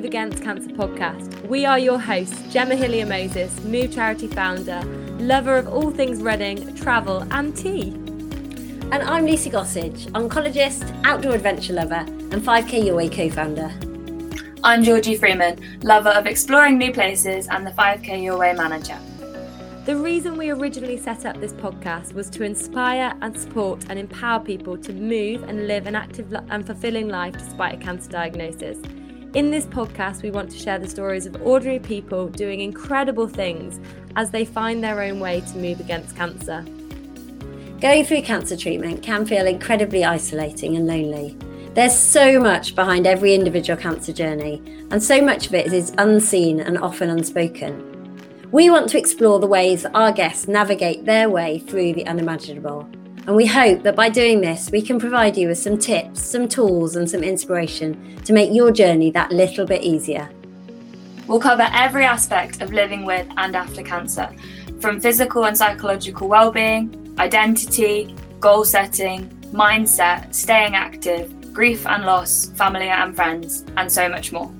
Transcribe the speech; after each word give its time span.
Move 0.00 0.06
Against 0.06 0.42
Cancer 0.42 0.70
podcast. 0.70 1.46
We 1.46 1.66
are 1.66 1.78
your 1.78 1.98
hosts, 1.98 2.50
Gemma 2.50 2.74
Hillier 2.74 3.04
Moses, 3.04 3.62
Move 3.64 3.92
Charity 3.92 4.28
founder, 4.28 4.80
lover 5.18 5.58
of 5.58 5.68
all 5.68 5.90
things 5.90 6.22
running, 6.22 6.74
travel, 6.74 7.26
and 7.30 7.54
tea. 7.54 7.90
And 8.92 9.02
I'm 9.02 9.26
Lucy 9.26 9.50
Gossage, 9.50 10.06
oncologist, 10.12 10.90
outdoor 11.04 11.34
adventure 11.34 11.74
lover, 11.74 12.06
and 12.06 12.36
5K 12.36 12.82
Your 12.82 12.96
Way 12.96 13.10
co 13.10 13.28
founder. 13.28 13.70
I'm 14.64 14.82
Georgie 14.82 15.18
Freeman, 15.18 15.60
lover 15.82 16.08
of 16.08 16.24
exploring 16.24 16.78
new 16.78 16.94
places 16.94 17.46
and 17.48 17.66
the 17.66 17.72
5K 17.72 18.22
Your 18.22 18.38
Way 18.38 18.54
manager. 18.54 18.98
The 19.84 19.96
reason 19.96 20.38
we 20.38 20.48
originally 20.48 20.96
set 20.96 21.26
up 21.26 21.38
this 21.42 21.52
podcast 21.52 22.14
was 22.14 22.30
to 22.30 22.42
inspire 22.42 23.14
and 23.20 23.38
support 23.38 23.84
and 23.90 23.98
empower 23.98 24.40
people 24.40 24.78
to 24.78 24.94
move 24.94 25.42
and 25.42 25.66
live 25.66 25.86
an 25.86 25.94
active 25.94 26.32
and 26.48 26.66
fulfilling 26.66 27.10
life 27.10 27.34
despite 27.34 27.74
a 27.74 27.84
cancer 27.84 28.10
diagnosis. 28.10 28.78
In 29.32 29.52
this 29.52 29.64
podcast, 29.64 30.22
we 30.22 30.32
want 30.32 30.50
to 30.50 30.58
share 30.58 30.80
the 30.80 30.88
stories 30.88 31.24
of 31.24 31.40
ordinary 31.40 31.78
people 31.78 32.26
doing 32.26 32.58
incredible 32.58 33.28
things 33.28 33.78
as 34.16 34.32
they 34.32 34.44
find 34.44 34.82
their 34.82 35.00
own 35.02 35.20
way 35.20 35.40
to 35.40 35.56
move 35.56 35.78
against 35.78 36.16
cancer. 36.16 36.64
Going 37.80 38.04
through 38.04 38.22
cancer 38.22 38.56
treatment 38.56 39.04
can 39.04 39.24
feel 39.24 39.46
incredibly 39.46 40.04
isolating 40.04 40.74
and 40.74 40.88
lonely. 40.88 41.38
There's 41.74 41.96
so 41.96 42.40
much 42.40 42.74
behind 42.74 43.06
every 43.06 43.32
individual 43.32 43.80
cancer 43.80 44.12
journey, 44.12 44.60
and 44.90 45.00
so 45.00 45.22
much 45.22 45.46
of 45.46 45.54
it 45.54 45.72
is 45.72 45.94
unseen 45.96 46.58
and 46.58 46.76
often 46.76 47.08
unspoken. 47.08 47.86
We 48.50 48.68
want 48.68 48.88
to 48.90 48.98
explore 48.98 49.38
the 49.38 49.46
ways 49.46 49.86
our 49.94 50.10
guests 50.10 50.48
navigate 50.48 51.04
their 51.04 51.30
way 51.30 51.60
through 51.60 51.92
the 51.92 52.06
unimaginable. 52.08 52.88
And 53.26 53.36
we 53.36 53.46
hope 53.46 53.82
that 53.82 53.94
by 53.94 54.08
doing 54.08 54.40
this, 54.40 54.70
we 54.70 54.82
can 54.82 54.98
provide 54.98 55.36
you 55.36 55.48
with 55.48 55.58
some 55.58 55.78
tips, 55.78 56.22
some 56.22 56.48
tools, 56.48 56.96
and 56.96 57.08
some 57.08 57.22
inspiration 57.22 58.16
to 58.24 58.32
make 58.32 58.52
your 58.52 58.72
journey 58.72 59.10
that 59.12 59.30
little 59.30 59.66
bit 59.66 59.82
easier. 59.82 60.28
We'll 61.26 61.38
cover 61.38 61.68
every 61.72 62.04
aspect 62.04 62.60
of 62.60 62.72
living 62.72 63.04
with 63.04 63.26
and 63.36 63.54
after 63.54 63.82
cancer, 63.82 64.34
from 64.80 65.00
physical 65.00 65.44
and 65.44 65.56
psychological 65.56 66.28
well-being, 66.28 67.14
identity, 67.18 68.16
goal 68.40 68.64
setting, 68.64 69.28
mindset, 69.52 70.34
staying 70.34 70.74
active, 70.74 71.52
grief 71.52 71.86
and 71.86 72.04
loss, 72.04 72.50
family 72.52 72.88
and 72.88 73.14
friends, 73.14 73.64
and 73.76 73.92
so 73.92 74.08
much 74.08 74.32
more. 74.32 74.50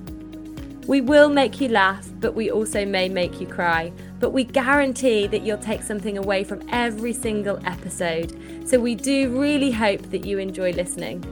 We 0.91 1.01
will 1.01 1.29
make 1.29 1.61
you 1.61 1.69
laugh, 1.69 2.09
but 2.19 2.35
we 2.35 2.51
also 2.51 2.85
may 2.85 3.09
make 3.09 3.41
you 3.41 3.47
cry. 3.47 3.93
But 4.19 4.31
we 4.31 4.43
guarantee 4.43 5.29
that 5.29 5.43
you'll 5.43 5.59
take 5.59 5.85
something 5.85 6.19
away 6.19 6.43
from 6.43 6.69
every 6.73 7.13
single 7.13 7.65
episode. 7.65 8.37
So 8.67 8.81
we 8.81 8.97
do 8.97 9.41
really 9.41 9.71
hope 9.71 10.03
that 10.11 10.25
you 10.25 10.39
enjoy 10.39 10.73
listening. 10.73 11.23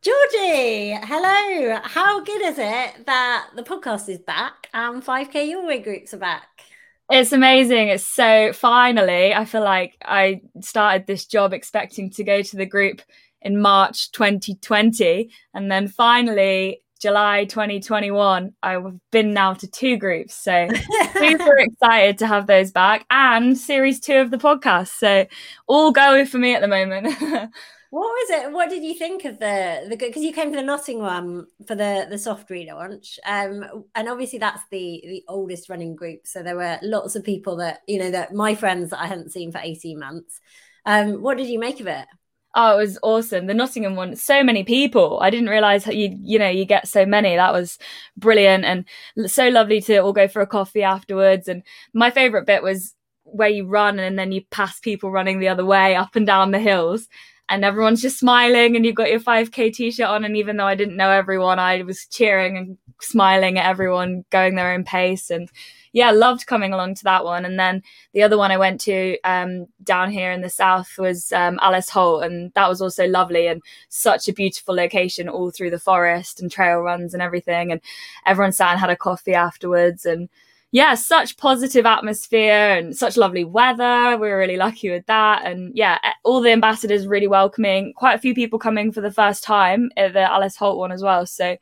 Georgie, 0.00 0.96
hello. 1.02 1.80
How 1.84 2.20
good 2.24 2.40
is 2.46 2.56
it 2.56 3.04
that 3.04 3.50
the 3.54 3.62
podcast 3.62 4.08
is 4.08 4.20
back 4.20 4.70
and 4.72 5.04
5K 5.04 5.50
Your 5.50 5.66
Way 5.66 5.80
groups 5.80 6.14
are 6.14 6.16
back? 6.16 6.62
It's 7.10 7.32
amazing. 7.32 7.88
It's 7.88 8.04
so 8.04 8.54
finally, 8.54 9.34
I 9.34 9.44
feel 9.44 9.64
like 9.64 9.98
I 10.02 10.40
started 10.62 11.06
this 11.06 11.26
job 11.26 11.52
expecting 11.52 12.08
to 12.12 12.24
go 12.24 12.40
to 12.40 12.56
the 12.56 12.64
group 12.64 13.02
in 13.42 13.60
March 13.60 14.10
2020. 14.12 15.30
And 15.54 15.70
then 15.70 15.88
finally, 15.88 16.82
July 17.00 17.46
2021, 17.46 18.52
I've 18.62 19.10
been 19.10 19.32
now 19.32 19.54
to 19.54 19.66
two 19.66 19.96
groups. 19.96 20.34
So 20.34 20.68
super 21.14 21.56
excited 21.56 22.18
to 22.18 22.26
have 22.26 22.46
those 22.46 22.70
back 22.70 23.06
and 23.10 23.56
series 23.56 24.00
two 24.00 24.16
of 24.16 24.30
the 24.30 24.36
podcast. 24.36 24.88
So 24.88 25.26
all 25.66 25.92
going 25.92 26.26
for 26.26 26.38
me 26.38 26.54
at 26.54 26.60
the 26.60 26.68
moment. 26.68 27.06
what 27.90 28.06
was 28.06 28.30
it? 28.30 28.52
What 28.52 28.68
did 28.68 28.84
you 28.84 28.94
think 28.94 29.24
of 29.24 29.38
the 29.40 29.86
the 29.88 29.96
because 29.96 30.22
you 30.22 30.32
came 30.32 30.50
for 30.50 30.56
the 30.56 30.62
Nottingham 30.62 31.02
one 31.02 31.46
for 31.66 31.74
the 31.74 32.06
the 32.08 32.18
soft 32.18 32.48
relaunch, 32.50 33.18
um, 33.26 33.84
and 33.94 34.08
obviously 34.08 34.38
that's 34.38 34.62
the 34.70 35.00
the 35.02 35.24
oldest 35.26 35.68
running 35.68 35.96
group. 35.96 36.26
So 36.26 36.42
there 36.42 36.56
were 36.56 36.78
lots 36.82 37.16
of 37.16 37.24
people 37.24 37.56
that 37.56 37.80
you 37.88 37.98
know 37.98 38.10
that 38.10 38.34
my 38.34 38.54
friends 38.54 38.90
that 38.90 39.00
I 39.00 39.06
hadn't 39.06 39.32
seen 39.32 39.50
for 39.50 39.60
eighteen 39.62 39.98
months. 39.98 40.40
Um, 40.86 41.20
what 41.22 41.36
did 41.36 41.48
you 41.48 41.58
make 41.58 41.80
of 41.80 41.88
it? 41.88 42.06
Oh, 42.54 42.74
it 42.74 42.82
was 42.82 42.98
awesome. 43.02 43.46
The 43.46 43.54
Nottingham 43.54 43.94
one, 43.94 44.16
so 44.16 44.42
many 44.42 44.64
people. 44.64 45.20
I 45.22 45.30
didn't 45.30 45.50
realize 45.50 45.86
you, 45.86 46.16
you 46.20 46.38
know, 46.38 46.48
you 46.48 46.64
get 46.64 46.88
so 46.88 47.06
many. 47.06 47.36
That 47.36 47.52
was 47.52 47.78
brilliant 48.16 48.64
and 48.64 48.84
so 49.30 49.48
lovely 49.48 49.80
to 49.82 49.98
all 49.98 50.12
go 50.12 50.26
for 50.26 50.42
a 50.42 50.46
coffee 50.48 50.82
afterwards. 50.82 51.46
And 51.46 51.62
my 51.94 52.10
favorite 52.10 52.46
bit 52.46 52.62
was 52.62 52.94
where 53.22 53.48
you 53.48 53.66
run 53.66 54.00
and 54.00 54.18
then 54.18 54.32
you 54.32 54.42
pass 54.50 54.80
people 54.80 55.12
running 55.12 55.38
the 55.38 55.48
other 55.48 55.64
way 55.64 55.94
up 55.94 56.16
and 56.16 56.26
down 56.26 56.50
the 56.50 56.58
hills 56.58 57.08
and 57.48 57.64
everyone's 57.64 58.00
just 58.00 58.18
smiling 58.18 58.76
and 58.76 58.86
you've 58.86 58.94
got 58.94 59.10
your 59.10 59.20
5k 59.20 59.72
t-shirt 59.72 60.06
on 60.06 60.24
and 60.24 60.36
even 60.36 60.56
though 60.56 60.66
i 60.66 60.74
didn't 60.74 60.96
know 60.96 61.10
everyone 61.10 61.58
i 61.58 61.82
was 61.82 62.06
cheering 62.06 62.56
and 62.56 62.78
smiling 63.00 63.58
at 63.58 63.66
everyone 63.66 64.24
going 64.30 64.54
their 64.54 64.72
own 64.72 64.84
pace 64.84 65.30
and 65.30 65.48
yeah, 65.92 66.10
loved 66.10 66.46
coming 66.46 66.72
along 66.72 66.94
to 66.96 67.04
that 67.04 67.24
one. 67.24 67.44
And 67.44 67.58
then 67.58 67.82
the 68.12 68.22
other 68.22 68.38
one 68.38 68.52
I 68.52 68.56
went 68.56 68.80
to 68.82 69.18
um, 69.24 69.66
down 69.82 70.10
here 70.10 70.30
in 70.30 70.40
the 70.40 70.50
south 70.50 70.96
was 70.98 71.32
um, 71.32 71.58
Alice 71.60 71.90
Holt, 71.90 72.24
and 72.24 72.52
that 72.54 72.68
was 72.68 72.80
also 72.80 73.06
lovely 73.06 73.46
and 73.46 73.62
such 73.88 74.28
a 74.28 74.32
beautiful 74.32 74.74
location 74.74 75.28
all 75.28 75.50
through 75.50 75.70
the 75.70 75.78
forest 75.78 76.40
and 76.40 76.50
trail 76.50 76.78
runs 76.78 77.12
and 77.12 77.22
everything. 77.22 77.72
And 77.72 77.80
everyone 78.26 78.52
sat 78.52 78.70
and 78.70 78.80
had 78.80 78.90
a 78.90 78.96
coffee 78.96 79.34
afterwards 79.34 80.04
and 80.06 80.28
yeah, 80.72 80.94
such 80.94 81.36
positive 81.36 81.84
atmosphere 81.84 82.76
and 82.76 82.96
such 82.96 83.16
lovely 83.16 83.42
weather. 83.42 84.16
We 84.16 84.28
were 84.28 84.38
really 84.38 84.56
lucky 84.56 84.88
with 84.90 85.04
that. 85.06 85.44
And 85.44 85.76
yeah, 85.76 85.98
all 86.22 86.40
the 86.40 86.52
ambassadors 86.52 87.08
really 87.08 87.26
welcoming. 87.26 87.92
Quite 87.94 88.14
a 88.14 88.20
few 88.20 88.34
people 88.34 88.58
coming 88.58 88.92
for 88.92 89.00
the 89.00 89.10
first 89.10 89.42
time 89.42 89.90
at 89.96 90.12
the 90.12 90.20
Alice 90.20 90.56
Holt 90.56 90.78
one 90.78 90.92
as 90.92 91.02
well. 91.02 91.26
So 91.26 91.56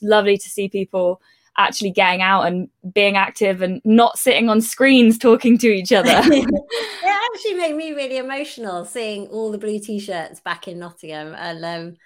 lovely 0.00 0.38
to 0.38 0.48
see 0.48 0.68
people 0.68 1.20
actually 1.58 1.90
getting 1.90 2.22
out 2.22 2.42
and 2.42 2.68
being 2.94 3.16
active 3.16 3.62
and 3.62 3.80
not 3.84 4.18
sitting 4.18 4.48
on 4.48 4.60
screens 4.60 5.18
talking 5.18 5.58
to 5.58 5.68
each 5.68 5.92
other. 5.92 6.08
it 6.24 7.30
actually 7.34 7.54
made 7.54 7.76
me 7.76 7.92
really 7.92 8.16
emotional 8.16 8.84
seeing 8.84 9.26
all 9.28 9.50
the 9.50 9.58
blue 9.58 9.78
t-shirts 9.78 10.40
back 10.40 10.66
in 10.66 10.78
Nottingham 10.78 11.34
and 11.36 11.64
um, 11.64 11.96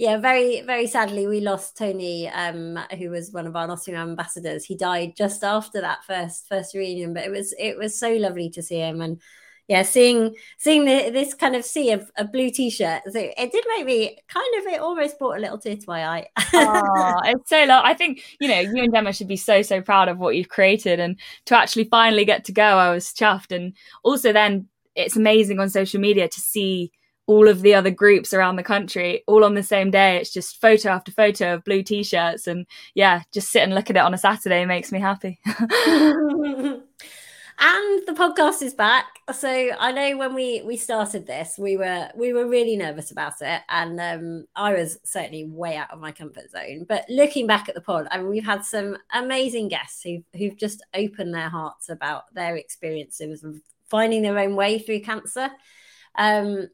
yeah, 0.00 0.16
very, 0.16 0.62
very 0.62 0.86
sadly, 0.86 1.26
we 1.26 1.42
lost 1.42 1.76
Tony, 1.76 2.26
um, 2.26 2.78
who 2.98 3.10
was 3.10 3.32
one 3.32 3.46
of 3.46 3.54
our 3.54 3.66
Nottingham 3.66 4.08
ambassadors. 4.08 4.64
He 4.64 4.74
died 4.74 5.12
just 5.14 5.44
after 5.44 5.82
that 5.82 6.04
first 6.06 6.48
first 6.48 6.74
reunion, 6.74 7.12
but 7.12 7.24
it 7.24 7.30
was 7.30 7.54
it 7.58 7.76
was 7.76 8.00
so 8.00 8.14
lovely 8.14 8.48
to 8.48 8.62
see 8.62 8.78
him, 8.78 9.02
and 9.02 9.20
yeah, 9.70 9.82
seeing 9.82 10.34
seeing 10.58 10.84
the, 10.84 11.10
this 11.10 11.32
kind 11.32 11.54
of 11.54 11.64
sea 11.64 11.92
of, 11.92 12.10
of 12.16 12.32
blue 12.32 12.50
t-shirt, 12.50 13.02
it, 13.06 13.34
it, 13.38 13.52
did 13.52 13.64
make 13.76 13.86
me 13.86 14.18
kind 14.26 14.58
of 14.58 14.66
it 14.66 14.80
almost 14.80 15.16
brought 15.16 15.38
a 15.38 15.40
little 15.40 15.58
tear 15.58 15.76
to 15.76 15.84
my 15.86 16.04
eye. 16.04 16.26
oh, 16.54 17.20
it's 17.24 17.48
so 17.48 17.64
low. 17.66 17.80
I 17.80 17.94
think 17.94 18.20
you 18.40 18.48
know 18.48 18.58
you 18.58 18.82
and 18.82 18.92
Gemma 18.92 19.12
should 19.12 19.28
be 19.28 19.36
so 19.36 19.62
so 19.62 19.80
proud 19.80 20.08
of 20.08 20.18
what 20.18 20.34
you've 20.34 20.48
created, 20.48 20.98
and 20.98 21.16
to 21.46 21.56
actually 21.56 21.84
finally 21.84 22.24
get 22.24 22.44
to 22.46 22.52
go, 22.52 22.64
I 22.64 22.90
was 22.92 23.12
chuffed. 23.12 23.54
And 23.54 23.74
also, 24.02 24.32
then 24.32 24.66
it's 24.96 25.14
amazing 25.14 25.60
on 25.60 25.70
social 25.70 26.00
media 26.00 26.28
to 26.28 26.40
see 26.40 26.90
all 27.26 27.46
of 27.46 27.62
the 27.62 27.72
other 27.72 27.92
groups 27.92 28.34
around 28.34 28.56
the 28.56 28.64
country 28.64 29.22
all 29.28 29.44
on 29.44 29.54
the 29.54 29.62
same 29.62 29.92
day. 29.92 30.16
It's 30.16 30.32
just 30.32 30.60
photo 30.60 30.88
after 30.88 31.12
photo 31.12 31.54
of 31.54 31.64
blue 31.64 31.84
t-shirts, 31.84 32.48
and 32.48 32.66
yeah, 32.96 33.22
just 33.32 33.52
sit 33.52 33.62
and 33.62 33.72
look 33.72 33.88
at 33.88 33.94
it 33.94 34.00
on 34.00 34.14
a 34.14 34.18
Saturday 34.18 34.64
makes 34.64 34.90
me 34.90 34.98
happy. 34.98 35.38
and 37.60 38.06
the 38.06 38.12
podcast 38.12 38.62
is 38.62 38.74
back. 38.74 39.06
So 39.32 39.48
i 39.48 39.92
know 39.92 40.16
when 40.16 40.34
we 40.34 40.62
we 40.62 40.76
started 40.76 41.24
this 41.24 41.56
we 41.56 41.76
were 41.76 42.10
we 42.16 42.32
were 42.32 42.48
really 42.48 42.76
nervous 42.76 43.10
about 43.10 43.34
it. 43.40 43.62
And 43.68 44.00
um, 44.00 44.46
i 44.56 44.72
was 44.72 44.98
certainly 45.04 45.44
way 45.44 45.76
out 45.76 45.92
of 45.92 46.00
my 46.00 46.10
comfort 46.10 46.50
zone. 46.50 46.86
But 46.88 47.04
looking 47.08 47.46
back 47.46 47.68
at 47.68 47.74
the 47.74 47.80
pod 47.80 48.08
i 48.10 48.18
mean 48.18 48.28
we've 48.28 48.44
had 48.44 48.64
some 48.64 48.96
amazing 49.12 49.68
guests 49.68 50.02
who, 50.02 50.24
who've 50.36 50.56
just 50.56 50.82
opened 50.94 51.34
their 51.34 51.50
hearts 51.50 51.88
about 51.88 52.34
their 52.34 52.56
experiences 52.56 53.44
of 53.44 53.60
finding 53.88 54.22
their 54.22 54.38
own 54.38 54.56
way 54.56 54.78
through 54.78 55.00
cancer. 55.00 55.50
Um, 56.16 56.68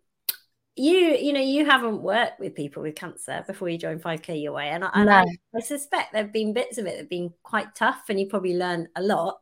you 0.77 0.97
you 0.97 1.33
know 1.33 1.41
you 1.41 1.65
haven't 1.65 2.03
worked 2.03 2.39
with 2.39 2.55
people 2.55 2.83
with 2.83 2.95
cancer 2.95 3.43
before 3.47 3.69
you 3.69 3.79
joined 3.79 4.03
5k 4.03 4.43
your 4.43 4.53
way. 4.53 4.69
And, 4.69 4.85
I, 4.85 4.91
and 4.95 5.07
no. 5.07 5.13
I, 5.13 5.25
I 5.57 5.61
suspect 5.61 6.13
there 6.13 6.23
have 6.23 6.33
been 6.33 6.53
bits 6.53 6.79
of 6.79 6.87
it 6.87 6.91
that 6.93 6.99
have 6.99 7.11
been 7.11 7.33
quite 7.43 7.75
tough 7.75 8.05
and 8.09 8.21
you 8.21 8.29
probably 8.29 8.57
learned 8.57 8.89
a 8.95 9.03
lot 9.03 9.41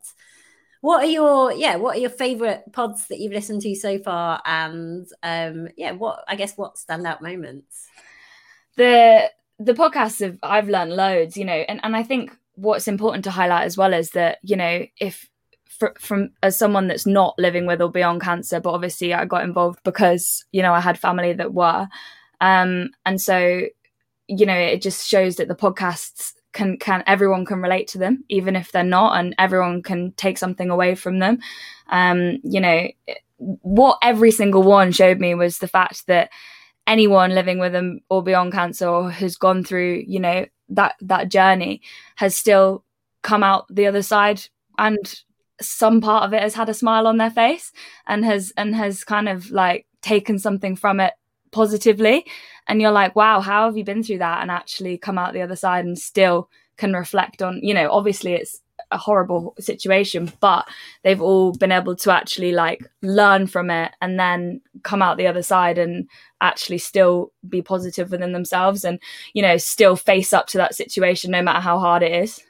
what 0.85 1.03
are 1.03 1.09
your 1.09 1.51
yeah 1.51 1.77
what 1.77 1.97
are 1.97 2.01
your 2.01 2.11
favorite 2.11 2.63
pods 2.71 3.07
that 3.07 3.19
you've 3.19 3.33
listened 3.33 3.63
to 3.63 3.75
so 3.75 3.99
far? 3.99 4.43
And 4.45 5.07
um 5.23 5.69
yeah 5.79 5.93
what 5.93 6.23
i 6.29 6.37
guess 6.37 6.59
what 6.59 6.75
standout 6.75 7.23
moments? 7.23 7.89
The 8.77 9.31
the 9.59 9.73
podcasts 9.73 10.21
have 10.21 10.39
i've 10.43 10.69
learned 10.69 10.95
loads 10.95 11.39
you 11.39 11.45
know 11.45 11.65
and, 11.69 11.81
and 11.85 11.97
i 11.97 12.03
think 12.03 12.37
what's 12.57 12.89
important 12.89 13.25
to 13.25 13.31
highlight 13.31 13.65
as 13.65 13.79
well 13.79 13.95
is 13.95 14.11
that 14.11 14.39
you 14.43 14.57
know 14.57 14.85
if 15.01 15.31
from 15.99 16.31
as 16.43 16.59
someone 16.59 16.89
that's 16.89 17.07
not 17.07 17.35
living 17.39 17.65
with 17.65 17.81
or 17.81 17.91
beyond 17.91 18.21
cancer 18.21 18.61
but 18.61 18.73
obviously 18.73 19.15
i 19.15 19.25
got 19.25 19.45
involved 19.45 19.79
because 19.85 20.45
you 20.53 20.61
know 20.61 20.75
i 20.75 20.81
had 20.81 20.99
family 20.99 21.33
that 21.33 21.55
were 21.55 21.89
um 22.41 22.91
and 23.07 23.21
so 23.21 23.63
you 24.27 24.45
know 24.45 24.59
it 24.59 24.83
just 24.83 25.07
shows 25.07 25.37
that 25.37 25.49
the 25.49 25.55
podcasts 25.55 26.33
can 26.55 26.79
can 26.79 27.03
everyone 27.07 27.45
can 27.45 27.61
relate 27.61 27.89
to 27.89 27.99
them 27.99 28.25
even 28.31 28.57
if 28.57 28.73
they're 28.73 28.83
not 28.83 29.19
and 29.19 29.35
everyone 29.39 29.83
can 29.83 30.13
take 30.13 30.39
something 30.39 30.71
away 30.71 30.95
from 30.95 31.19
them. 31.19 31.39
Um 31.89 32.39
you 32.43 32.61
know 32.61 32.89
what 33.39 33.99
every 34.03 34.31
single 34.31 34.63
one 34.63 34.93
showed 34.93 35.19
me 35.19 35.35
was 35.35 35.59
the 35.59 35.69
fact 35.69 36.07
that 36.07 36.31
anyone 36.87 37.35
living 37.35 37.59
with 37.59 37.73
them 37.73 38.01
or 38.09 38.23
beyond 38.23 38.53
cancer 38.53 38.87
or 38.87 39.11
has 39.11 39.37
gone 39.37 39.65
through, 39.65 40.03
you 40.07 40.21
know, 40.21 40.47
that 40.71 40.95
that 41.01 41.29
journey 41.29 41.83
has 42.17 42.37
still 42.37 42.85
come 43.23 43.43
out 43.43 43.67
the 43.69 43.87
other 43.87 44.03
side 44.03 44.43
and 44.79 45.23
some 45.61 46.01
part 46.01 46.25
of 46.25 46.33
it 46.33 46.43
has 46.43 46.55
had 46.55 46.69
a 46.69 46.75
smile 46.75 47.07
on 47.07 47.17
their 47.17 47.31
face 47.31 47.73
and 48.07 48.25
has 48.25 48.53
and 48.57 48.75
has 48.75 49.05
kind 49.05 49.29
of 49.29 49.51
like 49.51 49.87
taken 50.03 50.39
something 50.39 50.77
from 50.77 51.01
it 51.01 51.15
positively 51.53 52.27
and 52.67 52.81
you're 52.81 52.91
like 52.91 53.15
wow 53.17 53.41
how 53.41 53.67
have 53.67 53.77
you 53.77 53.85
been 53.85 54.03
through 54.03 54.19
that? 54.19 54.43
and 54.43 54.51
actually 54.51 54.99
come 54.99 55.19
out 55.19 55.33
the 55.33 55.43
other 55.43 55.57
side 55.57 55.85
and 55.85 55.99
still 55.99 56.49
can 56.77 56.93
reflect 56.93 57.43
on 57.43 57.61
you 57.63 57.75
know 57.75 57.91
obviously 57.91 58.33
it's 58.35 58.61
a 58.91 58.99
horrible 58.99 59.55
situation 59.59 60.31
but 60.41 60.69
they've 61.03 61.23
all 61.23 61.53
been 61.53 61.73
able 61.73 61.97
to 61.97 62.13
actually 62.13 62.53
like 62.53 62.85
learn 63.03 63.47
from 63.47 63.71
it 63.71 63.93
and 64.01 64.19
then 64.19 64.61
come 64.83 65.01
out 65.01 65.17
the 65.17 65.27
other 65.27 65.43
side 65.43 65.79
and 65.79 66.09
actually 66.41 66.79
still 66.79 67.33
be 67.49 67.63
positive 67.63 68.11
within 68.11 68.33
themselves 68.33 68.85
and 68.85 69.01
you 69.33 69.43
know 69.43 69.57
still 69.57 69.97
face 69.97 70.33
up 70.33 70.47
to 70.47 70.59
that 70.59 70.75
situation 70.75 71.31
no 71.31 71.43
matter 71.43 71.61
how 71.61 71.79
hard 71.79 72.03
it 72.03 72.13
is 72.13 72.43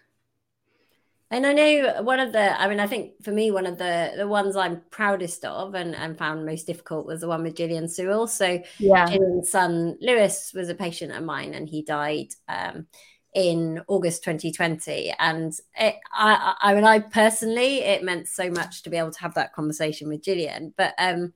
and 1.30 1.46
I 1.46 1.52
know 1.52 2.02
one 2.02 2.20
of 2.20 2.32
the, 2.32 2.60
I 2.60 2.68
mean, 2.68 2.80
I 2.80 2.86
think 2.86 3.22
for 3.22 3.30
me, 3.30 3.50
one 3.50 3.66
of 3.66 3.78
the 3.78 4.12
the 4.16 4.28
ones 4.28 4.56
I'm 4.56 4.82
proudest 4.90 5.44
of 5.44 5.74
and, 5.74 5.94
and 5.94 6.18
found 6.18 6.44
most 6.44 6.66
difficult 6.66 7.06
was 7.06 7.22
the 7.22 7.28
one 7.28 7.42
with 7.42 7.56
Gillian 7.56 7.88
Sewell. 7.88 8.26
So 8.26 8.60
yeah. 8.78 9.06
Gillian's 9.06 9.50
son 9.50 9.96
Lewis 10.00 10.52
was 10.54 10.68
a 10.68 10.74
patient 10.74 11.12
of 11.12 11.24
mine 11.24 11.54
and 11.54 11.68
he 11.68 11.82
died 11.82 12.28
um, 12.48 12.86
in 13.34 13.80
August 13.88 14.22
2020. 14.22 15.14
And 15.18 15.52
it, 15.76 15.96
I, 16.12 16.54
I 16.60 16.74
mean, 16.74 16.84
I 16.84 17.00
personally, 17.00 17.80
it 17.80 18.04
meant 18.04 18.28
so 18.28 18.50
much 18.50 18.82
to 18.82 18.90
be 18.90 18.96
able 18.96 19.12
to 19.12 19.20
have 19.20 19.34
that 19.34 19.54
conversation 19.54 20.08
with 20.08 20.22
Gillian. 20.22 20.74
But 20.76 20.94
um, 20.98 21.32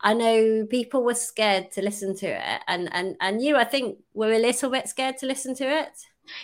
I 0.00 0.12
know 0.12 0.66
people 0.68 1.02
were 1.02 1.14
scared 1.14 1.72
to 1.72 1.82
listen 1.82 2.14
to 2.16 2.26
it, 2.26 2.60
and 2.68 2.92
and 2.92 3.16
and 3.20 3.40
you, 3.40 3.56
I 3.56 3.64
think, 3.64 4.00
were 4.12 4.32
a 4.32 4.38
little 4.38 4.68
bit 4.68 4.86
scared 4.86 5.16
to 5.18 5.26
listen 5.26 5.54
to 5.54 5.64
it. 5.64 5.92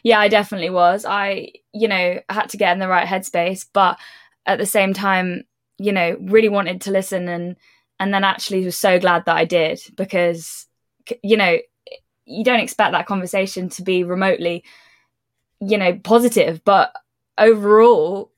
Yeah, 0.02 0.18
I 0.20 0.28
definitely 0.28 0.70
was. 0.70 1.04
I, 1.04 1.52
you 1.72 1.88
know, 1.88 2.20
had 2.28 2.48
to 2.50 2.56
get 2.56 2.72
in 2.72 2.78
the 2.78 2.88
right 2.88 3.06
headspace, 3.06 3.66
but 3.72 3.98
at 4.46 4.58
the 4.58 4.66
same 4.66 4.92
time, 4.92 5.44
you 5.78 5.92
know, 5.92 6.16
really 6.20 6.48
wanted 6.48 6.80
to 6.82 6.90
listen 6.90 7.28
and 7.28 7.56
and 7.98 8.14
then 8.14 8.24
actually 8.24 8.64
was 8.64 8.78
so 8.78 8.98
glad 8.98 9.24
that 9.26 9.36
I 9.36 9.44
did 9.44 9.80
because 9.96 10.66
you 11.22 11.36
know, 11.36 11.58
you 12.26 12.44
don't 12.44 12.60
expect 12.60 12.92
that 12.92 13.06
conversation 13.06 13.68
to 13.70 13.82
be 13.82 14.04
remotely 14.04 14.64
you 15.60 15.76
know, 15.78 15.98
positive, 15.98 16.64
but 16.64 16.94
overall 17.38 18.30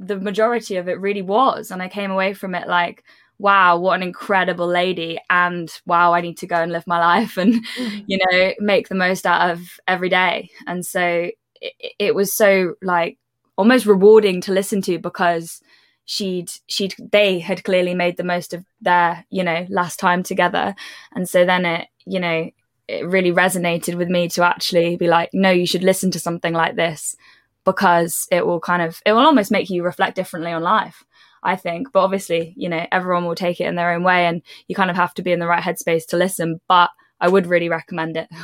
the 0.00 0.16
majority 0.16 0.76
of 0.76 0.88
it 0.88 1.00
really 1.00 1.22
was 1.22 1.70
and 1.70 1.80
I 1.82 1.88
came 1.88 2.10
away 2.10 2.34
from 2.34 2.54
it 2.54 2.66
like 2.68 3.04
wow, 3.38 3.78
what 3.78 3.96
an 3.96 4.02
incredible 4.02 4.66
lady. 4.66 5.18
And 5.28 5.70
wow, 5.86 6.12
I 6.12 6.20
need 6.20 6.38
to 6.38 6.46
go 6.46 6.56
and 6.56 6.72
live 6.72 6.86
my 6.86 6.98
life 6.98 7.36
and, 7.36 7.54
mm-hmm. 7.54 7.98
you 8.06 8.18
know, 8.30 8.52
make 8.60 8.88
the 8.88 8.94
most 8.94 9.26
out 9.26 9.50
of 9.50 9.60
every 9.86 10.08
day. 10.08 10.50
And 10.66 10.84
so 10.84 11.30
it, 11.60 11.92
it 11.98 12.14
was 12.14 12.32
so 12.32 12.74
like 12.82 13.18
almost 13.56 13.86
rewarding 13.86 14.40
to 14.42 14.52
listen 14.52 14.82
to 14.82 14.98
because 14.98 15.62
she'd 16.04 16.50
she'd 16.66 16.94
they 17.12 17.38
had 17.38 17.64
clearly 17.64 17.94
made 17.94 18.16
the 18.16 18.24
most 18.24 18.52
of 18.52 18.64
their 18.80 19.24
you 19.30 19.42
know 19.42 19.66
last 19.70 19.98
time 19.98 20.22
together 20.22 20.74
and 21.14 21.26
so 21.26 21.46
then 21.46 21.64
it 21.64 21.88
you 22.04 22.20
know 22.20 22.50
it 22.88 23.06
really 23.06 23.32
resonated 23.32 23.94
with 23.94 24.08
me 24.08 24.28
to 24.28 24.44
actually 24.44 24.96
be 24.96 25.06
like 25.06 25.30
no 25.32 25.50
you 25.50 25.66
should 25.66 25.82
listen 25.82 26.10
to 26.10 26.18
something 26.18 26.52
like 26.52 26.76
this 26.76 27.16
because 27.64 28.28
it 28.30 28.46
will 28.46 28.60
kind 28.60 28.82
of 28.82 29.00
it 29.06 29.12
will 29.12 29.24
almost 29.24 29.50
make 29.50 29.70
you 29.70 29.82
reflect 29.82 30.14
differently 30.14 30.52
on 30.52 30.62
life 30.62 31.04
I 31.44 31.56
think. 31.56 31.92
But 31.92 32.00
obviously, 32.00 32.54
you 32.56 32.68
know, 32.68 32.86
everyone 32.90 33.24
will 33.24 33.34
take 33.34 33.60
it 33.60 33.66
in 33.66 33.74
their 33.74 33.92
own 33.92 34.02
way 34.02 34.26
and 34.26 34.42
you 34.66 34.74
kind 34.74 34.90
of 34.90 34.96
have 34.96 35.14
to 35.14 35.22
be 35.22 35.32
in 35.32 35.38
the 35.38 35.46
right 35.46 35.62
headspace 35.62 36.06
to 36.08 36.16
listen. 36.16 36.60
But 36.68 36.90
I 37.20 37.28
would 37.28 37.46
really 37.46 37.68
recommend 37.68 38.16
it. 38.16 38.28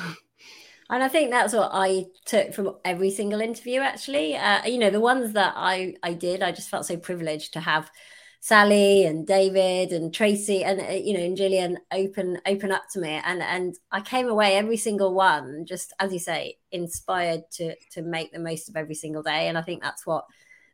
And 0.92 1.04
I 1.04 1.08
think 1.08 1.30
that's 1.30 1.52
what 1.54 1.70
I 1.72 2.06
took 2.24 2.52
from 2.52 2.74
every 2.84 3.12
single 3.12 3.40
interview, 3.40 3.78
actually. 3.78 4.34
Uh, 4.36 4.66
you 4.66 4.76
know, 4.76 4.90
the 4.90 4.98
ones 4.98 5.34
that 5.34 5.54
I, 5.56 5.94
I 6.02 6.14
did, 6.14 6.42
I 6.42 6.50
just 6.50 6.68
felt 6.68 6.84
so 6.84 6.96
privileged 6.96 7.52
to 7.52 7.60
have 7.60 7.88
Sally 8.40 9.04
and 9.04 9.26
David 9.26 9.92
and 9.92 10.12
Tracy 10.12 10.64
and 10.64 10.80
uh, 10.80 10.92
you 10.92 11.12
know 11.12 11.20
and 11.20 11.36
Gillian 11.36 11.78
open 11.92 12.40
open 12.46 12.72
up 12.72 12.84
to 12.92 12.98
me 12.98 13.20
and 13.22 13.42
and 13.42 13.76
I 13.92 14.00
came 14.00 14.28
away 14.28 14.56
every 14.56 14.78
single 14.78 15.14
one 15.14 15.66
just 15.66 15.92
as 16.00 16.10
you 16.10 16.18
say 16.18 16.56
inspired 16.72 17.42
to 17.52 17.74
to 17.92 18.02
make 18.02 18.32
the 18.32 18.38
most 18.38 18.70
of 18.70 18.76
every 18.76 18.94
single 18.94 19.22
day 19.22 19.48
and 19.48 19.58
I 19.58 19.62
think 19.62 19.82
that's 19.82 20.06
what 20.06 20.24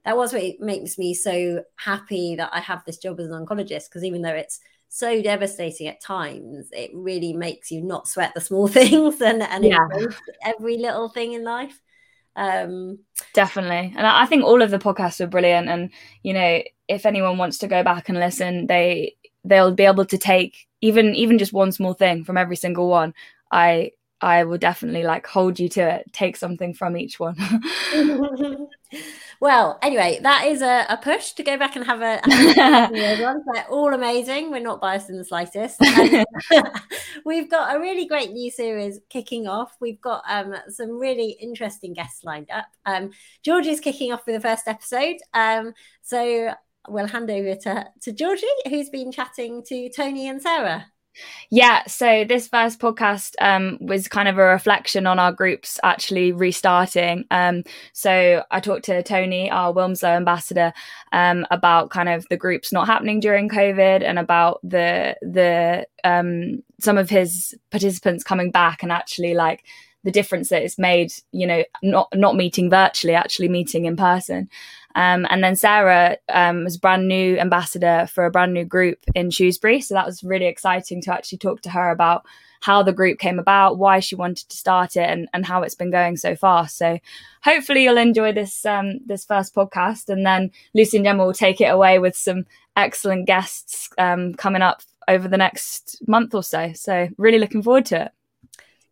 that 0.06 0.16
was 0.16 0.32
what 0.32 0.60
makes 0.60 0.98
me 0.98 1.14
so 1.14 1.64
happy 1.74 2.36
that 2.36 2.50
I 2.52 2.60
have 2.60 2.84
this 2.84 2.96
job 2.96 3.18
as 3.18 3.26
an 3.26 3.32
oncologist 3.32 3.88
because 3.88 4.04
even 4.04 4.22
though 4.22 4.30
it's 4.30 4.60
so 4.88 5.20
devastating 5.20 5.88
at 5.88 6.00
times, 6.00 6.68
it 6.70 6.92
really 6.94 7.32
makes 7.32 7.72
you 7.72 7.82
not 7.82 8.06
sweat 8.06 8.32
the 8.32 8.40
small 8.40 8.68
things 8.68 9.20
and, 9.20 9.42
and 9.42 9.64
yeah. 9.64 9.88
every 10.44 10.78
little 10.78 11.08
thing 11.08 11.32
in 11.32 11.42
life. 11.42 11.82
Um, 12.36 13.00
Definitely. 13.34 13.94
And 13.96 14.06
I 14.06 14.26
think 14.26 14.44
all 14.44 14.62
of 14.62 14.70
the 14.70 14.78
podcasts 14.78 15.20
are 15.20 15.26
brilliant. 15.26 15.68
And, 15.68 15.90
you 16.22 16.32
know, 16.34 16.62
if 16.86 17.04
anyone 17.04 17.36
wants 17.36 17.58
to 17.58 17.66
go 17.66 17.82
back 17.82 18.08
and 18.08 18.20
listen, 18.20 18.68
they 18.68 19.16
they'll 19.44 19.72
be 19.72 19.84
able 19.86 20.04
to 20.04 20.18
take 20.18 20.68
even 20.82 21.16
even 21.16 21.38
just 21.38 21.52
one 21.52 21.72
small 21.72 21.94
thing 21.94 22.22
from 22.22 22.36
every 22.36 22.56
single 22.56 22.88
one. 22.88 23.12
I 23.50 23.90
I 24.20 24.44
will 24.44 24.56
definitely 24.56 25.02
like 25.02 25.26
hold 25.26 25.60
you 25.60 25.68
to 25.70 25.96
it, 25.96 26.12
take 26.12 26.36
something 26.36 26.72
from 26.72 26.96
each 26.96 27.20
one. 27.20 27.36
well, 29.40 29.78
anyway, 29.82 30.20
that 30.22 30.46
is 30.46 30.62
a, 30.62 30.86
a, 30.88 30.96
push 30.96 31.32
to 31.32 31.42
go 31.42 31.58
back 31.58 31.76
and 31.76 31.84
have 31.84 32.00
a. 32.00 32.20
Have 32.24 32.92
a 32.92 32.94
They're 33.52 33.66
all 33.68 33.92
amazing. 33.92 34.50
We're 34.50 34.60
not 34.60 34.80
biased 34.80 35.10
in 35.10 35.18
the 35.18 35.24
slightest. 35.24 35.78
we've 37.26 37.50
got 37.50 37.76
a 37.76 37.78
really 37.78 38.06
great 38.06 38.32
new 38.32 38.50
series 38.50 39.00
kicking 39.10 39.46
off. 39.46 39.76
We've 39.80 40.00
got 40.00 40.22
um, 40.26 40.54
some 40.70 40.98
really 40.98 41.36
interesting 41.38 41.92
guests 41.92 42.24
lined 42.24 42.50
up. 42.50 42.68
Um, 42.86 43.10
George 43.42 43.66
is 43.66 43.80
kicking 43.80 44.12
off 44.12 44.24
with 44.26 44.36
the 44.36 44.48
first 44.48 44.66
episode. 44.66 45.16
Um, 45.34 45.74
so 46.00 46.54
we'll 46.88 47.08
hand 47.08 47.30
over 47.30 47.54
to, 47.54 47.86
to 48.00 48.12
Georgie, 48.12 48.46
who's 48.70 48.88
been 48.88 49.12
chatting 49.12 49.62
to 49.64 49.90
Tony 49.90 50.28
and 50.28 50.40
Sarah. 50.40 50.86
Yeah, 51.50 51.84
so 51.86 52.24
this 52.24 52.48
first 52.48 52.80
podcast 52.80 53.34
um, 53.40 53.78
was 53.80 54.08
kind 54.08 54.28
of 54.28 54.38
a 54.38 54.42
reflection 54.42 55.06
on 55.06 55.18
our 55.18 55.32
groups 55.32 55.78
actually 55.82 56.32
restarting. 56.32 57.24
Um, 57.30 57.62
so 57.92 58.42
I 58.50 58.60
talked 58.60 58.84
to 58.86 59.02
Tony, 59.02 59.50
our 59.50 59.72
Wilmslow 59.72 60.16
ambassador, 60.16 60.72
um, 61.12 61.46
about 61.50 61.90
kind 61.90 62.08
of 62.08 62.26
the 62.30 62.36
groups 62.36 62.72
not 62.72 62.86
happening 62.86 63.20
during 63.20 63.48
COVID 63.48 64.02
and 64.02 64.18
about 64.18 64.60
the 64.62 65.16
the 65.22 65.86
um, 66.04 66.62
some 66.80 66.98
of 66.98 67.10
his 67.10 67.54
participants 67.70 68.24
coming 68.24 68.50
back 68.50 68.82
and 68.82 68.92
actually 68.92 69.34
like 69.34 69.64
the 70.06 70.12
difference 70.12 70.50
that 70.50 70.62
it's 70.62 70.78
made, 70.78 71.12
you 71.32 71.46
know, 71.46 71.64
not 71.82 72.08
not 72.14 72.36
meeting 72.36 72.70
virtually, 72.70 73.14
actually 73.14 73.48
meeting 73.48 73.86
in 73.86 73.96
person. 73.96 74.48
Um, 74.96 75.26
and 75.28 75.44
then 75.44 75.56
Sarah 75.56 76.16
um, 76.30 76.64
was 76.64 76.78
brand 76.78 77.06
new 77.06 77.38
ambassador 77.38 78.08
for 78.12 78.24
a 78.24 78.30
brand 78.30 78.54
new 78.54 78.64
group 78.64 78.98
in 79.14 79.30
Shrewsbury. 79.30 79.82
So 79.82 79.94
that 79.94 80.06
was 80.06 80.24
really 80.24 80.46
exciting 80.46 81.02
to 81.02 81.12
actually 81.12 81.38
talk 81.38 81.60
to 81.62 81.70
her 81.70 81.90
about 81.90 82.24
how 82.62 82.82
the 82.82 82.94
group 82.94 83.18
came 83.18 83.38
about, 83.38 83.76
why 83.76 84.00
she 84.00 84.14
wanted 84.14 84.48
to 84.48 84.56
start 84.56 84.96
it, 84.96 85.08
and, 85.08 85.28
and 85.34 85.44
how 85.44 85.62
it's 85.62 85.74
been 85.74 85.90
going 85.90 86.16
so 86.16 86.34
far. 86.34 86.66
So 86.66 86.98
hopefully 87.44 87.84
you'll 87.84 87.98
enjoy 87.98 88.32
this 88.32 88.64
um, 88.64 89.00
this 89.04 89.26
first 89.26 89.54
podcast, 89.54 90.08
and 90.08 90.24
then 90.24 90.50
Lucy 90.74 90.96
and 90.96 91.04
Gemma 91.04 91.26
will 91.26 91.34
take 91.34 91.60
it 91.60 91.66
away 91.66 91.98
with 91.98 92.16
some 92.16 92.46
excellent 92.74 93.26
guests 93.26 93.90
um, 93.98 94.32
coming 94.34 94.62
up 94.62 94.80
over 95.08 95.28
the 95.28 95.36
next 95.36 96.00
month 96.08 96.34
or 96.34 96.42
so. 96.42 96.72
So 96.74 97.08
really 97.18 97.38
looking 97.38 97.62
forward 97.62 97.84
to 97.86 98.06
it. 98.06 98.12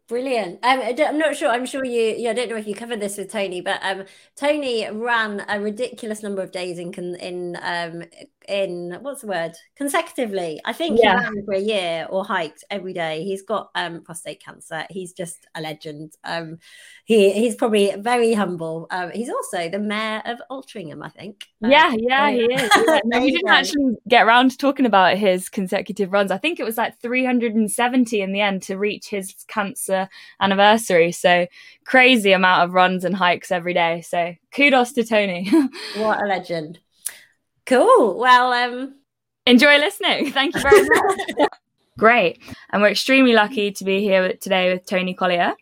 Brilliant. 0.06 0.58
Um, 0.62 0.80
I'm 0.82 1.18
not 1.18 1.34
sure. 1.34 1.49
I'm 1.49 1.64
sure 1.64 1.82
you. 1.82 2.28
I 2.28 2.34
don't 2.34 2.50
know 2.50 2.56
if 2.56 2.66
you 2.66 2.75
covered 2.75 3.00
this 3.00 3.16
with 3.16 3.32
Tony, 3.32 3.62
but 3.62 3.78
um, 3.82 4.04
Tony 4.37 4.87
ran 4.90 5.42
a 5.49 5.58
ridiculous 5.58 6.23
number 6.23 6.42
of 6.42 6.52
days 6.52 6.78
in 6.78 6.92
in 7.16 7.56
um, 7.62 8.02
in 8.48 8.98
what's 9.00 9.22
the 9.22 9.26
word 9.26 9.52
consecutively. 9.76 10.60
I 10.64 10.72
think 10.72 11.00
yeah. 11.02 11.18
he 11.18 11.24
ran 11.24 11.44
for 11.44 11.54
a 11.54 11.60
year 11.60 12.06
or 12.10 12.24
hiked 12.24 12.64
every 12.70 12.92
day. 12.92 13.24
He's 13.24 13.42
got 13.42 13.70
um, 13.74 14.02
prostate 14.02 14.42
cancer. 14.42 14.84
He's 14.90 15.12
just 15.12 15.46
a 15.54 15.60
legend. 15.60 16.16
Um, 16.24 16.58
he 17.04 17.32
he's 17.32 17.54
probably 17.54 17.94
very 17.96 18.34
humble. 18.34 18.86
Um, 18.90 19.10
he's 19.12 19.30
also 19.30 19.68
the 19.68 19.78
mayor 19.78 20.22
of 20.24 20.40
Altrincham, 20.50 21.04
I 21.04 21.08
think. 21.08 21.46
Um, 21.62 21.70
yeah, 21.70 21.94
yeah, 21.96 22.30
he 22.30 22.40
is. 22.40 22.70
Yeah. 22.86 23.00
no, 23.04 23.20
we 23.20 23.30
didn't 23.30 23.48
actually 23.48 23.96
get 24.08 24.26
around 24.26 24.50
to 24.50 24.58
talking 24.58 24.84
about 24.86 25.16
his 25.16 25.48
consecutive 25.48 26.12
runs. 26.12 26.30
I 26.30 26.38
think 26.38 26.60
it 26.60 26.64
was 26.64 26.76
like 26.76 27.00
370 27.00 28.20
in 28.20 28.32
the 28.32 28.40
end 28.40 28.62
to 28.64 28.76
reach 28.76 29.08
his 29.08 29.34
cancer 29.48 30.08
anniversary. 30.40 31.12
So 31.12 31.46
crazy 31.84 32.32
amount 32.32 32.62
of 32.62 32.74
runs 32.74 33.04
and 33.04 33.14
hikes 33.14 33.50
every 33.50 33.74
day. 33.74 34.02
So 34.02 34.34
kudos 34.52 34.92
to 34.92 35.04
Tony. 35.04 35.50
what 35.96 36.22
a 36.22 36.26
legend. 36.26 36.80
Cool. 37.66 38.18
Well, 38.18 38.52
um, 38.52 38.94
enjoy 39.47 39.78
listening. 39.78 40.30
Thank 40.33 40.54
you 40.54 40.61
very 40.61 40.83
much. 40.88 41.49
Great. 41.99 42.40
And 42.71 42.83
we're 42.83 42.88
extremely 42.88 43.33
lucky 43.33 43.71
to 43.73 43.85
be 43.85 44.00
here 44.00 44.33
today 44.35 44.73
with 44.73 44.85
Tony 44.85 45.14
Collier. 45.14 45.54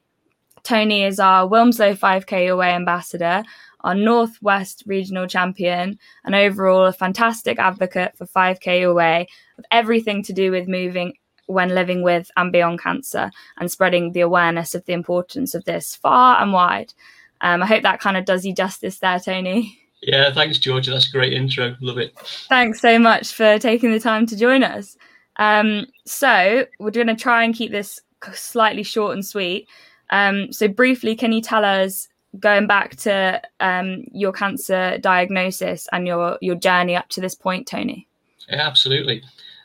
Tony 0.63 1.05
is 1.05 1.21
our 1.21 1.47
Wilmslow 1.49 1.97
5K 1.97 2.51
away 2.51 2.71
ambassador, 2.71 3.43
our 3.81 3.95
Northwest 3.95 4.85
regional 4.87 5.27
champion, 5.27 5.99
and 6.25 6.35
overall 6.35 6.87
a 6.87 6.93
fantastic 6.93 7.59
advocate 7.59 8.17
for 8.17 8.27
5K 8.27 8.89
away 8.89 9.27
of 9.59 9.65
everything 9.71 10.23
to 10.25 10.33
do 10.33 10.51
with 10.51 10.69
moving 10.69 11.15
when 11.47 11.69
living 11.75 12.03
with 12.03 12.31
and 12.37 12.53
beyond 12.53 12.81
cancer 12.81 13.31
and 13.59 13.71
spreading 13.71 14.13
the 14.13 14.21
awareness 14.21 14.75
of 14.75 14.85
the 14.87 14.93
importance 14.93 15.55
of 15.55 15.65
this 15.65 15.97
far 15.97 16.41
and 16.41 16.53
wide. 16.53 16.95
Um, 17.41 17.63
I 17.63 17.67
hope 17.67 17.83
that 17.83 18.01
kind 18.01 18.17
of 18.17 18.25
does 18.25 18.47
you 18.47 18.55
justice 18.55 18.99
there, 18.99 19.19
Tony. 19.21 19.79
Yeah, 20.03 20.33
thanks, 20.33 20.59
Georgia. 20.59 20.91
That's 20.91 21.09
a 21.09 21.13
great 21.13 21.33
intro. 21.33 21.77
Love 21.81 21.99
it. 21.99 22.19
Thanks 22.49 22.81
so 22.81 22.99
much 22.99 23.33
for 23.33 23.59
taking 23.59 23.93
the 23.93 24.01
time 24.01 24.27
to 24.27 24.37
join 24.37 24.65
us. 24.65 24.97
Um, 25.37 25.87
so, 26.05 26.67
we're 26.79 26.91
going 26.91 27.07
to 27.07 27.15
try 27.15 27.45
and 27.45 27.55
keep 27.55 27.71
this 27.71 28.01
slightly 28.35 28.83
short 28.83 29.15
and 29.15 29.25
sweet. 29.25 29.69
Um, 30.11 30.53
so, 30.53 30.69
briefly, 30.69 31.15
can 31.15 31.33
you 31.33 31.41
tell 31.41 31.65
us, 31.65 32.09
going 32.41 32.67
back 32.67 32.97
to 32.97 33.41
um, 33.61 34.05
your 34.13 34.33
cancer 34.33 34.99
diagnosis 34.99 35.87
and 35.93 36.07
your, 36.07 36.39
your 36.41 36.55
journey 36.55 36.97
up 36.97 37.09
to 37.11 37.21
this 37.21 37.35
point, 37.35 37.67
Tony? 37.67 38.09
Yeah, 38.49 38.67
absolutely. 38.67 39.23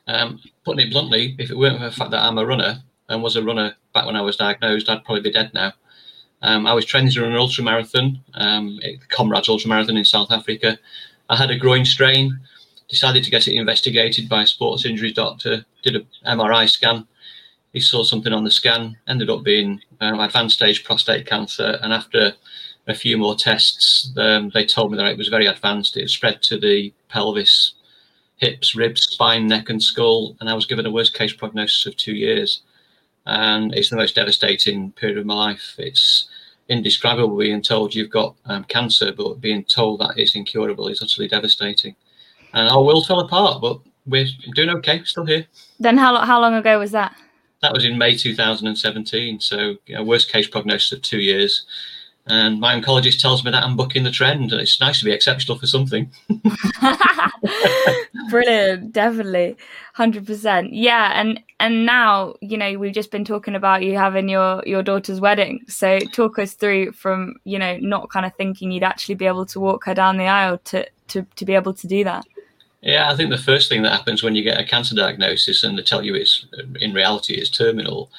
Um, 0.07 0.39
putting 0.63 0.87
it 0.87 0.91
bluntly, 0.91 1.35
if 1.39 1.49
it 1.49 1.57
weren't 1.57 1.79
for 1.79 1.85
the 1.85 1.91
fact 1.91 2.11
that 2.11 2.23
I'm 2.23 2.37
a 2.37 2.45
runner 2.45 2.83
and 3.09 3.23
was 3.23 3.35
a 3.35 3.43
runner 3.43 3.75
back 3.93 4.05
when 4.05 4.15
I 4.15 4.21
was 4.21 4.37
diagnosed, 4.37 4.89
I'd 4.89 5.03
probably 5.03 5.21
be 5.21 5.31
dead 5.31 5.51
now. 5.53 5.73
Um, 6.41 6.67
I 6.67 6.73
was 6.73 6.85
training 6.85 7.11
to 7.11 7.21
run 7.21 7.31
an 7.31 7.37
ultra 7.37 7.63
marathon, 7.63 8.19
um, 8.35 8.79
Comrades 9.09 9.49
Ultra 9.49 9.69
Marathon 9.69 9.97
in 9.97 10.05
South 10.05 10.31
Africa. 10.31 10.77
I 11.29 11.35
had 11.35 11.49
a 11.49 11.57
groin 11.57 11.83
strain, 11.83 12.39
decided 12.87 13.23
to 13.23 13.31
get 13.31 13.47
it 13.47 13.55
investigated 13.55 14.29
by 14.29 14.43
a 14.43 14.47
sports 14.47 14.85
injuries 14.85 15.13
doctor, 15.13 15.65
did 15.83 15.95
an 15.95 16.07
MRI 16.25 16.69
scan. 16.69 17.07
He 17.73 17.79
saw 17.79 18.03
something 18.03 18.33
on 18.33 18.43
the 18.43 18.51
scan, 18.51 18.97
ended 19.07 19.29
up 19.29 19.43
being 19.43 19.81
um, 19.99 20.19
advanced 20.19 20.55
stage 20.55 20.83
prostate 20.83 21.25
cancer. 21.25 21.79
And 21.81 21.91
after 21.91 22.33
a 22.87 22.93
few 22.93 23.17
more 23.17 23.35
tests, 23.35 24.11
um, 24.17 24.51
they 24.53 24.65
told 24.65 24.91
me 24.91 24.97
that 24.97 25.07
it 25.07 25.17
was 25.17 25.27
very 25.27 25.47
advanced. 25.47 25.97
It 25.97 26.09
spread 26.09 26.41
to 26.43 26.57
the 26.57 26.93
pelvis, 27.09 27.73
hips, 28.37 28.75
ribs, 28.75 29.03
spine, 29.03 29.47
neck, 29.47 29.69
and 29.69 29.81
skull. 29.81 30.37
And 30.39 30.49
I 30.49 30.53
was 30.53 30.65
given 30.65 30.85
a 30.85 30.91
worst 30.91 31.13
case 31.13 31.33
prognosis 31.33 31.85
of 31.87 31.97
two 31.97 32.13
years 32.13 32.61
and 33.27 33.75
it's 33.75 33.89
the 33.89 33.97
most 33.97 34.15
devastating 34.15 34.91
period 34.93 35.17
of 35.17 35.25
my 35.25 35.35
life. 35.35 35.75
It's 35.77 36.29
indescribable 36.69 37.37
being 37.37 37.61
told 37.61 37.93
you've 37.93 38.09
got 38.09 38.35
um, 38.45 38.63
cancer, 38.63 39.11
but 39.11 39.41
being 39.41 39.65
told 39.65 39.99
that 39.99 40.17
it's 40.17 40.35
incurable 40.35 40.87
is 40.87 41.01
utterly 41.01 41.27
devastating. 41.27 41.95
And 42.53 42.69
our 42.69 42.81
world 42.81 43.05
fell 43.05 43.19
apart, 43.19 43.61
but 43.61 43.79
we're 44.05 44.27
doing 44.55 44.69
okay, 44.69 45.03
still 45.03 45.25
here. 45.25 45.45
Then 45.77 45.97
how 45.97 46.17
how 46.19 46.39
long 46.39 46.53
ago 46.55 46.79
was 46.79 46.91
that? 46.91 47.15
That 47.61 47.73
was 47.73 47.83
in 47.83 47.97
May 47.97 48.15
2017. 48.15 49.41
So, 49.41 49.75
you 49.87 49.95
know, 49.95 50.03
worst 50.03 50.31
case 50.31 50.47
prognosis 50.47 50.93
of 50.93 51.01
two 51.01 51.19
years. 51.19 51.65
And 52.29 52.59
my 52.59 52.79
oncologist 52.79 53.21
tells 53.21 53.43
me 53.43 53.51
that 53.51 53.63
I'm 53.63 53.77
bucking 53.77 54.03
the 54.03 54.11
trend, 54.11 54.51
and 54.51 54.61
it's 54.61 54.79
nice 54.79 54.99
to 54.99 55.05
be 55.05 55.11
exceptional 55.11 55.57
for 55.57 55.67
something. 55.67 56.11
Brilliant, 58.29 58.91
definitely, 58.91 59.55
hundred 59.93 60.25
percent. 60.25 60.73
Yeah, 60.73 61.11
and 61.19 61.39
and 61.59 61.85
now 61.85 62.35
you 62.41 62.57
know 62.57 62.77
we've 62.77 62.93
just 62.93 63.11
been 63.11 63.25
talking 63.25 63.55
about 63.55 63.83
you 63.83 63.97
having 63.97 64.27
your 64.27 64.61
your 64.65 64.83
daughter's 64.83 65.21
wedding. 65.21 65.61
So 65.67 65.99
talk 65.99 66.37
us 66.39 66.53
through 66.53 66.91
from 66.91 67.35
you 67.45 67.57
know 67.57 67.77
not 67.77 68.09
kind 68.09 68.25
of 68.25 68.35
thinking 68.35 68.71
you'd 68.71 68.83
actually 68.83 69.15
be 69.15 69.25
able 69.25 69.45
to 69.47 69.59
walk 69.59 69.85
her 69.85 69.93
down 69.93 70.17
the 70.17 70.27
aisle 70.27 70.57
to 70.65 70.85
to 71.09 71.25
to 71.35 71.45
be 71.45 71.55
able 71.55 71.73
to 71.73 71.87
do 71.87 72.03
that. 72.03 72.25
Yeah, 72.81 73.09
I 73.11 73.15
think 73.15 73.31
the 73.31 73.37
first 73.37 73.69
thing 73.69 73.81
that 73.83 73.91
happens 73.91 74.21
when 74.21 74.35
you 74.35 74.43
get 74.43 74.59
a 74.59 74.65
cancer 74.65 74.95
diagnosis 74.95 75.63
and 75.63 75.77
they 75.77 75.83
tell 75.83 76.03
you 76.03 76.13
it's 76.15 76.45
in 76.79 76.93
reality 76.93 77.33
it's 77.33 77.49
terminal 77.49 78.11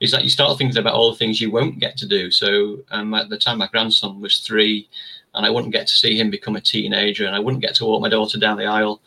is 0.00 0.10
that 0.10 0.24
you 0.24 0.30
start 0.30 0.58
thinking 0.58 0.78
about 0.78 0.94
all 0.94 1.10
the 1.10 1.16
things 1.16 1.40
you 1.40 1.50
won't 1.50 1.78
get 1.78 1.96
to 1.98 2.06
do. 2.06 2.30
So 2.30 2.78
um, 2.90 3.14
at 3.14 3.28
the 3.28 3.38
time, 3.38 3.58
my 3.58 3.68
grandson 3.68 4.20
was 4.20 4.38
three, 4.38 4.88
and 5.34 5.46
I 5.46 5.50
wouldn't 5.50 5.72
get 5.72 5.86
to 5.86 5.94
see 5.94 6.18
him 6.18 6.30
become 6.30 6.56
a 6.56 6.60
teenager, 6.60 7.26
and 7.26 7.34
I 7.34 7.40
wouldn't 7.40 7.62
get 7.62 7.74
to 7.76 7.84
walk 7.84 8.02
my 8.02 8.08
daughter 8.08 8.38
down 8.38 8.58
the 8.58 8.66
aisle. 8.66 9.00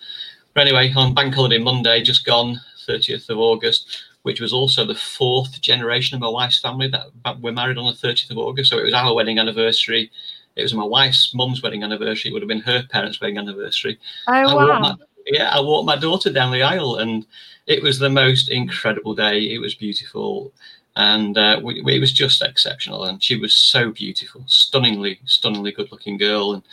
But 0.54 0.62
anyway, 0.62 0.92
on 0.96 1.14
Bank 1.14 1.34
Holiday 1.34 1.60
Monday, 1.60 2.02
just 2.02 2.26
gone, 2.26 2.60
30th 2.88 3.30
of 3.30 3.38
August, 3.38 4.04
which 4.24 4.42
was 4.42 4.54
also 4.54 4.86
the 4.86 4.96
fourth 4.96 5.62
generation 5.62 6.16
of 6.16 6.22
my 6.22 6.30
wife's 6.30 6.60
family 6.60 6.88
that, 6.88 7.08
that 7.24 7.40
we're 7.40 7.52
married 7.52 7.78
on 7.78 7.86
the 7.86 8.08
30th 8.08 8.32
of 8.32 8.38
August. 8.38 8.70
So 8.70 8.80
it 8.80 8.86
was 8.86 8.94
our 8.94 9.14
wedding 9.14 9.40
anniversary. 9.40 10.12
It 10.56 10.64
was 10.64 10.74
my 10.74 10.84
wife's 10.84 11.34
mum's 11.34 11.62
wedding 11.62 11.84
anniversary. 11.84 12.32
It 12.32 12.34
would 12.34 12.42
have 12.42 12.50
been 12.50 12.62
her 12.62 12.84
parents' 12.90 13.22
wedding 13.22 13.38
anniversary. 13.38 14.00
Oh, 14.28 14.56
wow. 14.56 14.80
My, 14.80 14.96
yeah, 15.28 15.50
I 15.50 15.60
walked 15.60 15.86
my 15.86 15.98
daughter 15.98 16.32
down 16.32 16.52
the 16.52 16.64
aisle 16.64 16.96
and 16.96 17.26
it 17.68 17.84
was 17.84 18.00
the 18.00 18.10
most 18.10 18.50
incredible 18.50 19.14
day. 19.14 19.54
It 19.54 19.60
was 19.60 19.76
beautiful 19.76 20.54
and 20.98 21.38
uh, 21.38 21.62
we, 21.64 21.82
we, 21.82 21.96
it 21.96 22.00
was 22.00 22.12
just 22.12 22.42
exceptional. 22.42 23.06
And 23.06 23.22
she 23.24 23.38
was 23.38 23.54
so 23.54 23.92
beautiful, 23.92 24.44
stunningly, 24.48 25.20
stunningly 25.26 25.72
good-looking 25.72 26.18
girl, 26.18 26.54
and 26.54 26.64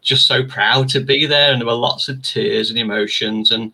just 0.00 0.26
so 0.26 0.42
proud 0.42 0.88
to 0.88 1.00
be 1.00 1.26
there. 1.26 1.52
And 1.52 1.60
there 1.60 1.66
were 1.66 1.74
lots 1.74 2.08
of 2.08 2.22
tears 2.22 2.70
and 2.70 2.78
emotions. 2.78 3.50
And 3.50 3.72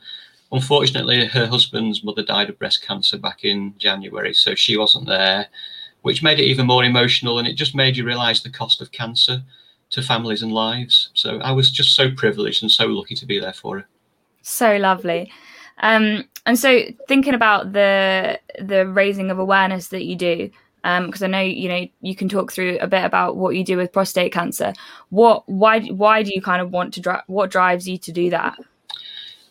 unfortunately, 0.51 1.27
her 1.27 1.47
husband's 1.47 2.03
mother 2.03 2.25
died 2.25 2.51
of 2.51 2.59
breast 2.59 2.85
cancer 2.85 3.19
back 3.19 3.45
in 3.45 3.75
January, 3.79 4.35
so 4.35 4.55
she 4.57 4.77
wasn't 4.77 5.07
there, 5.07 5.47
which 6.03 6.25
made 6.25 6.41
it 6.41 6.51
even 6.51 6.67
more 6.67 6.85
emotional. 6.85 7.39
And 7.39 7.47
it 7.47 7.55
just 7.55 7.77
made 7.77 7.97
you 7.97 8.05
realise 8.05 8.43
the 8.43 8.51
cost 8.51 8.83
of 8.83 8.91
cancer 8.91 9.43
to 9.91 10.03
families 10.03 10.43
and 10.43 10.53
lives. 10.53 11.11
So 11.15 11.39
I 11.39 11.53
was 11.53 11.71
just 11.71 11.95
so 11.95 12.11
privileged 12.11 12.63
and 12.63 12.71
so 12.71 12.87
lucky 12.87 13.15
to 13.15 13.27
be 13.27 13.39
there 13.39 13.53
for 13.53 13.79
her. 13.79 13.87
So 14.43 14.77
lovely. 14.77 15.33
Um, 15.83 16.25
and 16.51 16.59
so 16.59 16.83
thinking 17.07 17.35
about 17.35 17.75
the 17.75 18.41
the 18.59 18.85
raising 18.85 19.31
of 19.31 19.39
awareness 19.39 19.87
that 19.89 20.05
you 20.05 20.17
do, 20.17 20.51
because 20.83 21.23
um, 21.23 21.25
I 21.25 21.27
know 21.29 21.41
you 21.41 21.69
know 21.69 21.87
you 22.01 22.17
can 22.17 22.29
talk 22.29 22.51
through 22.51 22.77
a 22.81 22.89
bit 22.89 23.05
about 23.05 23.37
what 23.37 23.55
you 23.55 23.63
do 23.63 23.77
with 23.77 23.93
prostate 23.93 24.33
cancer. 24.33 24.73
What 25.11 25.49
why 25.49 25.83
why 25.83 26.25
do 26.25 26.33
you 26.35 26.43
kind 26.43 26.61
of 26.61 26.73
want 26.73 26.93
to 26.95 27.01
drive? 27.01 27.23
What 27.29 27.53
drives 27.53 27.89
you 27.89 27.99
to 27.99 28.11
do 28.11 28.31
that? 28.31 28.59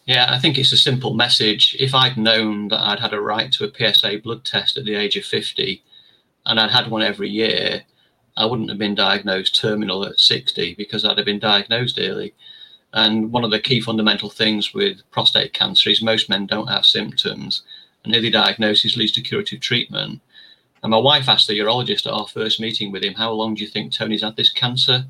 Yeah, 0.07 0.25
I 0.29 0.39
think 0.39 0.57
it's 0.57 0.73
a 0.73 0.77
simple 0.77 1.13
message. 1.13 1.73
If 1.79 1.95
I'd 1.95 2.17
known 2.17 2.67
that 2.67 2.81
I'd 2.81 2.99
had 2.99 3.13
a 3.13 3.21
right 3.21 3.49
to 3.53 3.63
a 3.63 3.93
PSA 3.93 4.19
blood 4.21 4.43
test 4.43 4.75
at 4.75 4.83
the 4.83 4.95
age 4.95 5.15
of 5.15 5.23
50 5.23 5.81
and 6.47 6.59
I'd 6.59 6.71
had 6.71 6.91
one 6.91 7.01
every 7.01 7.29
year, 7.29 7.83
I 8.35 8.45
wouldn't 8.45 8.69
have 8.69 8.77
been 8.77 8.95
diagnosed 8.95 9.55
terminal 9.55 10.03
at 10.05 10.19
60 10.19 10.75
because 10.75 11.05
I'd 11.05 11.17
have 11.17 11.25
been 11.25 11.39
diagnosed 11.39 11.97
early. 11.97 12.33
And 12.93 13.31
one 13.31 13.43
of 13.43 13.51
the 13.51 13.59
key 13.59 13.81
fundamental 13.81 14.29
things 14.29 14.73
with 14.73 15.01
prostate 15.11 15.53
cancer 15.53 15.89
is 15.89 16.01
most 16.01 16.29
men 16.29 16.47
don't 16.47 16.67
have 16.67 16.85
symptoms. 16.85 17.61
An 18.05 18.15
early 18.15 18.31
diagnosis 18.31 18.97
leads 18.97 19.11
to 19.13 19.21
curative 19.21 19.59
treatment. 19.59 20.21
And 20.81 20.91
my 20.91 20.97
wife 20.97 21.27
asked 21.27 21.47
the 21.47 21.59
urologist 21.59 22.07
at 22.07 22.13
our 22.13 22.27
first 22.27 22.59
meeting 22.59 22.91
with 22.91 23.03
him, 23.03 23.13
How 23.13 23.31
long 23.31 23.53
do 23.53 23.61
you 23.61 23.67
think 23.67 23.91
Tony's 23.91 24.23
had 24.23 24.35
this 24.37 24.51
cancer? 24.51 25.05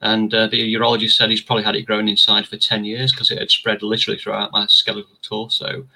And 0.00 0.34
uh, 0.34 0.48
the 0.48 0.74
urologist 0.74 1.12
said 1.12 1.30
he's 1.30 1.42
probably 1.42 1.62
had 1.62 1.76
it 1.76 1.86
growing 1.86 2.08
inside 2.08 2.48
for 2.48 2.56
10 2.56 2.84
years 2.84 3.12
because 3.12 3.30
it 3.30 3.38
had 3.38 3.50
spread 3.50 3.82
literally 3.82 4.18
throughout 4.18 4.50
my 4.50 4.66
skeletal 4.66 5.16
torso. 5.22 5.86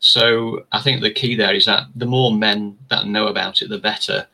So 0.00 0.66
I 0.72 0.82
think 0.82 1.00
the 1.00 1.10
key 1.10 1.34
there 1.34 1.54
is 1.54 1.64
that 1.64 1.86
the 1.96 2.06
more 2.06 2.30
men 2.30 2.76
that 2.90 3.06
know 3.06 3.26
about 3.26 3.62
it, 3.62 3.68
the 3.68 3.78
better, 3.78 4.26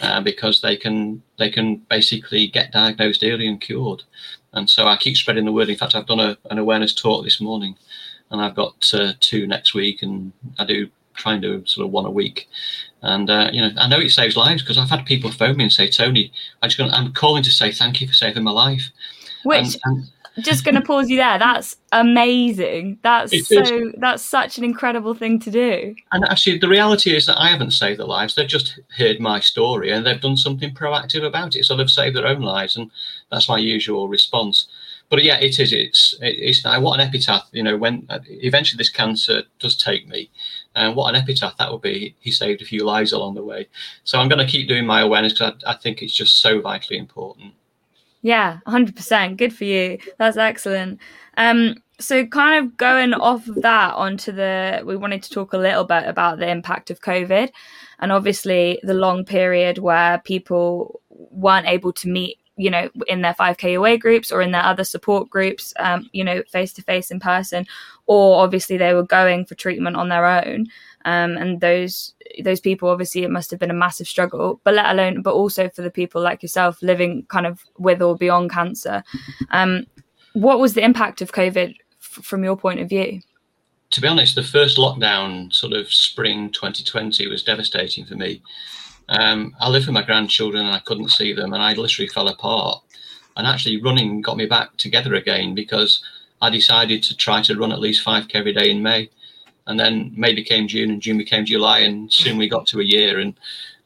uh, 0.00 0.20
because 0.20 0.60
they 0.60 0.76
can 0.76 1.22
they 1.38 1.50
can 1.50 1.76
basically 1.88 2.48
get 2.48 2.72
diagnosed 2.72 3.22
early 3.22 3.46
and 3.46 3.60
cured. 3.60 4.02
And 4.54 4.70
so 4.70 4.86
I 4.86 4.96
keep 4.96 5.16
spreading 5.16 5.44
the 5.44 5.52
word. 5.52 5.68
In 5.68 5.76
fact, 5.76 5.94
I've 5.94 6.06
done 6.06 6.20
a, 6.20 6.38
an 6.50 6.58
awareness 6.58 6.94
talk 6.94 7.24
this 7.24 7.40
morning, 7.40 7.76
and 8.30 8.40
I've 8.40 8.54
got 8.54 8.90
uh, 8.94 9.12
two 9.20 9.46
next 9.46 9.74
week, 9.74 10.02
and 10.02 10.32
I 10.58 10.64
do 10.64 10.88
try 11.14 11.34
and 11.34 11.42
do 11.42 11.64
sort 11.66 11.86
of 11.86 11.92
one 11.92 12.06
a 12.06 12.10
week. 12.10 12.48
And 13.02 13.28
uh, 13.28 13.50
you 13.52 13.60
know, 13.60 13.70
I 13.76 13.88
know 13.88 13.98
it 13.98 14.10
saves 14.10 14.36
lives 14.36 14.62
because 14.62 14.78
I've 14.78 14.90
had 14.90 15.04
people 15.04 15.30
phone 15.30 15.56
me 15.56 15.64
and 15.64 15.72
say, 15.72 15.88
"Tony, 15.88 16.32
I 16.62 16.68
just 16.68 16.78
gonna, 16.78 16.92
I'm 16.92 17.12
calling 17.12 17.42
to 17.42 17.50
say 17.50 17.70
thank 17.70 18.00
you 18.00 18.06
for 18.06 18.14
saving 18.14 18.44
my 18.44 18.50
life." 18.50 18.90
Which 19.44 19.58
and, 19.58 19.76
and, 19.84 20.10
just 20.40 20.64
going 20.64 20.74
to 20.74 20.80
pause 20.80 21.08
you 21.08 21.16
there. 21.16 21.38
That's 21.38 21.76
amazing. 21.92 22.98
That's 23.02 23.46
so. 23.46 23.60
Is. 23.60 23.94
That's 23.98 24.22
such 24.22 24.58
an 24.58 24.64
incredible 24.64 25.14
thing 25.14 25.38
to 25.40 25.50
do. 25.50 25.94
And 26.12 26.24
actually, 26.24 26.58
the 26.58 26.68
reality 26.68 27.14
is 27.14 27.26
that 27.26 27.40
I 27.40 27.48
haven't 27.48 27.70
saved 27.70 28.00
their 28.00 28.06
lives. 28.06 28.34
They've 28.34 28.48
just 28.48 28.80
heard 28.96 29.20
my 29.20 29.40
story 29.40 29.90
and 29.90 30.04
they've 30.04 30.20
done 30.20 30.36
something 30.36 30.74
proactive 30.74 31.24
about 31.24 31.56
it. 31.56 31.64
So 31.64 31.76
they've 31.76 31.90
saved 31.90 32.16
their 32.16 32.26
own 32.26 32.40
lives, 32.40 32.76
and 32.76 32.90
that's 33.30 33.48
my 33.48 33.58
usual 33.58 34.08
response. 34.08 34.66
But 35.10 35.22
yeah, 35.22 35.38
it 35.38 35.60
is. 35.60 35.72
It's 35.72 36.14
it's 36.20 36.64
now 36.64 36.80
what 36.80 36.98
an 36.98 37.06
epitaph. 37.06 37.48
You 37.52 37.62
know, 37.62 37.76
when 37.76 38.06
uh, 38.08 38.20
eventually 38.28 38.78
this 38.78 38.88
cancer 38.88 39.42
does 39.60 39.76
take 39.76 40.08
me, 40.08 40.30
and 40.74 40.96
what 40.96 41.14
an 41.14 41.20
epitaph 41.20 41.56
that 41.58 41.70
would 41.70 41.82
be. 41.82 42.16
He 42.20 42.30
saved 42.30 42.62
a 42.62 42.64
few 42.64 42.84
lives 42.84 43.12
along 43.12 43.34
the 43.34 43.44
way. 43.44 43.68
So 44.04 44.18
I'm 44.18 44.28
going 44.28 44.44
to 44.44 44.50
keep 44.50 44.68
doing 44.68 44.86
my 44.86 45.00
awareness 45.02 45.32
because 45.34 45.62
I, 45.64 45.72
I 45.72 45.76
think 45.76 46.02
it's 46.02 46.14
just 46.14 46.40
so 46.40 46.60
vitally 46.60 46.98
important. 46.98 47.54
Yeah, 48.24 48.60
100%. 48.66 49.36
Good 49.36 49.52
for 49.54 49.64
you. 49.64 49.98
That's 50.18 50.38
excellent. 50.38 50.98
Um, 51.36 51.74
so, 52.00 52.24
kind 52.26 52.64
of 52.64 52.74
going 52.78 53.12
off 53.12 53.46
of 53.48 53.60
that 53.60 53.92
onto 53.94 54.32
the, 54.32 54.82
we 54.82 54.96
wanted 54.96 55.22
to 55.24 55.30
talk 55.30 55.52
a 55.52 55.58
little 55.58 55.84
bit 55.84 56.04
about 56.06 56.38
the 56.38 56.48
impact 56.48 56.90
of 56.90 57.02
COVID 57.02 57.50
and 57.98 58.10
obviously 58.10 58.80
the 58.82 58.94
long 58.94 59.26
period 59.26 59.76
where 59.76 60.22
people 60.24 61.02
weren't 61.10 61.68
able 61.68 61.92
to 61.92 62.08
meet 62.08 62.38
you 62.56 62.70
know 62.70 62.88
in 63.08 63.22
their 63.22 63.34
5k 63.34 63.76
away 63.76 63.96
groups 63.96 64.30
or 64.30 64.40
in 64.40 64.52
their 64.52 64.62
other 64.62 64.84
support 64.84 65.28
groups 65.28 65.72
um, 65.80 66.08
you 66.12 66.22
know 66.22 66.42
face 66.50 66.72
to 66.72 66.82
face 66.82 67.10
in 67.10 67.18
person 67.18 67.66
or 68.06 68.42
obviously 68.42 68.76
they 68.76 68.94
were 68.94 69.02
going 69.02 69.44
for 69.44 69.54
treatment 69.54 69.96
on 69.96 70.08
their 70.08 70.26
own. 70.26 70.66
Um, 71.06 71.36
and 71.36 71.60
those 71.60 72.14
those 72.42 72.60
people 72.60 72.88
obviously 72.88 73.24
it 73.24 73.30
must 73.30 73.50
have 73.50 73.60
been 73.60 73.70
a 73.70 73.74
massive 73.74 74.06
struggle 74.06 74.60
but 74.64 74.74
let 74.74 74.90
alone 74.90 75.20
but 75.20 75.34
also 75.34 75.68
for 75.68 75.82
the 75.82 75.90
people 75.90 76.22
like 76.22 76.42
yourself 76.42 76.80
living 76.80 77.26
kind 77.28 77.46
of 77.46 77.60
with 77.78 78.00
or 78.00 78.16
beyond 78.16 78.50
cancer. 78.50 79.02
Um, 79.50 79.86
what 80.32 80.58
was 80.58 80.74
the 80.74 80.84
impact 80.84 81.20
of 81.20 81.32
covid 81.32 81.76
f- 82.00 82.24
from 82.24 82.44
your 82.44 82.56
point 82.56 82.80
of 82.80 82.88
view? 82.88 83.20
To 83.90 84.00
be 84.00 84.08
honest, 84.08 84.34
the 84.34 84.42
first 84.42 84.76
lockdown, 84.76 85.52
sort 85.52 85.72
of 85.72 85.92
spring 85.92 86.50
2020, 86.50 87.28
was 87.28 87.44
devastating 87.44 88.04
for 88.04 88.16
me. 88.16 88.42
Um, 89.08 89.54
I 89.60 89.68
lived 89.68 89.86
with 89.86 89.94
my 89.94 90.02
grandchildren 90.02 90.64
and 90.66 90.74
I 90.74 90.80
couldn't 90.80 91.10
see 91.10 91.32
them, 91.32 91.52
and 91.52 91.62
I 91.62 91.74
literally 91.74 92.08
fell 92.08 92.28
apart. 92.28 92.82
And 93.36 93.46
actually, 93.46 93.82
running 93.82 94.20
got 94.20 94.36
me 94.36 94.46
back 94.46 94.76
together 94.76 95.14
again 95.14 95.54
because 95.54 96.02
I 96.40 96.50
decided 96.50 97.02
to 97.04 97.16
try 97.16 97.42
to 97.42 97.56
run 97.56 97.72
at 97.72 97.80
least 97.80 98.04
5k 98.04 98.34
every 98.34 98.52
day 98.52 98.70
in 98.70 98.82
May. 98.82 99.10
And 99.66 99.80
then 99.80 100.12
May 100.14 100.34
became 100.34 100.68
June, 100.68 100.90
and 100.90 101.00
June 101.00 101.18
became 101.18 101.44
July, 101.44 101.80
and 101.80 102.12
soon 102.12 102.36
we 102.36 102.48
got 102.48 102.66
to 102.68 102.80
a 102.80 102.84
year. 102.84 103.18
And 103.18 103.34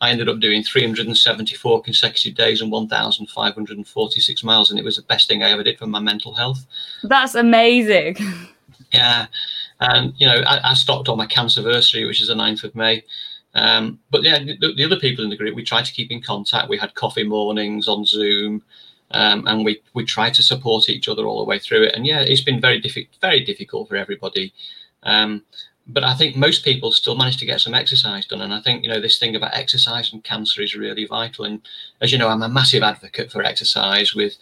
I 0.01 0.11
ended 0.11 0.29
up 0.29 0.41
doing 0.41 0.63
374 0.63 1.83
consecutive 1.83 2.37
days 2.37 2.61
and 2.61 2.71
1,546 2.71 4.45
miles, 4.45 4.71
and 4.71 4.79
it 4.79 4.85
was 4.85 4.97
the 4.97 5.03
best 5.03 5.29
thing 5.29 5.43
I 5.43 5.51
ever 5.51 5.63
did 5.63 5.79
for 5.79 5.87
my 5.87 6.01
mental 6.01 6.35
health. 6.35 6.67
That's 7.03 7.35
amazing. 7.35 8.17
Yeah, 8.91 9.27
and 9.81 10.15
you 10.17 10.27
know, 10.27 10.41
I, 10.47 10.71
I 10.71 10.75
stopped 10.75 11.11
on 11.11 11.19
my 11.19 11.27
cancerversary, 11.27 12.07
which 12.07 12.23
is 12.23 12.29
the 12.29 12.35
9th 12.35 12.65
of 12.65 12.75
May. 12.75 13.05
Um, 13.55 13.99
but 14.11 14.23
yeah, 14.23 14.39
the, 14.39 14.75
the, 14.77 14.85
other 14.85 14.99
people 14.99 15.25
in 15.25 15.31
the 15.31 15.37
group, 15.37 15.55
we 15.55 15.65
tried 15.65 15.87
to 15.87 15.93
keep 15.93 16.11
in 16.11 16.23
contact. 16.23 16.69
We 16.69 16.79
had 16.79 16.95
coffee 16.95 17.25
mornings 17.25 17.89
on 17.89 18.05
Zoom, 18.05 18.63
um, 19.13 19.47
and 19.47 19.65
we 19.65 19.83
we 19.95 20.05
tried 20.05 20.35
to 20.35 20.43
support 20.43 20.89
each 20.89 21.09
other 21.09 21.25
all 21.25 21.39
the 21.39 21.49
way 21.49 21.59
through 21.59 21.85
it. 21.85 21.95
And 21.95 22.07
yeah, 22.07 22.21
it's 22.21 22.43
been 22.43 22.61
very 22.61 22.79
difficult, 22.79 23.21
very 23.21 23.45
difficult 23.45 23.89
for 23.89 23.97
everybody. 23.97 24.53
Um, 25.03 25.43
but 25.89 26.05
I 26.05 26.15
think 26.15 26.37
most 26.37 26.65
people 26.65 26.93
still 26.93 27.17
manage 27.17 27.39
to 27.39 27.47
get 27.47 27.61
some 27.61 27.73
exercise 27.73 28.27
done. 28.27 28.43
And 28.43 28.53
I 28.53 28.61
think, 28.61 28.83
you 28.83 28.91
know, 28.91 29.01
this 29.01 29.19
thing 29.19 29.35
about 29.35 29.57
exercise 29.57 30.13
and 30.13 30.23
cancer 30.23 30.61
is 30.61 30.77
really 30.77 31.07
vital. 31.07 31.47
And 31.47 31.63
as 32.03 32.13
you 32.13 32.19
know, 32.19 32.29
I'm 32.29 32.43
a 32.43 32.49
massive 32.49 32.83
advocate 32.83 33.33
for 33.33 33.43
exercise 33.43 34.15
with, 34.15 34.37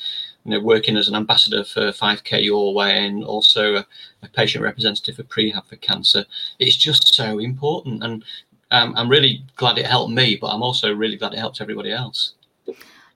you 0.45 0.51
know, 0.51 0.61
working 0.61 0.97
as 0.97 1.07
an 1.07 1.15
ambassador 1.15 1.63
for 1.63 1.93
5K 1.93 2.43
Your 2.43 2.75
Way 2.75 3.07
and 3.07 3.23
also 3.23 3.77
a, 3.77 3.87
a 4.23 4.29
patient 4.29 4.65
representative 4.65 5.17
for 5.17 5.23
Prehab 5.23 5.67
for 5.67 5.77
Cancer. 5.77 6.25
It's 6.59 6.77
just 6.77 7.15
so 7.15 7.39
important. 7.39 8.03
And 8.03 8.25
um, 8.70 8.94
I'm 8.96 9.08
really 9.08 9.44
glad 9.56 9.78
it 9.78 9.87
helped 9.87 10.12
me, 10.12 10.37
but 10.40 10.49
I'm 10.49 10.62
also 10.62 10.92
really 10.92 11.16
glad 11.16 11.32
it 11.32 11.38
helped 11.38 11.61
everybody 11.61 11.92
else. 11.92 12.32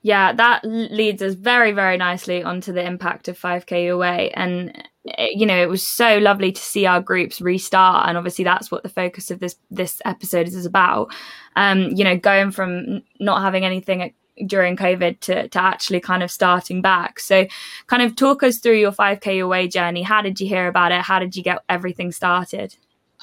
Yeah, 0.02 0.32
that 0.32 0.64
leads 0.64 1.20
us 1.22 1.34
very, 1.34 1.72
very 1.72 1.98
nicely 1.98 2.42
onto 2.42 2.72
the 2.72 2.84
impact 2.84 3.28
of 3.28 3.38
5K 3.38 3.92
away. 3.92 4.30
And 4.32 4.88
Eh, 5.16 5.30
you 5.34 5.46
know 5.46 5.56
it 5.56 5.68
was 5.68 5.86
so 5.86 6.18
lovely 6.18 6.52
to 6.52 6.60
see 6.60 6.84
our 6.84 7.00
groups 7.00 7.40
restart 7.40 8.06
and 8.06 8.18
obviously 8.18 8.44
that's 8.44 8.70
what 8.70 8.82
the 8.82 8.88
focus 8.88 9.30
of 9.30 9.40
this 9.40 9.56
this 9.70 10.02
episode 10.04 10.46
is, 10.46 10.66
about. 10.66 11.12
Um 11.56 11.90
you 11.92 12.04
know 12.04 12.16
going 12.18 12.50
from 12.50 13.02
not 13.18 13.40
having 13.40 13.64
anything 13.64 14.12
during 14.46 14.76
covid 14.76 15.20
to, 15.20 15.48
to 15.48 15.58
actually 15.58 16.00
kind 16.00 16.22
of 16.22 16.30
starting 16.30 16.82
back. 16.82 17.18
So 17.18 17.46
kind 17.86 18.02
of 18.02 18.14
talk 18.14 18.42
us 18.42 18.58
through 18.58 18.78
your 18.78 18.92
5k 18.92 19.42
away 19.42 19.68
journey. 19.68 20.02
How 20.02 20.20
did 20.20 20.38
you 20.38 20.46
hear 20.46 20.68
about 20.68 20.92
it? 20.92 21.00
How 21.00 21.18
did 21.18 21.34
you 21.34 21.42
get 21.42 21.64
everything 21.68 22.12
started 22.12 22.76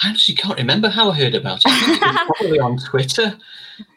I 0.03 0.09
actually 0.09 0.35
can't 0.35 0.57
remember 0.57 0.89
how 0.89 1.09
I 1.09 1.15
heard 1.15 1.35
about 1.35 1.61
it. 1.65 1.71
it 1.71 2.27
probably 2.37 2.59
on 2.59 2.77
Twitter. 2.77 3.37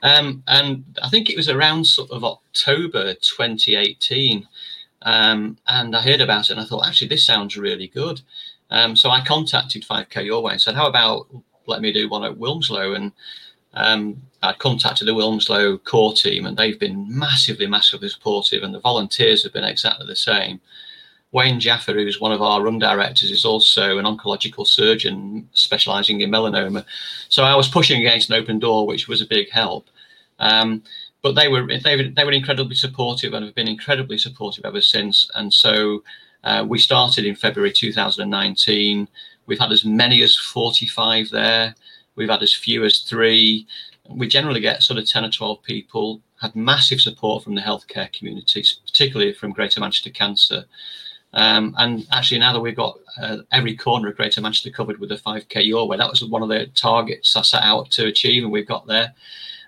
Um, 0.02 0.42
and 0.46 0.84
I 1.02 1.08
think 1.08 1.28
it 1.28 1.36
was 1.36 1.48
around 1.48 1.84
sort 1.86 2.10
of 2.10 2.24
October 2.24 3.14
2018. 3.14 4.48
Um, 5.02 5.58
and 5.66 5.96
I 5.96 6.02
heard 6.02 6.20
about 6.20 6.44
it 6.44 6.52
and 6.52 6.60
I 6.60 6.64
thought, 6.64 6.86
actually, 6.86 7.08
this 7.08 7.24
sounds 7.24 7.56
really 7.56 7.88
good. 7.88 8.20
Um, 8.70 8.96
so 8.96 9.10
I 9.10 9.22
contacted 9.24 9.82
5K 9.82 10.24
Your 10.24 10.42
Way 10.42 10.52
and 10.52 10.60
said, 10.60 10.74
how 10.74 10.86
about 10.86 11.26
let 11.66 11.82
me 11.82 11.92
do 11.92 12.08
one 12.08 12.24
at 12.24 12.36
Wilmslow? 12.36 12.96
And 12.96 13.12
um, 13.74 14.22
I 14.42 14.52
contacted 14.52 15.06
the 15.06 15.14
Wilmslow 15.14 15.82
core 15.84 16.14
team 16.14 16.46
and 16.46 16.56
they've 16.56 16.78
been 16.78 17.06
massively, 17.08 17.66
massively 17.66 18.08
supportive 18.08 18.62
and 18.62 18.74
the 18.74 18.80
volunteers 18.80 19.42
have 19.42 19.52
been 19.52 19.64
exactly 19.64 20.06
the 20.06 20.16
same. 20.16 20.60
Wayne 21.32 21.60
Jaffer, 21.60 21.92
who's 21.92 22.20
one 22.20 22.32
of 22.32 22.42
our 22.42 22.62
run 22.62 22.78
directors, 22.78 23.30
is 23.30 23.44
also 23.44 23.98
an 23.98 24.04
oncological 24.04 24.66
surgeon 24.66 25.48
specializing 25.52 26.20
in 26.20 26.30
melanoma. 26.30 26.84
So 27.28 27.44
I 27.44 27.54
was 27.54 27.68
pushing 27.68 28.00
against 28.00 28.30
an 28.30 28.36
open 28.36 28.58
door, 28.58 28.86
which 28.86 29.06
was 29.06 29.22
a 29.22 29.26
big 29.26 29.48
help. 29.50 29.88
Um, 30.40 30.82
but 31.22 31.34
they 31.34 31.48
were 31.48 31.66
they 31.84 31.96
were 31.96 32.08
they 32.08 32.24
were 32.24 32.32
incredibly 32.32 32.74
supportive 32.74 33.32
and 33.34 33.44
have 33.44 33.54
been 33.54 33.68
incredibly 33.68 34.18
supportive 34.18 34.64
ever 34.64 34.80
since. 34.80 35.30
And 35.34 35.52
so 35.52 36.02
uh, 36.44 36.64
we 36.66 36.78
started 36.78 37.24
in 37.24 37.36
February 37.36 37.72
2019. 37.72 39.06
We've 39.46 39.58
had 39.58 39.72
as 39.72 39.84
many 39.84 40.22
as 40.22 40.36
45 40.36 41.30
there. 41.30 41.74
We've 42.16 42.30
had 42.30 42.42
as 42.42 42.54
few 42.54 42.84
as 42.84 43.00
three. 43.00 43.66
We 44.08 44.26
generally 44.28 44.60
get 44.60 44.82
sort 44.82 44.98
of 44.98 45.06
10 45.06 45.24
or 45.24 45.30
12 45.30 45.62
people. 45.62 46.22
Had 46.40 46.56
massive 46.56 47.00
support 47.00 47.44
from 47.44 47.54
the 47.54 47.60
healthcare 47.60 48.10
communities, 48.12 48.80
particularly 48.86 49.34
from 49.34 49.52
Greater 49.52 49.80
Manchester 49.80 50.10
Cancer. 50.10 50.64
Um, 51.32 51.74
and 51.78 52.06
actually, 52.12 52.40
now 52.40 52.52
that 52.52 52.60
we've 52.60 52.76
got 52.76 52.98
uh, 53.20 53.38
every 53.52 53.76
corner 53.76 54.08
of 54.08 54.16
Greater 54.16 54.40
Manchester 54.40 54.70
covered 54.70 54.98
with 54.98 55.12
a 55.12 55.16
5K 55.16 55.64
Your 55.64 55.86
Way, 55.86 55.96
that 55.96 56.10
was 56.10 56.24
one 56.24 56.42
of 56.42 56.48
the 56.48 56.66
targets 56.74 57.36
I 57.36 57.42
set 57.42 57.62
out 57.62 57.90
to 57.92 58.06
achieve, 58.06 58.42
and 58.42 58.52
we've 58.52 58.66
got 58.66 58.86
there 58.86 59.14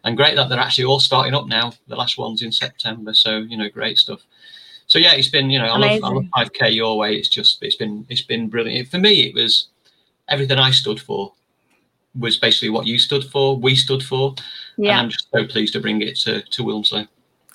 and 0.04 0.16
great 0.16 0.34
that 0.36 0.48
they're 0.48 0.58
actually 0.58 0.84
all 0.84 1.00
starting 1.00 1.34
up 1.34 1.46
now. 1.46 1.72
The 1.88 1.96
last 1.96 2.18
one's 2.18 2.42
in 2.42 2.52
September, 2.52 3.14
so 3.14 3.38
you 3.38 3.56
know, 3.56 3.68
great 3.68 3.98
stuff. 3.98 4.20
So 4.86 4.98
yeah, 4.98 5.14
it's 5.14 5.28
been 5.28 5.50
you 5.50 5.58
know, 5.58 5.66
I 5.66 5.78
love, 5.78 6.04
I 6.04 6.08
love 6.08 6.24
5K 6.36 6.74
your 6.74 6.98
way. 6.98 7.16
It's 7.16 7.28
just 7.28 7.62
it's 7.62 7.76
been 7.76 8.06
it's 8.08 8.22
been 8.22 8.48
brilliant 8.48 8.88
for 8.88 8.98
me. 8.98 9.28
It 9.28 9.34
was 9.34 9.68
everything 10.28 10.58
I 10.58 10.70
stood 10.70 11.00
for 11.00 11.32
was 12.18 12.36
basically 12.36 12.68
what 12.68 12.86
you 12.86 12.98
stood 12.98 13.24
for, 13.24 13.56
we 13.56 13.74
stood 13.74 14.02
for, 14.02 14.34
yeah. 14.76 14.92
and 14.92 15.00
I'm 15.00 15.08
just 15.10 15.28
so 15.30 15.46
pleased 15.46 15.72
to 15.74 15.80
bring 15.80 16.02
it 16.02 16.16
to 16.20 16.42
to 16.42 16.64
Wilmslow. 16.64 17.06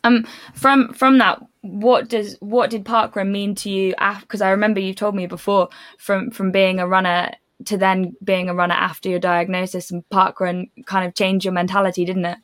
Um, 0.03 0.25
from 0.53 0.93
from 0.93 1.17
that, 1.17 1.41
what 1.61 2.07
does 2.07 2.37
what 2.39 2.69
did 2.69 2.85
parkrun 2.85 3.31
mean 3.31 3.55
to 3.55 3.69
you? 3.69 3.93
Because 4.21 4.41
I 4.41 4.51
remember 4.51 4.79
you 4.79 4.93
told 4.93 5.15
me 5.15 5.27
before 5.27 5.69
from 5.97 6.31
from 6.31 6.51
being 6.51 6.79
a 6.79 6.87
runner 6.87 7.31
to 7.65 7.77
then 7.77 8.15
being 8.23 8.49
a 8.49 8.53
runner 8.53 8.75
after 8.75 9.09
your 9.09 9.19
diagnosis 9.19 9.91
and 9.91 10.07
parkrun 10.09 10.69
kind 10.85 11.07
of 11.07 11.15
changed 11.15 11.45
your 11.45 11.53
mentality, 11.53 12.05
didn't 12.05 12.25
it? 12.25 12.37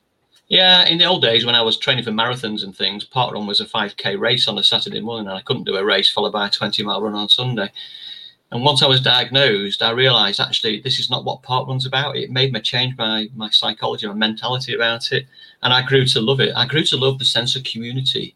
Yeah, 0.47 0.85
in 0.85 0.97
the 0.97 1.05
old 1.05 1.21
days 1.21 1.45
when 1.45 1.55
I 1.55 1.61
was 1.61 1.77
training 1.77 2.03
for 2.03 2.11
marathons 2.11 2.63
and 2.63 2.75
things, 2.75 3.05
parkrun 3.05 3.47
was 3.47 3.61
a 3.61 3.65
5k 3.65 4.19
race 4.19 4.47
on 4.47 4.57
a 4.57 4.63
Saturday 4.63 4.99
morning, 4.99 5.27
and 5.27 5.37
I 5.37 5.41
couldn't 5.41 5.63
do 5.63 5.75
a 5.75 5.85
race 5.85 6.11
followed 6.11 6.33
by 6.33 6.47
a 6.47 6.51
20 6.51 6.83
mile 6.83 7.01
run 7.01 7.15
on 7.15 7.29
Sunday. 7.29 7.71
And 8.53 8.63
once 8.63 8.81
I 8.81 8.87
was 8.87 9.01
diagnosed, 9.01 9.81
I 9.81 9.91
realised 9.91 10.39
actually 10.39 10.79
this 10.79 10.99
is 10.99 11.09
not 11.09 11.25
what 11.25 11.41
parkrun's 11.41 11.85
about. 11.85 12.15
It 12.15 12.31
made 12.31 12.53
me 12.53 12.61
change 12.61 12.95
my 12.97 13.27
my 13.35 13.49
psychology, 13.49 14.07
my 14.07 14.13
mentality 14.13 14.73
about 14.73 15.11
it, 15.11 15.25
and 15.61 15.73
I 15.73 15.81
grew 15.81 16.05
to 16.05 16.21
love 16.21 16.39
it. 16.39 16.53
I 16.55 16.65
grew 16.65 16.83
to 16.85 16.97
love 16.97 17.19
the 17.19 17.25
sense 17.25 17.55
of 17.55 17.63
community 17.63 18.35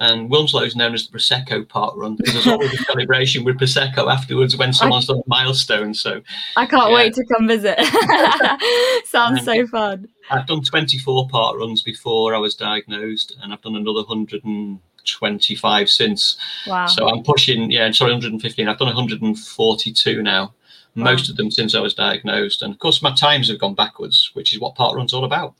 and 0.00 0.30
Wilmslow 0.30 0.64
is 0.64 0.76
known 0.76 0.94
as 0.94 1.08
the 1.08 1.16
Prosecco 1.16 1.64
parkrun 1.64 2.16
because 2.16 2.34
there's 2.34 2.46
always 2.46 2.72
a 2.72 2.84
celebration 2.84 3.44
with 3.44 3.58
Prosecco 3.58 4.10
afterwards 4.12 4.56
when 4.56 4.72
someone's 4.72 5.06
done 5.06 5.18
a 5.18 5.22
milestone. 5.26 5.92
So 5.92 6.22
I 6.56 6.66
can't 6.66 6.90
yeah. 6.90 6.94
wait 6.94 7.14
to 7.14 7.24
come 7.26 7.48
visit. 7.48 7.78
Sounds 9.04 9.44
so 9.44 9.66
fun. 9.66 10.08
I've 10.30 10.46
done 10.46 10.62
24 10.62 11.28
parkruns 11.28 11.84
before 11.84 12.34
I 12.34 12.38
was 12.38 12.54
diagnosed, 12.54 13.36
and 13.42 13.52
I've 13.52 13.62
done 13.62 13.74
another 13.74 14.04
125 15.20 15.88
since. 15.88 16.36
Wow. 16.66 16.86
So 16.86 17.08
I'm 17.08 17.22
pushing, 17.22 17.70
yeah, 17.70 17.90
sorry, 17.92 18.12
115. 18.12 18.68
I've 18.68 18.78
done 18.78 18.88
142 18.88 20.22
now, 20.22 20.54
most 20.94 21.28
wow. 21.28 21.32
of 21.32 21.36
them 21.36 21.50
since 21.50 21.74
I 21.74 21.80
was 21.80 21.94
diagnosed. 21.94 22.62
And 22.62 22.72
of 22.72 22.78
course, 22.78 23.02
my 23.02 23.14
times 23.14 23.48
have 23.48 23.58
gone 23.58 23.74
backwards, 23.74 24.30
which 24.34 24.52
is 24.52 24.60
what 24.60 24.74
parkrun's 24.74 25.12
all 25.12 25.24
about. 25.24 25.54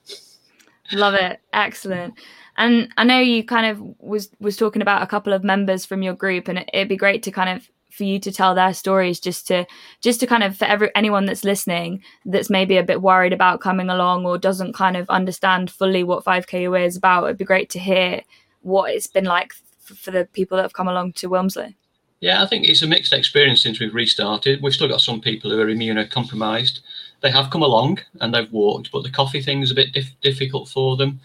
Love 0.93 1.15
it. 1.15 1.41
Excellent. 1.53 2.15
And 2.57 2.93
I 2.97 3.05
know 3.05 3.21
you 3.21 3.45
kind 3.45 3.67
of 3.67 3.81
was 4.01 4.31
was 4.41 4.57
talking 4.57 4.83
about 4.83 5.03
a 5.03 5.07
couple 5.07 5.33
of 5.33 5.45
members 5.45 5.85
from 5.85 6.03
your 6.03 6.15
group, 6.15 6.49
and 6.49 6.65
it'd 6.73 6.89
be 6.89 6.97
great 6.97 7.23
to 7.25 7.31
kind 7.31 7.51
of 7.57 7.69
for 7.91 8.05
you 8.05 8.19
to 8.21 8.33
tell 8.33 8.55
their 8.55 8.73
stories 8.73 9.19
just 9.19 9.47
to 9.49 9.67
just 10.01 10.21
to 10.21 10.27
kind 10.27 10.43
of 10.43 10.57
for 10.57 10.65
every 10.67 10.91
anyone 10.95 11.27
that's 11.27 11.45
listening 11.45 12.03
that's 12.25 12.49
maybe 12.49 12.77
a 12.77 12.83
bit 12.83 13.03
worried 13.03 13.33
about 13.33 13.61
coming 13.61 13.89
along 13.89 14.25
or 14.25 14.39
doesn't 14.39 14.73
kind 14.73 14.97
of 14.97 15.09
understand 15.11 15.71
fully 15.71 16.05
what 16.05 16.25
5k 16.25 16.87
is 16.87 16.97
about 16.97 17.25
it'd 17.25 17.39
be 17.39 17.45
great 17.45 17.71
to 17.71 17.79
hear 17.79 18.23
what 18.69 18.93
it's 18.93 19.07
been 19.07 19.25
like 19.25 19.53
for 19.81 20.11
the 20.11 20.27
people 20.33 20.57
that 20.57 20.63
have 20.63 20.73
come 20.73 20.89
along 20.89 21.13
to 21.15 21.29
Wilmslow 21.29 21.75
yeah 22.21 22.43
i 22.43 22.47
think 22.47 22.67
it's 22.67 22.83
a 22.83 22.87
mixed 22.87 23.13
experience 23.13 23.63
since 23.63 23.81
we've 23.81 23.95
restarted 23.95 24.63
we've 24.63 24.75
still 24.75 24.89
got 24.89 25.01
some 25.01 25.21
people 25.21 25.51
who 25.51 25.61
are 25.61 25.67
immunocompromised 25.67 26.81
they 27.21 27.31
have 27.31 27.51
come 27.51 27.63
along 27.63 27.99
and 28.21 28.35
they've 28.35 28.53
walked 28.53 28.93
but 28.93 29.03
the 29.03 29.11
coffee 29.11 29.43
thing 29.43 29.63
is 29.63 29.71
a 29.71 29.75
bit 29.75 29.93
dif- 29.93 30.21
difficult 30.21 30.69
for 30.69 30.97
them 30.97 31.21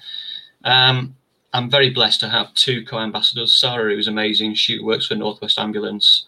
um, 0.63 1.15
I'm 1.53 1.69
very 1.69 1.91
blessed 1.91 2.19
to 2.21 2.29
have 2.29 2.53
two 2.55 2.83
co-ambassadors. 2.83 3.53
Sarah, 3.53 3.93
who's 3.93 4.07
amazing, 4.07 4.55
she 4.55 4.79
works 4.79 5.05
for 5.05 5.15
Northwest 5.15 5.59
Ambulance, 5.59 6.25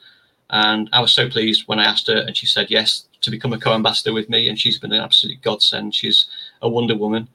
and 0.51 0.87
I 0.93 1.01
was 1.01 1.13
so 1.13 1.27
pleased 1.29 1.63
when 1.67 1.79
I 1.79 1.85
asked 1.85 2.07
her, 2.07 2.17
and 2.17 2.37
she 2.37 2.45
said 2.45 2.69
yes 2.69 3.07
to 3.21 3.31
become 3.31 3.51
a 3.51 3.59
co-ambassador 3.59 4.13
with 4.13 4.29
me, 4.29 4.47
and 4.47 4.59
she's 4.59 4.77
been 4.77 4.91
an 4.91 5.01
absolute 5.01 5.41
godsend. 5.41 5.95
She's 5.95 6.27
a 6.61 6.69
wonder 6.69 6.95
woman. 6.95 7.27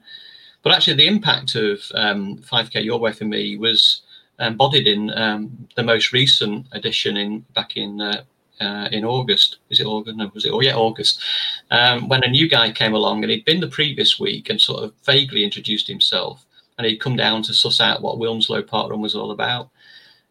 But 0.63 0.73
actually, 0.73 0.97
the 0.97 1.07
impact 1.07 1.55
of 1.55 1.79
um, 1.95 2.37
5K 2.37 2.83
Your 2.83 2.99
Way 2.99 3.13
for 3.13 3.25
me 3.25 3.57
was 3.57 4.01
embodied 4.39 4.87
in 4.87 5.11
um, 5.17 5.67
the 5.75 5.83
most 5.83 6.13
recent 6.13 6.67
edition 6.71 7.17
in 7.17 7.45
back 7.53 7.77
in 7.77 8.01
uh, 8.01 8.23
uh, 8.59 8.87
in 8.91 9.03
August. 9.03 9.57
Is 9.69 9.79
it 9.79 9.85
August? 9.85 10.17
No, 10.17 10.31
was 10.33 10.45
it? 10.45 10.51
Oh, 10.51 10.61
yeah, 10.61 10.75
August. 10.75 11.19
Um, 11.71 12.07
when 12.07 12.23
a 12.23 12.29
new 12.29 12.47
guy 12.47 12.71
came 12.71 12.93
along 12.93 13.23
and 13.23 13.31
he'd 13.31 13.45
been 13.45 13.59
the 13.59 13.67
previous 13.67 14.19
week 14.19 14.49
and 14.49 14.61
sort 14.61 14.83
of 14.83 14.93
vaguely 15.03 15.43
introduced 15.43 15.87
himself 15.87 16.45
and 16.77 16.85
he'd 16.85 16.97
come 16.97 17.15
down 17.15 17.41
to 17.43 17.53
suss 17.53 17.81
out 17.81 18.01
what 18.01 18.19
Wilmslow 18.19 18.65
Park 18.65 18.91
Run 18.91 19.01
was 19.01 19.15
all 19.15 19.31
about. 19.31 19.69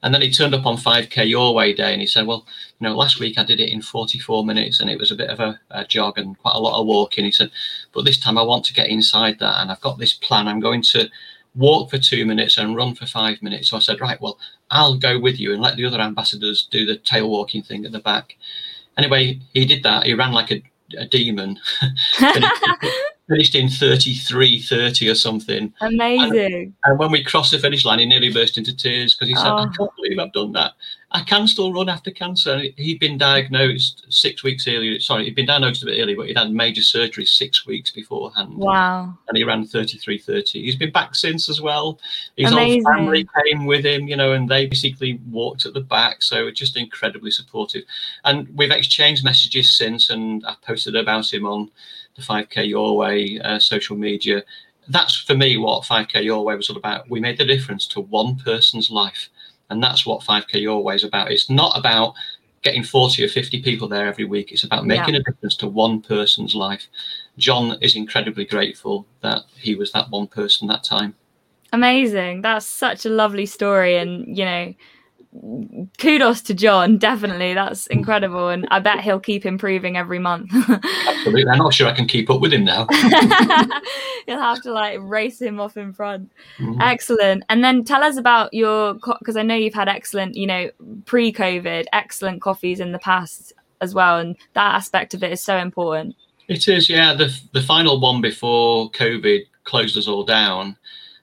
And 0.03 0.15
then 0.15 0.23
he 0.23 0.31
turned 0.31 0.55
up 0.55 0.65
on 0.65 0.77
5K 0.77 1.29
Your 1.29 1.55
Way 1.55 1.75
Day 1.75 1.93
and 1.93 2.01
he 2.01 2.07
said, 2.07 2.27
Well, 2.27 2.47
you 2.79 2.89
know, 2.89 2.97
last 2.97 3.21
week 3.21 3.39
I 3.39 3.45
did 3.45 3.61
it 3.61 3.71
in 3.71 3.83
44 3.83 4.45
minutes 4.45 4.81
and 4.81 4.89
it 4.89 4.99
was 4.99 5.11
a 5.11 5.17
bit 5.17 5.29
of 5.29 5.41
a, 5.41 5.61
a, 5.71 5.85
jog 5.85 6.19
and 6.19 6.39
quite 6.39 6.55
a 6.55 6.61
lot 6.61 6.81
of 6.81 6.87
walking. 6.87 7.25
He 7.25 7.31
said, 7.31 7.51
But 7.93 8.05
this 8.05 8.19
time 8.19 8.39
I 8.39 8.43
want 8.43 8.65
to 8.67 8.75
get 8.75 8.89
inside 8.89 9.39
that 9.41 9.61
and 9.61 9.71
I've 9.71 9.81
got 9.81 9.99
this 9.99 10.15
plan. 10.15 10.49
I'm 10.49 10.61
going 10.61 10.83
to 10.83 11.09
walk 11.55 11.91
for 11.91 11.99
two 11.99 12.25
minutes 12.25 12.57
and 12.57 12.77
run 12.77 12.95
for 12.95 13.07
five 13.07 13.43
minutes. 13.43 13.71
So 13.71 13.77
I 13.77 13.81
said, 13.81 14.01
Right, 14.01 14.21
well, 14.21 14.39
I'll 14.71 14.97
go 14.97 15.19
with 15.19 15.39
you 15.39 15.53
and 15.53 15.61
let 15.61 15.77
the 15.77 15.85
other 15.85 16.01
ambassadors 16.01 16.67
do 16.71 16.87
the 16.87 16.97
tail 16.97 17.29
walking 17.29 17.63
thing 17.63 17.85
at 17.85 17.93
the 17.93 18.01
back. 18.01 18.37
Anyway, 18.97 19.41
he 19.53 19.67
did 19.67 19.83
that. 19.83 20.05
He 20.05 20.15
ran 20.15 20.33
like 20.33 20.51
a, 20.51 20.63
a 20.97 21.07
demon. 21.07 21.59
finished 23.31 23.55
in 23.55 23.69
33 23.69 24.61
30 24.61 25.09
or 25.09 25.15
something. 25.15 25.73
Amazing. 25.81 26.35
And, 26.35 26.75
and, 26.85 26.99
when 26.99 27.13
we 27.13 27.23
crossed 27.23 27.53
the 27.53 27.59
finish 27.59 27.85
line 27.85 28.01
he 28.01 28.07
nearly 28.07 28.33
burst 28.33 28.59
into 28.59 28.77
tears 28.77 29.15
because 29.15 29.29
he 29.29 29.35
said 29.37 29.47
oh. 29.47 29.59
i 29.59 29.69
can't 29.77 29.95
believe 29.97 30.19
i've 30.19 30.33
done 30.33 30.53
that. 30.53 30.73
I 31.13 31.23
can 31.23 31.49
still 31.49 31.73
run 31.73 31.89
after 31.89 32.13
cancer. 32.13 32.63
He'd 32.77 33.01
been 33.01 33.19
diagnosed 33.19 34.07
six 34.11 34.43
weeks 34.43 34.67
earlier 34.67 34.99
sorry 34.99 35.25
he'd 35.25 35.37
been 35.37 35.47
diagnosed 35.47 35.83
a 35.85 35.87
bit 35.87 36.01
earlier 36.01 36.17
but 36.17 36.27
he'd 36.27 36.37
had 36.37 36.51
major 36.51 36.83
surgery 36.83 37.25
six 37.25 37.65
weeks 37.67 37.93
beforehand. 37.93 38.57
Wow. 38.57 39.17
And 39.29 39.37
he 39.37 39.45
ran 39.45 39.65
33 39.65 40.19
30 40.19 40.63
he's 40.63 40.77
been 40.77 40.93
back 40.93 41.15
since 41.15 41.49
as 41.49 41.61
well. 41.61 42.01
His 42.37 42.51
amazing. 42.51 42.83
whole 42.85 42.95
family 42.95 43.29
came 43.45 43.65
with 43.65 43.87
him 43.87 44.09
you 44.09 44.17
know 44.17 44.33
and 44.33 44.49
they 44.49 44.67
basically 44.67 45.21
walked 45.31 45.67
at 45.67 45.75
the 45.75 45.81
back 45.81 46.23
so 46.23 46.49
it's 46.49 46.59
just 46.59 46.77
incredibly 46.77 47.31
supportive. 47.31 47.85
And 48.25 48.49
we've 48.57 48.73
exchanged 48.73 49.25
messages 49.25 49.71
since 49.71 50.11
and 50.11 50.45
i 50.47 50.57
posted 50.63 50.97
about 50.97 51.33
him 51.33 51.47
on 51.47 51.71
the 52.17 52.23
5K 52.23 52.69
Your 52.69 52.97
Way 52.97 53.41
uh, 53.41 53.59
social 53.59 53.97
media. 53.97 54.43
That's 54.89 55.17
for 55.17 55.35
me 55.35 55.57
what 55.57 55.85
5K 55.85 56.25
Your 56.25 56.45
Way 56.45 56.57
was 56.57 56.71
all 56.71 56.77
about. 56.77 57.09
We 57.09 57.21
made 57.21 57.39
the 57.39 57.45
difference 57.45 57.87
to 57.89 58.01
one 58.01 58.37
person's 58.37 58.91
life. 58.91 59.29
And 59.71 59.83
that's 59.83 60.05
what 60.05 60.23
5K 60.23 60.61
Your 60.61 60.83
Way 60.83 60.97
is 60.97 61.05
about. 61.05 61.31
It's 61.31 61.49
not 61.49 61.79
about 61.79 62.15
getting 62.63 62.83
40 62.83 63.25
or 63.25 63.29
50 63.29 63.63
people 63.63 63.89
there 63.89 64.07
every 64.07 64.25
week. 64.25 64.53
It's 64.53 64.65
about 64.65 64.85
making 64.85 65.15
yeah. 65.15 65.21
a 65.21 65.23
difference 65.23 65.57
to 65.57 65.69
one 65.69 66.03
person's 66.03 66.55
life. 66.55 66.87
John 67.39 67.79
is 67.81 67.97
incredibly 67.97 68.45
grateful 68.45 69.07
that 69.23 69.43
he 69.57 69.75
was 69.75 69.93
that 69.93 70.11
one 70.11 70.27
person 70.27 70.69
that 70.69 70.85
time. 70.85 71.15
Amazing. 71.73 72.43
That's 72.43 72.67
such 72.67 73.07
a 73.07 73.11
lovely 73.11 73.47
story. 73.47 73.97
And, 73.97 74.37
you 74.37 74.45
know, 74.45 74.75
kudos 75.99 76.41
to 76.43 76.55
John. 76.55 76.99
Definitely, 76.99 77.55
that's 77.55 77.87
incredible, 77.87 78.49
and 78.49 78.67
I 78.71 78.81
bet 78.81 79.01
he'll 79.01 79.21
keep 79.21 79.47
improving 79.47 79.97
every 79.97 80.19
month. 80.19 80.51
Absolutely, 80.53 81.49
I'm 81.49 81.59
not 81.59 81.73
sure 81.73 81.87
I 81.87 81.93
can 81.93 82.07
keep 82.07 82.31
up 82.31 82.41
with 82.41 82.53
him 82.53 82.65
now. 82.65 82.87
You'll 84.27 84.41
have 84.41 84.63
to 84.63 84.73
like 84.73 84.99
race 85.01 85.41
him 85.41 85.61
off 85.61 85.77
in 85.77 85.93
front. 85.93 86.33
Mm-hmm. 86.59 86.81
Excellent. 86.81 87.45
And 87.49 87.63
then 87.63 87.85
tell 87.85 88.03
us 88.03 88.17
about 88.17 88.53
your 88.53 88.95
because 88.95 89.37
I 89.37 89.43
know 89.43 89.55
you've 89.55 89.75
had 89.75 89.89
excellent, 89.89 90.35
you 90.35 90.47
know, 90.47 90.71
pre-COVID, 91.07 91.87
excellent 91.93 92.43
coffees 92.43 92.81
in 92.81 92.93
the 92.93 92.99
past 92.99 93.53
as 93.81 93.95
well, 93.95 94.19
and 94.19 94.37
that 94.55 94.75
aspect 94.75 95.15
of 95.15 95.23
it 95.23 95.33
is 95.33 95.43
so 95.43 95.57
important. 95.57 96.17
It 96.49 96.67
is, 96.67 96.91
yeah. 96.91 97.15
The 97.15 97.33
the 97.53 97.63
final 97.63 98.01
one 98.01 98.21
before 98.21 98.91
COVID 98.91 99.43
closed 99.63 99.97
us 99.97 100.09
all 100.09 100.25
down 100.25 100.77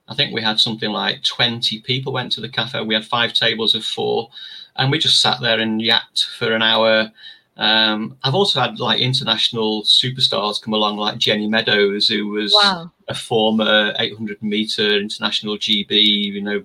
I 0.10 0.16
think 0.16 0.34
we 0.34 0.42
had 0.42 0.60
something 0.60 0.90
like 0.90 1.24
20 1.24 1.82
people 1.82 2.14
went 2.14 2.32
to 2.34 2.42
the 2.42 2.50
cafe. 2.50 2.82
We 2.82 2.94
had 2.94 3.06
five 3.06 3.34
tables 3.34 3.76
of 3.76 3.84
four, 3.84 4.30
and 4.78 4.92
we 4.92 5.00
just 5.00 5.22
sat 5.22 5.42
there 5.42 5.60
and 5.60 5.82
yapped 5.82 6.26
for 6.38 6.54
an 6.54 6.62
hour. 6.62 7.12
Um, 7.58 8.18
I've 8.24 8.36
also 8.36 8.62
had 8.62 8.80
like 8.80 9.02
international 9.02 9.84
superstars 9.84 10.62
come 10.62 10.74
along, 10.74 10.98
like 10.98 11.18
Jenny 11.18 11.48
Meadows, 11.48 12.08
who 12.08 12.28
was 12.28 12.54
wow. 12.54 12.92
a 13.08 13.16
former 13.16 13.94
800 14.00 14.42
meter 14.42 14.98
international 14.98 15.58
GB, 15.58 15.90
you 15.92 16.42
know, 16.42 16.64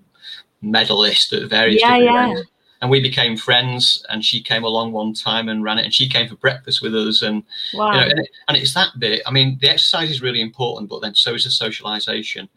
medalist 0.60 1.32
at 1.32 1.48
various 1.48 1.80
yeah, 1.82 1.96
yeah. 1.96 2.24
events. 2.26 2.50
And 2.80 2.90
we 2.90 3.00
became 3.00 3.36
friends, 3.36 4.04
and 4.08 4.24
she 4.24 4.42
came 4.42 4.64
along 4.64 4.90
one 4.90 5.14
time 5.14 5.48
and 5.48 5.62
ran 5.62 5.78
it, 5.78 5.84
and 5.84 5.94
she 5.94 6.08
came 6.08 6.28
for 6.28 6.34
breakfast 6.34 6.82
with 6.82 6.94
us, 6.96 7.22
and 7.22 7.44
wow. 7.74 7.92
you 7.92 7.92
know, 7.92 8.06
and, 8.08 8.18
it, 8.18 8.30
and 8.48 8.56
it's 8.56 8.74
that 8.74 8.88
bit. 8.98 9.22
I 9.24 9.30
mean, 9.30 9.56
the 9.60 9.70
exercise 9.70 10.10
is 10.10 10.20
really 10.20 10.40
important, 10.40 10.90
but 10.90 11.00
then 11.00 11.14
so 11.14 11.34
is 11.34 11.44
the 11.44 11.50
socialization. 11.50 12.48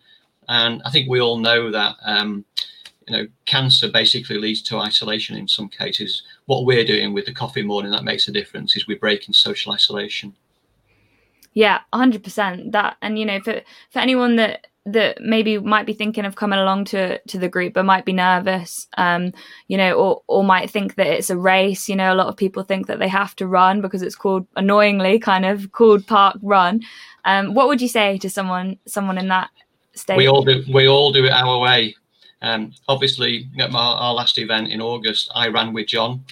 And 0.47 0.81
I 0.86 0.91
think 0.91 1.10
we 1.10 1.19
all 1.19 1.38
know 1.38 1.71
that 1.71 1.95
um, 2.03 2.45
you 3.08 3.15
know 3.15 3.27
cancer 3.45 3.89
basically 3.91 4.38
leads 4.38 4.62
to 4.63 4.79
isolation 4.79 5.38
in 5.38 5.47
some 5.47 5.69
cases. 5.69 6.23
What 6.45 6.65
we're 6.65 6.86
doing 6.86 7.13
with 7.13 7.25
the 7.25 7.34
coffee 7.34 7.63
morning 7.63 7.91
that 7.91 8.03
makes 8.03 8.27
a 8.27 8.31
difference 8.31 8.75
is 8.75 8.88
we're 8.88 8.99
breaking 8.99 9.34
social 9.34 9.71
isolation. 9.71 10.36
Yeah, 11.53 11.79
hundred 11.93 12.23
percent. 12.23 12.71
That 12.71 12.97
and 13.01 13.17
you 13.17 13.25
know 13.25 13.39
for 13.41 13.62
for 13.91 13.99
anyone 13.99 14.36
that 14.38 14.67
that 14.88 15.19
maybe 15.19 15.58
might 15.58 15.88
be 15.88 15.93
thinking 15.93 16.25
of 16.25 16.36
coming 16.36 16.60
along 16.60 16.86
to 16.86 17.17
to 17.27 17.39
the 17.39 17.49
group 17.49 17.73
but 17.73 17.86
might 17.86 18.05
be 18.05 18.13
nervous 18.13 18.88
um 18.97 19.34
you 19.67 19.77
know 19.77 19.93
or 19.93 20.21
or 20.27 20.43
might 20.43 20.69
think 20.69 20.93
that 20.93 21.08
it's 21.08 21.31
a 21.31 21.38
race 21.38 21.89
you 21.89 21.95
know 21.95 22.13
a 22.13 22.15
lot 22.15 22.27
of 22.27 22.38
people 22.38 22.62
think 22.62 22.86
that 22.86 22.99
they 22.99 23.08
have 23.08 23.36
to 23.36 23.47
run 23.47 23.81
because 23.81 24.03
it's 24.03 24.15
called 24.15 24.45
annoyingly 24.55 25.17
kind 25.17 25.43
of 25.43 25.71
called 25.71 26.05
park 26.05 26.38
run 26.43 26.81
um 27.25 27.55
what 27.55 27.67
would 27.67 27.81
you 27.81 27.88
say 27.88 28.19
to 28.19 28.29
someone 28.29 28.77
someone 28.86 29.17
in 29.17 29.27
that 29.27 29.49
We 30.17 30.27
all 30.27 30.43
do. 30.43 30.63
We 30.71 30.88
all 30.88 31.12
do 31.12 31.25
it 31.25 31.31
our 31.31 31.60
way. 31.60 31.95
Um, 32.41 32.73
obviously, 32.88 33.49
at 33.60 33.71
my, 33.71 33.79
our 33.79 34.13
last 34.13 34.38
event 34.38 34.69
in 34.69 34.81
August, 34.81 35.31
I 35.34 35.47
ran 35.47 35.73
with 35.73 35.88
John, 35.88 36.23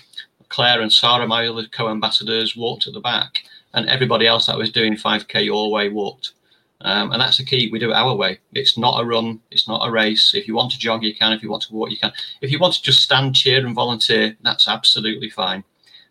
Claire, 0.50 0.82
and 0.82 0.92
Sarah, 0.92 1.26
my 1.26 1.48
other 1.48 1.66
co-ambassadors, 1.72 2.56
walked 2.56 2.88
at 2.88 2.94
the 2.94 3.00
back, 3.00 3.40
and 3.74 3.88
everybody 3.90 4.28
else 4.28 4.46
that 4.46 4.58
was 4.58 4.72
doing 4.72 4.96
5k 4.96 5.52
all 5.52 5.72
way 5.72 5.90
walked. 5.90 6.34
Um, 6.82 7.14
and 7.14 7.22
that's 7.22 7.38
the 7.38 7.46
key. 7.46 7.70
We 7.72 7.80
do 7.80 7.92
it 7.92 7.96
our 7.96 8.14
way. 8.16 8.40
It's 8.54 8.78
not 8.78 9.02
a 9.02 9.06
run. 9.06 9.40
It's 9.50 9.68
not 9.68 9.88
a 9.88 9.92
race. 9.92 10.34
If 10.36 10.48
you 10.48 10.56
want 10.56 10.72
to 10.74 10.78
jog, 10.78 11.02
you 11.04 11.16
can. 11.16 11.32
If 11.32 11.42
you 11.42 11.50
want 11.50 11.64
to 11.64 11.74
walk, 11.74 11.90
you 11.90 11.98
can. 11.98 12.12
If 12.42 12.52
you 12.52 12.60
want 12.60 12.74
to 12.74 12.84
just 12.84 13.02
stand, 13.02 13.36
cheer, 13.36 13.66
and 13.66 13.74
volunteer, 13.74 14.36
that's 14.42 14.68
absolutely 14.68 15.30
fine. 15.30 15.64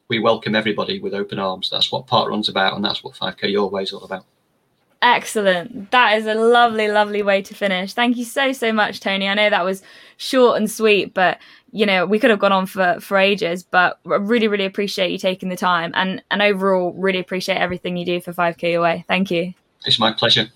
We 0.08 0.18
welcome 0.18 0.54
everybody 0.54 0.98
with 0.98 1.14
open 1.14 1.38
arms. 1.38 1.68
That's 1.70 1.92
what 1.92 2.06
Park 2.06 2.30
Run's 2.30 2.48
about, 2.48 2.74
and 2.74 2.84
that's 2.84 3.04
what 3.04 3.14
5k 3.14 3.52
Your 3.52 3.68
Way 3.68 3.82
is 3.82 3.92
all 3.92 4.02
about. 4.04 4.24
Excellent. 5.02 5.90
That 5.90 6.16
is 6.16 6.26
a 6.26 6.34
lovely, 6.34 6.86
lovely 6.86 7.22
way 7.22 7.42
to 7.42 7.54
finish. 7.54 7.92
Thank 7.92 8.16
you 8.16 8.24
so, 8.24 8.52
so 8.52 8.72
much, 8.72 9.00
Tony. 9.00 9.28
I 9.28 9.34
know 9.34 9.50
that 9.50 9.64
was 9.64 9.82
short 10.16 10.56
and 10.56 10.70
sweet, 10.70 11.12
but 11.12 11.38
you 11.72 11.86
know, 11.86 12.06
we 12.06 12.18
could 12.18 12.30
have 12.30 12.38
gone 12.38 12.52
on 12.52 12.66
for, 12.66 12.98
for 13.00 13.16
ages, 13.16 13.62
but 13.64 13.98
I 14.06 14.16
really, 14.16 14.46
really 14.46 14.66
appreciate 14.66 15.10
you 15.10 15.18
taking 15.18 15.48
the 15.48 15.56
time 15.56 15.90
and, 15.94 16.22
and 16.30 16.40
overall 16.40 16.92
really 16.92 17.18
appreciate 17.18 17.56
everything 17.56 17.96
you 17.96 18.04
do 18.04 18.20
for 18.20 18.32
5K 18.32 18.78
Away. 18.78 19.04
Thank 19.08 19.30
you. 19.30 19.54
It's 19.84 19.98
my 19.98 20.12
pleasure. 20.12 20.48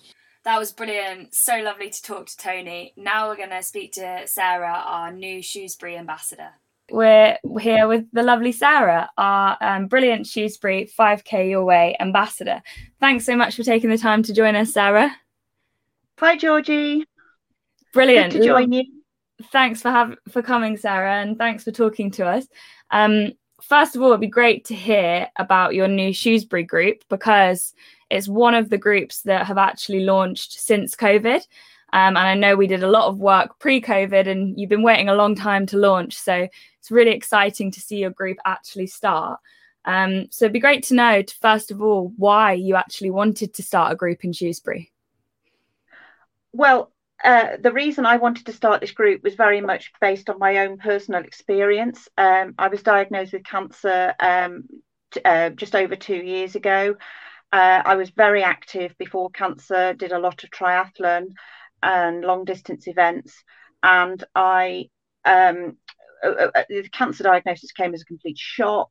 That 0.44 0.58
was 0.60 0.70
brilliant. 0.70 1.34
So 1.34 1.56
lovely 1.58 1.90
to 1.90 2.02
talk 2.02 2.26
to 2.26 2.36
Tony. 2.36 2.92
Now 2.96 3.28
we're 3.28 3.36
going 3.36 3.50
to 3.50 3.62
speak 3.64 3.92
to 3.94 4.22
Sarah, 4.26 4.80
our 4.86 5.10
new 5.10 5.42
Shrewsbury 5.42 5.96
ambassador. 5.96 6.50
We're 6.90 7.38
here 7.60 7.88
with 7.88 8.04
the 8.12 8.22
lovely 8.22 8.52
Sarah, 8.52 9.10
our 9.18 9.56
um, 9.60 9.86
brilliant 9.86 10.26
Shrewsbury 10.26 10.88
5K 10.96 11.50
Your 11.50 11.64
Way 11.64 11.96
ambassador. 11.98 12.62
Thanks 13.00 13.26
so 13.26 13.36
much 13.36 13.56
for 13.56 13.64
taking 13.64 13.90
the 13.90 13.98
time 13.98 14.22
to 14.22 14.32
join 14.32 14.54
us, 14.54 14.72
Sarah. 14.72 15.14
Hi, 16.18 16.36
Georgie. 16.36 17.04
Brilliant. 17.92 18.32
Good 18.32 18.42
to 18.42 18.46
join 18.46 18.72
you. 18.72 18.84
Thanks 19.50 19.82
for 19.82 19.90
have, 19.90 20.16
for 20.30 20.42
coming, 20.42 20.76
Sarah, 20.76 21.20
and 21.20 21.36
thanks 21.36 21.64
for 21.64 21.72
talking 21.72 22.10
to 22.12 22.26
us. 22.26 22.46
Um, 22.90 23.32
first 23.60 23.96
of 23.96 24.02
all, 24.02 24.08
it'd 24.08 24.20
be 24.20 24.28
great 24.28 24.64
to 24.66 24.74
hear 24.74 25.28
about 25.36 25.74
your 25.74 25.88
new 25.88 26.12
Shrewsbury 26.12 26.62
group 26.62 27.02
because 27.08 27.74
it's 28.10 28.28
one 28.28 28.54
of 28.54 28.70
the 28.70 28.78
groups 28.78 29.22
that 29.22 29.46
have 29.46 29.58
actually 29.58 30.00
launched 30.00 30.52
since 30.52 30.94
COVID. 30.94 31.42
Um, 31.92 32.16
and 32.16 32.18
I 32.18 32.34
know 32.34 32.56
we 32.56 32.66
did 32.66 32.82
a 32.82 32.90
lot 32.90 33.08
of 33.08 33.18
work 33.18 33.58
pre 33.58 33.80
COVID, 33.80 34.26
and 34.26 34.58
you've 34.58 34.70
been 34.70 34.82
waiting 34.82 35.08
a 35.08 35.14
long 35.14 35.34
time 35.34 35.66
to 35.66 35.76
launch. 35.76 36.16
So 36.16 36.48
it's 36.86 36.92
really 36.92 37.10
exciting 37.10 37.72
to 37.72 37.80
see 37.80 37.96
your 37.96 38.10
group 38.10 38.38
actually 38.44 38.86
start. 38.86 39.40
Um, 39.84 40.28
so 40.30 40.44
it'd 40.44 40.52
be 40.52 40.60
great 40.60 40.84
to 40.84 40.94
know, 40.94 41.24
first 41.40 41.72
of 41.72 41.82
all, 41.82 42.12
why 42.16 42.52
you 42.52 42.76
actually 42.76 43.10
wanted 43.10 43.54
to 43.54 43.62
start 43.64 43.92
a 43.92 43.96
group 43.96 44.24
in 44.24 44.32
Shrewsbury. 44.32 44.92
Well, 46.52 46.92
uh, 47.24 47.56
the 47.60 47.72
reason 47.72 48.06
I 48.06 48.18
wanted 48.18 48.46
to 48.46 48.52
start 48.52 48.80
this 48.80 48.92
group 48.92 49.24
was 49.24 49.34
very 49.34 49.60
much 49.60 49.90
based 50.00 50.30
on 50.30 50.38
my 50.38 50.58
own 50.58 50.78
personal 50.78 51.24
experience. 51.24 52.08
Um, 52.16 52.54
I 52.56 52.68
was 52.68 52.84
diagnosed 52.84 53.32
with 53.32 53.42
cancer 53.42 54.14
um, 54.20 54.68
t- 55.10 55.22
uh, 55.24 55.50
just 55.50 55.74
over 55.74 55.96
two 55.96 56.14
years 56.14 56.54
ago. 56.54 56.94
Uh, 57.52 57.82
I 57.84 57.96
was 57.96 58.10
very 58.10 58.44
active 58.44 58.96
before 58.96 59.30
cancer, 59.30 59.92
did 59.92 60.12
a 60.12 60.20
lot 60.20 60.44
of 60.44 60.50
triathlon 60.50 61.34
and 61.82 62.22
long 62.22 62.44
distance 62.44 62.86
events. 62.86 63.42
And 63.82 64.22
I, 64.36 64.88
um, 65.24 65.78
the 66.22 66.88
cancer 66.92 67.24
diagnosis 67.24 67.72
came 67.72 67.94
as 67.94 68.02
a 68.02 68.06
complete 68.06 68.38
shock. 68.38 68.90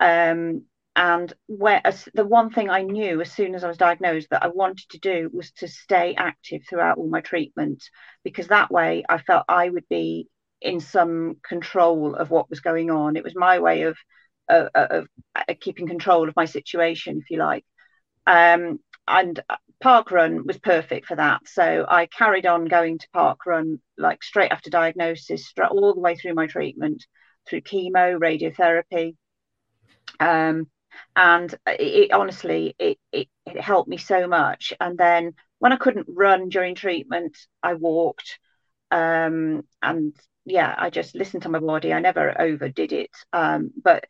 Um, 0.00 0.64
and 0.96 1.32
where 1.46 1.82
the 2.14 2.24
one 2.24 2.50
thing 2.50 2.70
I 2.70 2.82
knew 2.82 3.20
as 3.20 3.32
soon 3.32 3.54
as 3.56 3.64
I 3.64 3.68
was 3.68 3.76
diagnosed 3.76 4.28
that 4.30 4.44
I 4.44 4.48
wanted 4.48 4.88
to 4.90 4.98
do 4.98 5.28
was 5.32 5.50
to 5.52 5.66
stay 5.66 6.14
active 6.16 6.62
throughout 6.68 6.98
all 6.98 7.08
my 7.08 7.20
treatment 7.20 7.82
because 8.22 8.46
that 8.48 8.70
way 8.70 9.04
I 9.08 9.18
felt 9.18 9.44
I 9.48 9.68
would 9.68 9.88
be 9.88 10.28
in 10.60 10.78
some 10.78 11.36
control 11.46 12.14
of 12.14 12.30
what 12.30 12.48
was 12.48 12.60
going 12.60 12.90
on. 12.90 13.16
It 13.16 13.24
was 13.24 13.34
my 13.34 13.58
way 13.58 13.82
of 13.82 13.96
of, 14.48 14.68
of 14.74 15.08
keeping 15.60 15.88
control 15.88 16.28
of 16.28 16.36
my 16.36 16.44
situation, 16.44 17.18
if 17.18 17.30
you 17.30 17.38
like. 17.38 17.64
Um, 18.26 18.78
and 19.08 19.40
park 19.84 20.10
run 20.10 20.46
was 20.46 20.56
perfect 20.56 21.04
for 21.04 21.16
that. 21.16 21.42
So 21.46 21.84
I 21.86 22.06
carried 22.06 22.46
on 22.46 22.64
going 22.64 22.96
to 22.96 23.08
park 23.12 23.44
run 23.44 23.80
like 23.98 24.22
straight 24.22 24.50
after 24.50 24.70
diagnosis, 24.70 25.52
all 25.70 25.92
the 25.92 26.00
way 26.00 26.16
through 26.16 26.32
my 26.32 26.46
treatment, 26.46 27.04
through 27.46 27.60
chemo, 27.60 28.18
radiotherapy. 28.18 29.14
Um, 30.18 30.68
and 31.14 31.54
it 31.66 32.12
honestly 32.12 32.74
it, 32.78 32.98
it, 33.12 33.28
it 33.44 33.60
helped 33.60 33.90
me 33.90 33.98
so 33.98 34.26
much. 34.26 34.72
And 34.80 34.96
then 34.96 35.34
when 35.58 35.74
I 35.74 35.76
couldn't 35.76 36.06
run 36.08 36.48
during 36.48 36.74
treatment, 36.74 37.36
I 37.62 37.74
walked. 37.74 38.38
Um, 38.90 39.64
and 39.82 40.16
yeah, 40.46 40.74
I 40.78 40.88
just 40.88 41.14
listened 41.14 41.42
to 41.42 41.50
my 41.50 41.58
body. 41.58 41.92
I 41.92 42.00
never 42.00 42.40
overdid 42.40 42.94
it. 42.94 43.10
Um, 43.34 43.70
but 43.82 44.06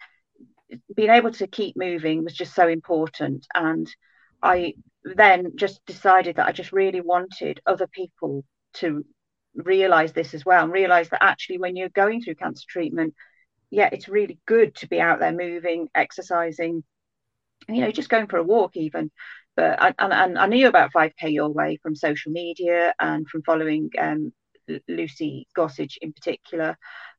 being 0.94 1.10
able 1.10 1.32
to 1.32 1.48
keep 1.48 1.76
moving 1.76 2.22
was 2.22 2.34
just 2.34 2.54
so 2.54 2.68
important. 2.68 3.44
And 3.56 3.92
I 4.40 4.74
then 5.04 5.52
just 5.56 5.84
decided 5.86 6.36
that 6.36 6.46
I 6.46 6.52
just 6.52 6.72
really 6.72 7.00
wanted 7.00 7.60
other 7.66 7.86
people 7.86 8.44
to 8.74 9.04
realize 9.54 10.12
this 10.12 10.34
as 10.34 10.44
well 10.44 10.64
and 10.64 10.72
realize 10.72 11.10
that 11.10 11.22
actually 11.22 11.58
when 11.58 11.76
you're 11.76 11.88
going 11.90 12.22
through 12.22 12.36
cancer 12.36 12.64
treatment, 12.68 13.14
yeah, 13.70 13.88
it's 13.92 14.08
really 14.08 14.38
good 14.46 14.74
to 14.76 14.88
be 14.88 15.00
out 15.00 15.20
there 15.20 15.32
moving, 15.32 15.88
exercising, 15.94 16.82
you 17.68 17.80
know, 17.80 17.90
just 17.90 18.08
going 18.08 18.26
for 18.26 18.38
a 18.38 18.42
walk 18.42 18.76
even. 18.76 19.10
But 19.56 19.80
I, 19.80 19.94
and, 19.98 20.12
and 20.12 20.38
I 20.38 20.46
knew 20.46 20.66
about 20.66 20.92
5K 20.92 21.32
Your 21.32 21.50
Way 21.50 21.78
from 21.82 21.94
social 21.94 22.32
media 22.32 22.94
and 22.98 23.28
from 23.28 23.42
following 23.42 23.90
um, 23.98 24.32
Lucy 24.88 25.46
Gossage 25.56 25.96
in 26.00 26.12
particular, 26.12 26.76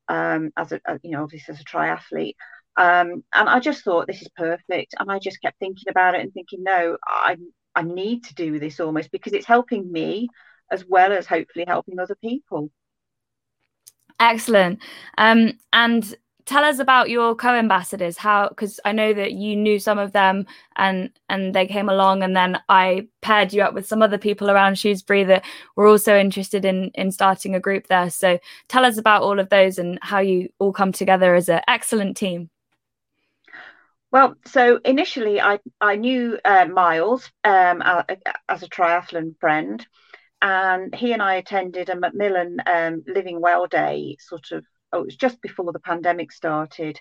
um, 0.10 0.52
as 0.58 0.71
a, 0.71 0.82
you 1.02 1.12
know, 1.12 1.24
obviously 1.24 1.54
as 1.54 1.62
a 1.62 1.63
triathlete. 1.63 2.36
Um, 2.78 3.24
and 3.34 3.48
I 3.48 3.60
just 3.60 3.84
thought 3.84 4.08
this 4.08 4.21
is 4.21 4.28
perfect. 4.36 4.95
And 5.00 5.10
I 5.10 5.19
just 5.19 5.41
kept 5.41 5.60
thinking 5.60 5.89
about 5.89 6.15
it 6.15 6.21
and 6.21 6.34
thinking, 6.34 6.63
no, 6.63 6.98
I 7.06 7.38
I 7.76 7.84
need 7.84 8.24
to 8.26 8.36
do 8.36 8.60
this 8.60 8.80
almost 8.80 9.12
because 9.12 9.34
it's 9.34 9.46
helping 9.46 9.92
me 9.92 10.30
as 10.72 10.86
well 10.88 11.12
as 11.12 11.28
hopefully 11.28 11.66
helping 11.68 12.00
other 12.00 12.16
people. 12.16 12.70
Excellent. 14.20 14.80
Um, 15.18 15.54
and 15.74 16.16
tell 16.46 16.64
us 16.64 16.80
about 16.80 17.10
your 17.10 17.36
co-ambassadors 17.36 18.18
how 18.18 18.48
because 18.50 18.80
i 18.86 18.92
know 18.92 19.14
that 19.14 19.34
you 19.34 19.56
knew 19.56 19.80
some 19.80 19.98
of 19.98 20.12
them 20.12 20.46
and 20.76 21.10
and 21.28 21.54
they 21.56 21.66
came 21.66 21.90
along 21.90 22.22
and 22.22 22.36
then 22.36 22.60
i 22.70 23.06
paired 23.22 23.52
you 23.52 23.62
up 23.62 23.74
with 23.74 23.88
some 23.88 24.02
other 24.02 24.18
people 24.18 24.50
around 24.50 24.78
shrewsbury 24.78 25.24
that 25.24 25.44
were 25.76 25.88
also 25.88 26.16
interested 26.16 26.64
in 26.64 26.92
in 26.94 27.12
starting 27.12 27.56
a 27.56 27.60
group 27.60 27.88
there 27.88 28.10
so 28.10 28.38
tell 28.68 28.86
us 28.86 28.98
about 28.98 29.24
all 29.24 29.40
of 29.40 29.50
those 29.50 29.78
and 29.80 29.98
how 30.02 30.20
you 30.20 30.48
all 30.60 30.72
come 30.72 30.92
together 30.92 31.36
as 31.36 31.50
an 31.50 31.62
excellent 31.68 32.16
team 32.16 32.50
well, 34.15 34.36
so 34.45 34.80
initially 34.86 35.41
I 35.41 35.60
I 35.82 35.97
knew 35.97 36.39
uh, 36.45 36.67
Miles 36.71 37.30
um, 37.43 37.84
as 38.47 38.63
a 38.63 38.69
triathlon 38.69 39.38
friend, 39.41 39.86
and 40.41 40.95
he 40.95 41.12
and 41.12 41.21
I 41.21 41.36
attended 41.36 41.89
a 41.89 41.99
Macmillan 41.99 42.60
um, 42.65 43.04
Living 43.06 43.41
Well 43.41 43.67
Day 43.67 44.15
sort 44.21 44.51
of 44.54 44.63
oh, 44.93 45.01
it 45.01 45.06
was 45.08 45.17
just 45.17 45.41
before 45.41 45.73
the 45.73 45.82
pandemic 45.82 46.32
started. 46.32 46.97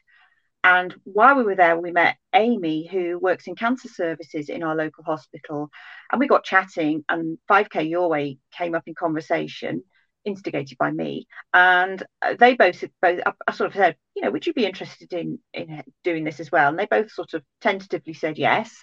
And 0.65 0.93
while 1.05 1.37
we 1.37 1.45
were 1.45 1.55
there, 1.55 1.79
we 1.79 1.93
met 1.93 2.17
Amy, 2.35 2.89
who 2.89 3.21
works 3.21 3.47
in 3.47 3.55
cancer 3.55 3.89
services 3.89 4.49
in 4.49 4.65
our 4.65 4.75
local 4.75 5.05
hospital. 5.05 5.71
And 6.11 6.19
we 6.19 6.27
got 6.27 6.43
chatting, 6.43 7.05
and 7.09 7.39
5K 7.49 7.89
Your 7.89 8.09
Way 8.09 8.39
came 8.59 8.75
up 8.75 8.89
in 8.89 8.95
conversation, 8.97 9.85
instigated 10.25 10.79
by 10.79 10.91
me. 10.91 11.27
And 11.53 12.03
uh, 12.23 12.35
they 12.39 12.55
both, 12.55 12.83
both 13.01 13.21
I 13.47 13.53
sort 13.53 13.69
of 13.69 13.77
said, 13.77 13.97
you 14.15 14.23
know, 14.23 14.31
would 14.31 14.47
you 14.47 14.53
be 14.53 14.67
interested 14.67 15.13
in, 15.13 15.39
in 15.53 15.83
doing 16.03 16.25
this 16.25 16.41
as 16.41 16.51
well? 16.51 16.69
And 16.69 16.79
they 16.79 16.87
both 16.87 17.11
sort 17.11 17.35
of 17.35 17.43
tentatively 17.61 18.15
said 18.15 18.39
yes. 18.39 18.75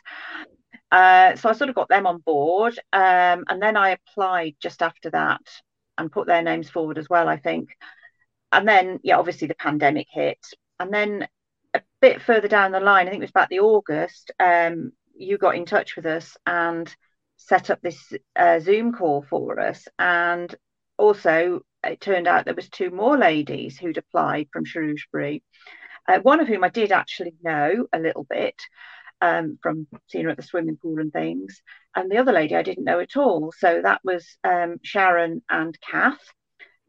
Uh, 0.91 1.35
so 1.35 1.49
I 1.49 1.53
sort 1.53 1.69
of 1.69 1.75
got 1.75 1.89
them 1.89 2.05
on 2.05 2.19
board. 2.19 2.77
Um, 2.93 3.45
and 3.49 3.61
then 3.61 3.77
I 3.77 3.89
applied 3.89 4.55
just 4.61 4.81
after 4.81 5.09
that 5.11 5.41
and 5.97 6.11
put 6.11 6.27
their 6.27 6.41
names 6.41 6.69
forward 6.69 6.97
as 6.97 7.09
well, 7.09 7.27
I 7.27 7.37
think 7.37 7.69
and 8.51 8.67
then 8.67 8.99
yeah 9.03 9.17
obviously 9.17 9.47
the 9.47 9.55
pandemic 9.55 10.07
hit 10.09 10.39
and 10.79 10.93
then 10.93 11.27
a 11.73 11.81
bit 12.01 12.21
further 12.21 12.47
down 12.47 12.71
the 12.71 12.79
line 12.79 13.07
i 13.07 13.09
think 13.09 13.21
it 13.21 13.25
was 13.25 13.29
about 13.29 13.49
the 13.49 13.59
august 13.59 14.31
um, 14.39 14.91
you 15.15 15.37
got 15.37 15.55
in 15.55 15.65
touch 15.65 15.95
with 15.95 16.05
us 16.05 16.35
and 16.45 16.93
set 17.37 17.69
up 17.69 17.79
this 17.81 18.13
uh, 18.35 18.59
zoom 18.59 18.93
call 18.93 19.25
for 19.29 19.59
us 19.59 19.87
and 19.97 20.55
also 21.01 21.61
it 21.83 21.99
turned 21.99 22.27
out 22.27 22.45
there 22.45 22.55
was 22.55 22.69
two 22.69 22.91
more 22.91 23.17
ladies 23.17 23.77
who'd 23.77 23.97
applied 23.97 24.47
from 24.53 24.65
shrewsbury 24.65 25.43
uh, 26.07 26.19
one 26.19 26.39
of 26.39 26.47
whom 26.47 26.63
i 26.63 26.69
did 26.69 26.91
actually 26.91 27.33
know 27.43 27.87
a 27.93 27.99
little 27.99 28.25
bit 28.29 28.55
um, 29.23 29.59
from 29.61 29.87
seeing 30.07 30.25
her 30.25 30.31
at 30.31 30.37
the 30.37 30.43
swimming 30.43 30.77
pool 30.81 30.99
and 30.99 31.13
things 31.13 31.61
and 31.95 32.09
the 32.11 32.17
other 32.17 32.31
lady 32.31 32.55
i 32.55 32.63
didn't 32.63 32.85
know 32.85 32.99
at 32.99 33.17
all 33.17 33.53
so 33.57 33.81
that 33.83 34.01
was 34.03 34.37
um, 34.43 34.77
sharon 34.83 35.41
and 35.49 35.77
kath 35.81 36.19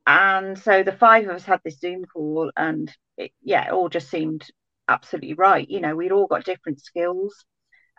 and 0.07 0.59
so 0.59 0.83
the 0.83 0.93
five 0.93 1.29
of 1.29 1.37
us 1.37 1.45
had 1.45 1.61
this 1.65 1.79
Zoom 1.79 2.05
call, 2.05 2.51
and 2.57 2.91
it, 3.17 3.33
yeah, 3.43 3.69
it 3.69 3.73
all 3.73 3.89
just 3.89 4.11
seemed 4.11 4.45
absolutely 4.89 5.35
right. 5.35 5.69
You 5.69 5.81
know, 5.81 5.95
we'd 5.95 6.13
all 6.13 6.27
got 6.27 6.45
different 6.45 6.81
skills. 6.81 7.45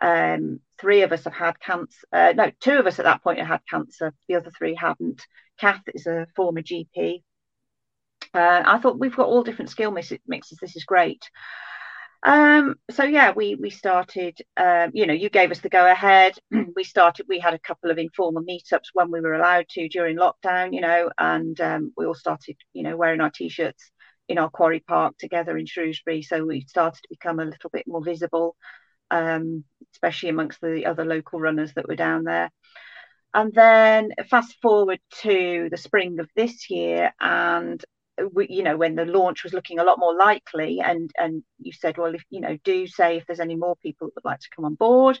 Um, 0.00 0.60
three 0.78 1.02
of 1.02 1.12
us 1.12 1.24
have 1.24 1.32
had 1.32 1.60
cancer. 1.60 2.06
Uh, 2.12 2.32
no, 2.36 2.50
two 2.60 2.78
of 2.78 2.86
us 2.86 2.98
at 2.98 3.06
that 3.06 3.22
point 3.22 3.38
had 3.38 3.48
had 3.48 3.60
cancer. 3.68 4.12
The 4.28 4.34
other 4.36 4.50
three 4.50 4.74
hadn't. 4.74 5.22
Kath 5.58 5.82
is 5.94 6.06
a 6.06 6.26
former 6.36 6.62
GP. 6.62 7.22
Uh, 8.32 8.62
I 8.64 8.78
thought 8.78 8.98
we've 8.98 9.14
got 9.14 9.28
all 9.28 9.44
different 9.44 9.70
skill 9.70 9.90
mixes. 9.92 10.58
This 10.60 10.76
is 10.76 10.84
great. 10.84 11.22
Um, 12.24 12.76
so 12.90 13.04
yeah, 13.04 13.32
we 13.32 13.54
we 13.54 13.70
started. 13.70 14.38
Um, 14.56 14.90
you 14.94 15.06
know, 15.06 15.12
you 15.12 15.28
gave 15.28 15.50
us 15.50 15.60
the 15.60 15.68
go 15.68 15.90
ahead. 15.90 16.34
we 16.76 16.82
started. 16.82 17.26
We 17.28 17.38
had 17.38 17.54
a 17.54 17.58
couple 17.58 17.90
of 17.90 17.98
informal 17.98 18.42
meetups 18.42 18.88
when 18.94 19.10
we 19.10 19.20
were 19.20 19.34
allowed 19.34 19.68
to 19.70 19.88
during 19.88 20.16
lockdown. 20.16 20.72
You 20.72 20.80
know, 20.80 21.10
and 21.18 21.60
um, 21.60 21.92
we 21.96 22.06
all 22.06 22.14
started. 22.14 22.56
You 22.72 22.82
know, 22.82 22.96
wearing 22.96 23.20
our 23.20 23.30
t-shirts 23.30 23.90
in 24.28 24.38
our 24.38 24.48
quarry 24.48 24.80
park 24.80 25.18
together 25.18 25.58
in 25.58 25.66
Shrewsbury. 25.66 26.22
So 26.22 26.44
we 26.46 26.62
started 26.62 27.02
to 27.02 27.08
become 27.10 27.40
a 27.40 27.44
little 27.44 27.70
bit 27.70 27.84
more 27.86 28.02
visible, 28.02 28.56
um, 29.10 29.64
especially 29.92 30.30
amongst 30.30 30.62
the 30.62 30.86
other 30.86 31.04
local 31.04 31.40
runners 31.40 31.74
that 31.74 31.86
were 31.86 31.96
down 31.96 32.24
there. 32.24 32.50
And 33.34 33.52
then 33.52 34.10
fast 34.30 34.56
forward 34.62 35.00
to 35.22 35.68
the 35.70 35.76
spring 35.76 36.20
of 36.20 36.30
this 36.36 36.70
year, 36.70 37.12
and 37.20 37.84
we, 38.32 38.46
you 38.48 38.62
know 38.62 38.76
when 38.76 38.94
the 38.94 39.04
launch 39.04 39.42
was 39.42 39.52
looking 39.52 39.80
a 39.80 39.84
lot 39.84 39.98
more 39.98 40.14
likely 40.16 40.80
and 40.80 41.10
and 41.18 41.42
you 41.58 41.72
said 41.72 41.98
well 41.98 42.14
if 42.14 42.22
you 42.30 42.40
know 42.40 42.56
do 42.62 42.86
say 42.86 43.16
if 43.16 43.26
there's 43.26 43.40
any 43.40 43.56
more 43.56 43.74
people 43.82 44.06
that 44.06 44.14
would 44.14 44.30
like 44.30 44.38
to 44.38 44.48
come 44.54 44.64
on 44.64 44.76
board 44.76 45.18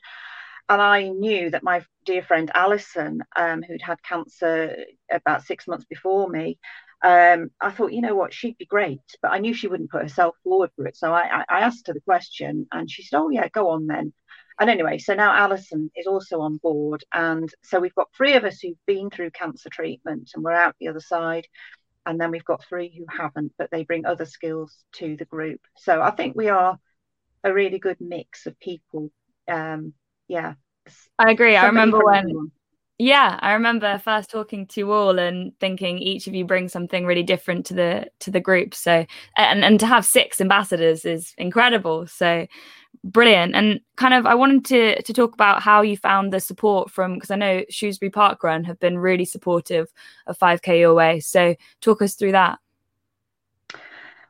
and 0.68 0.80
I 0.80 1.08
knew 1.08 1.50
that 1.50 1.62
my 1.62 1.84
dear 2.06 2.22
friend 2.22 2.50
Alison, 2.54 3.22
um, 3.36 3.62
who'd 3.62 3.82
had 3.82 4.02
cancer 4.02 4.76
about 5.12 5.42
six 5.44 5.68
months 5.68 5.84
before 5.84 6.28
me, 6.28 6.58
um, 7.02 7.50
I 7.60 7.70
thought, 7.70 7.92
you 7.92 8.00
know 8.00 8.14
what, 8.14 8.32
she'd 8.32 8.56
be 8.56 8.64
great, 8.64 9.00
but 9.20 9.30
I 9.30 9.38
knew 9.38 9.52
she 9.52 9.68
wouldn't 9.68 9.90
put 9.90 10.02
herself 10.02 10.36
forward 10.42 10.70
for 10.76 10.86
it. 10.86 10.96
So 10.96 11.12
I, 11.12 11.44
I 11.48 11.60
asked 11.60 11.86
her 11.88 11.92
the 11.92 12.00
question, 12.00 12.66
and 12.72 12.90
she 12.90 13.02
said, 13.02 13.18
"Oh 13.18 13.28
yeah, 13.28 13.48
go 13.48 13.70
on 13.70 13.86
then." 13.86 14.14
And 14.60 14.70
anyway, 14.70 14.98
so 14.98 15.14
now 15.14 15.34
Alison 15.34 15.90
is 15.96 16.06
also 16.06 16.40
on 16.40 16.58
board, 16.58 17.04
and 17.12 17.52
so 17.62 17.80
we've 17.80 17.94
got 17.94 18.08
three 18.16 18.34
of 18.34 18.44
us 18.44 18.60
who've 18.60 18.86
been 18.86 19.10
through 19.10 19.30
cancer 19.30 19.68
treatment, 19.68 20.30
and 20.34 20.44
we're 20.44 20.52
out 20.52 20.76
the 20.78 20.88
other 20.88 21.00
side 21.00 21.46
and 22.06 22.20
then 22.20 22.30
we've 22.30 22.44
got 22.44 22.64
three 22.64 22.94
who 22.96 23.06
haven't, 23.08 23.52
but 23.58 23.70
they 23.70 23.84
bring 23.84 24.04
other 24.04 24.26
skills 24.26 24.76
to 24.92 25.16
the 25.16 25.24
group. 25.24 25.60
So 25.76 26.02
I 26.02 26.10
think 26.10 26.36
we 26.36 26.48
are 26.48 26.78
a 27.42 27.52
really 27.52 27.78
good 27.78 27.96
mix 28.00 28.46
of 28.46 28.58
people. 28.60 29.10
Um, 29.48 29.94
yeah, 30.28 30.54
I 31.18 31.30
agree. 31.30 31.56
I 31.56 31.66
remember 31.66 32.04
when. 32.04 32.18
Everyone. 32.18 32.50
Yeah, 32.98 33.38
I 33.42 33.54
remember 33.54 33.98
first 33.98 34.30
talking 34.30 34.66
to 34.68 34.80
you 34.80 34.92
all 34.92 35.18
and 35.18 35.58
thinking 35.58 35.98
each 35.98 36.28
of 36.28 36.34
you 36.34 36.44
brings 36.44 36.72
something 36.72 37.04
really 37.04 37.24
different 37.24 37.66
to 37.66 37.74
the 37.74 38.10
to 38.20 38.30
the 38.30 38.40
group. 38.40 38.72
So 38.74 39.04
and 39.36 39.64
and 39.64 39.80
to 39.80 39.86
have 39.86 40.04
six 40.04 40.40
ambassadors 40.40 41.04
is 41.04 41.34
incredible. 41.36 42.06
So 42.06 42.46
brilliant 43.02 43.54
and 43.54 43.80
kind 43.96 44.14
of 44.14 44.24
i 44.24 44.34
wanted 44.34 44.64
to 44.64 45.02
to 45.02 45.12
talk 45.12 45.34
about 45.34 45.62
how 45.62 45.82
you 45.82 45.96
found 45.96 46.32
the 46.32 46.40
support 46.40 46.90
from 46.90 47.14
because 47.14 47.30
i 47.30 47.36
know 47.36 47.62
shrewsbury 47.68 48.08
park 48.08 48.42
run 48.42 48.64
have 48.64 48.80
been 48.80 48.96
really 48.96 49.26
supportive 49.26 49.92
of 50.26 50.38
5k 50.38 50.78
your 50.78 50.94
way 50.94 51.20
so 51.20 51.54
talk 51.82 52.00
us 52.00 52.14
through 52.14 52.32
that 52.32 52.58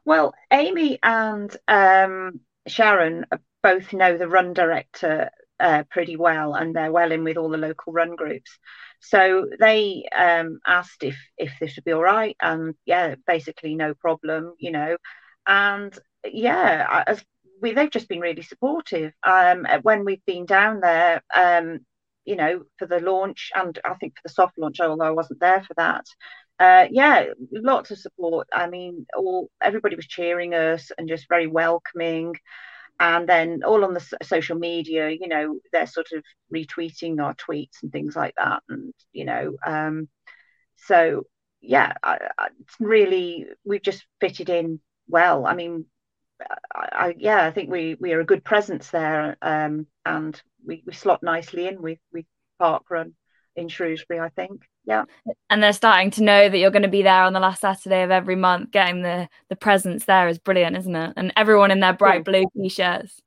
well 0.05 0.35
amy 0.51 0.99
and 1.05 1.57
um, 1.69 2.41
sharon 2.67 3.27
both 3.63 3.93
know 3.93 4.17
the 4.17 4.29
run 4.29 4.53
director 4.53 5.31
uh, 5.65 5.83
pretty 5.91 6.17
well 6.17 6.55
and 6.55 6.77
they're 6.77 6.93
well 6.93 7.11
in 7.13 7.25
with 7.25 7.37
all 7.37 7.49
the 7.51 7.59
local 7.59 7.93
run 7.93 8.15
groups 8.17 8.51
so 9.01 9.49
they 9.59 10.05
um, 10.17 10.59
asked 10.67 11.03
if 11.03 11.17
if 11.39 11.53
this 11.61 11.77
would 11.77 11.85
be 11.85 11.93
all 11.93 12.03
right 12.03 12.37
and 12.41 12.75
yeah 12.87 13.15
basically 13.27 13.75
no 13.75 13.95
problem 13.95 14.55
you 14.59 14.71
know 14.71 14.97
and 15.47 15.99
yeah 16.25 17.03
as 17.07 17.25
we, 17.61 17.73
they've 17.73 17.91
just 17.91 18.09
been 18.09 18.21
really 18.21 18.43
supportive. 18.43 19.13
Um, 19.23 19.67
when 19.83 20.05
we've 20.05 20.25
been 20.27 20.47
down 20.47 20.81
there, 20.81 21.23
um, 21.35 21.81
you 22.25 22.37
know, 22.37 22.65
for 22.79 22.87
the 22.87 23.01
launch 23.01 23.51
and 23.55 23.79
I 23.85 23.95
think 23.95 24.15
for 24.17 24.23
the 24.25 24.35
soft 24.35 24.59
launch, 24.59 24.81
although 24.81 25.05
I 25.05 25.11
wasn't 25.11 25.41
there 25.41 25.63
for 25.63 25.75
that. 25.75 26.05
Uh, 26.59 26.87
yeah, 26.91 27.27
lots 27.53 27.91
of 27.91 27.99
support. 27.99 28.49
I 28.53 28.69
mean, 28.69 29.07
all 29.17 29.51
everybody 29.63 29.97
was 29.97 30.07
cheering 30.07 30.55
us 30.55 30.91
and 30.97 31.09
just 31.09 31.29
very 31.29 31.47
welcoming. 31.47 32.35
And 33.01 33.29
then 33.29 33.63
all 33.65 33.85
on 33.85 33.95
the 33.95 34.17
social 34.23 34.57
media 34.57 35.11
you 35.11 35.29
know 35.29 35.59
they're 35.73 35.87
sort 35.87 36.09
of 36.13 36.23
retweeting 36.55 37.21
our 37.23 37.35
tweets 37.35 37.83
and 37.83 37.93
things 37.93 38.15
like 38.15 38.35
that 38.37 38.63
and 38.69 38.93
you 39.13 39.25
know 39.25 39.57
um, 39.67 40.09
so 40.77 41.25
yeah 41.61 41.95
I, 42.03 42.19
I, 42.39 42.49
it's 42.61 42.77
really 42.79 43.47
we've 43.65 43.83
just 43.83 44.07
fitted 44.21 44.49
in 44.49 44.81
well. 45.09 45.47
I 45.47 45.55
mean 45.55 45.87
I, 46.75 47.15
yeah 47.17 47.45
i 47.47 47.51
think 47.53 47.71
we 47.71 47.97
we 48.01 48.13
are 48.13 48.21
a 48.21 48.25
good 48.25 48.45
presence 48.45 48.91
there 48.91 49.37
um, 49.41 49.87
and 50.05 50.41
we, 50.67 50.83
we 50.87 50.93
slot 50.93 51.23
nicely 51.23 51.69
in 51.69 51.81
with 51.81 51.99
with 52.13 52.25
park 52.59 52.91
run 52.91 53.15
in 53.57 53.69
shrewsbury 53.69 54.21
i 54.21 54.29
think 54.31 54.63
yeah. 54.87 55.05
And 55.49 55.63
they're 55.63 55.73
starting 55.73 56.11
to 56.13 56.23
know 56.23 56.49
that 56.49 56.59
you're 56.59 56.71
going 56.71 56.83
to 56.83 56.89
be 56.89 57.03
there 57.03 57.23
on 57.23 57.33
the 57.33 57.41
last 57.41 57.61
saturday 57.61 58.03
of 58.03 58.11
every 58.11 58.37
month 58.37 58.71
getting 58.71 59.03
the 59.03 59.29
the 59.49 59.57
presence 59.57 60.05
there 60.05 60.29
is 60.29 60.39
brilliant 60.39 60.77
isn't 60.77 60.95
it? 60.95 61.13
And 61.17 61.33
everyone 61.37 61.71
in 61.71 61.81
their 61.81 61.93
bright 61.93 62.25
blue 62.25 62.45
t-shirts. 62.57 63.21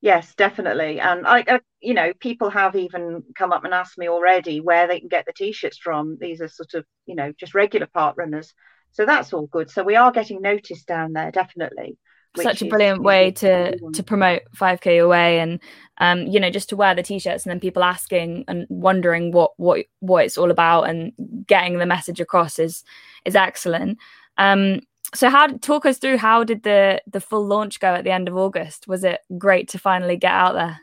Yes 0.00 0.34
definitely. 0.34 1.00
And 1.00 1.26
I, 1.26 1.44
I, 1.46 1.60
you 1.80 1.94
know 1.94 2.12
people 2.14 2.50
have 2.50 2.76
even 2.76 3.22
come 3.34 3.52
up 3.52 3.64
and 3.64 3.74
asked 3.74 3.98
me 3.98 4.08
already 4.08 4.60
where 4.60 4.86
they 4.86 5.00
can 5.00 5.08
get 5.08 5.26
the 5.26 5.32
t-shirts 5.32 5.78
from. 5.78 6.16
These 6.20 6.40
are 6.40 6.48
sort 6.48 6.74
of 6.74 6.84
you 7.06 7.14
know 7.14 7.32
just 7.38 7.54
regular 7.54 7.86
parkrunners. 7.86 8.52
So 8.92 9.04
that's 9.04 9.32
all 9.32 9.46
good. 9.46 9.70
So 9.70 9.82
we 9.82 9.96
are 9.96 10.10
getting 10.10 10.40
noticed 10.40 10.86
down 10.86 11.12
there 11.12 11.30
definitely 11.30 11.98
such 12.36 12.62
a 12.62 12.66
brilliant 12.66 13.02
way 13.02 13.30
to 13.30 13.78
to 13.92 14.02
promote 14.02 14.42
5k 14.56 14.96
Your 14.96 15.08
Way 15.08 15.40
and 15.40 15.60
um 15.98 16.26
you 16.26 16.38
know 16.40 16.50
just 16.50 16.68
to 16.70 16.76
wear 16.76 16.94
the 16.94 17.02
t-shirts 17.02 17.44
and 17.44 17.50
then 17.50 17.60
people 17.60 17.82
asking 17.82 18.44
and 18.48 18.66
wondering 18.68 19.32
what 19.32 19.52
what 19.56 19.86
what 20.00 20.24
it's 20.24 20.38
all 20.38 20.50
about 20.50 20.84
and 20.84 21.12
getting 21.46 21.78
the 21.78 21.86
message 21.86 22.20
across 22.20 22.58
is 22.58 22.84
is 23.24 23.36
excellent. 23.36 23.98
Um 24.38 24.80
so 25.14 25.30
how 25.30 25.46
talk 25.46 25.86
us 25.86 25.98
through 25.98 26.18
how 26.18 26.44
did 26.44 26.62
the 26.62 27.00
the 27.06 27.20
full 27.20 27.46
launch 27.46 27.80
go 27.80 27.94
at 27.94 28.04
the 28.04 28.10
end 28.10 28.28
of 28.28 28.36
august? 28.36 28.88
Was 28.88 29.04
it 29.04 29.20
great 29.38 29.68
to 29.70 29.78
finally 29.78 30.16
get 30.16 30.32
out 30.32 30.54
there? 30.54 30.80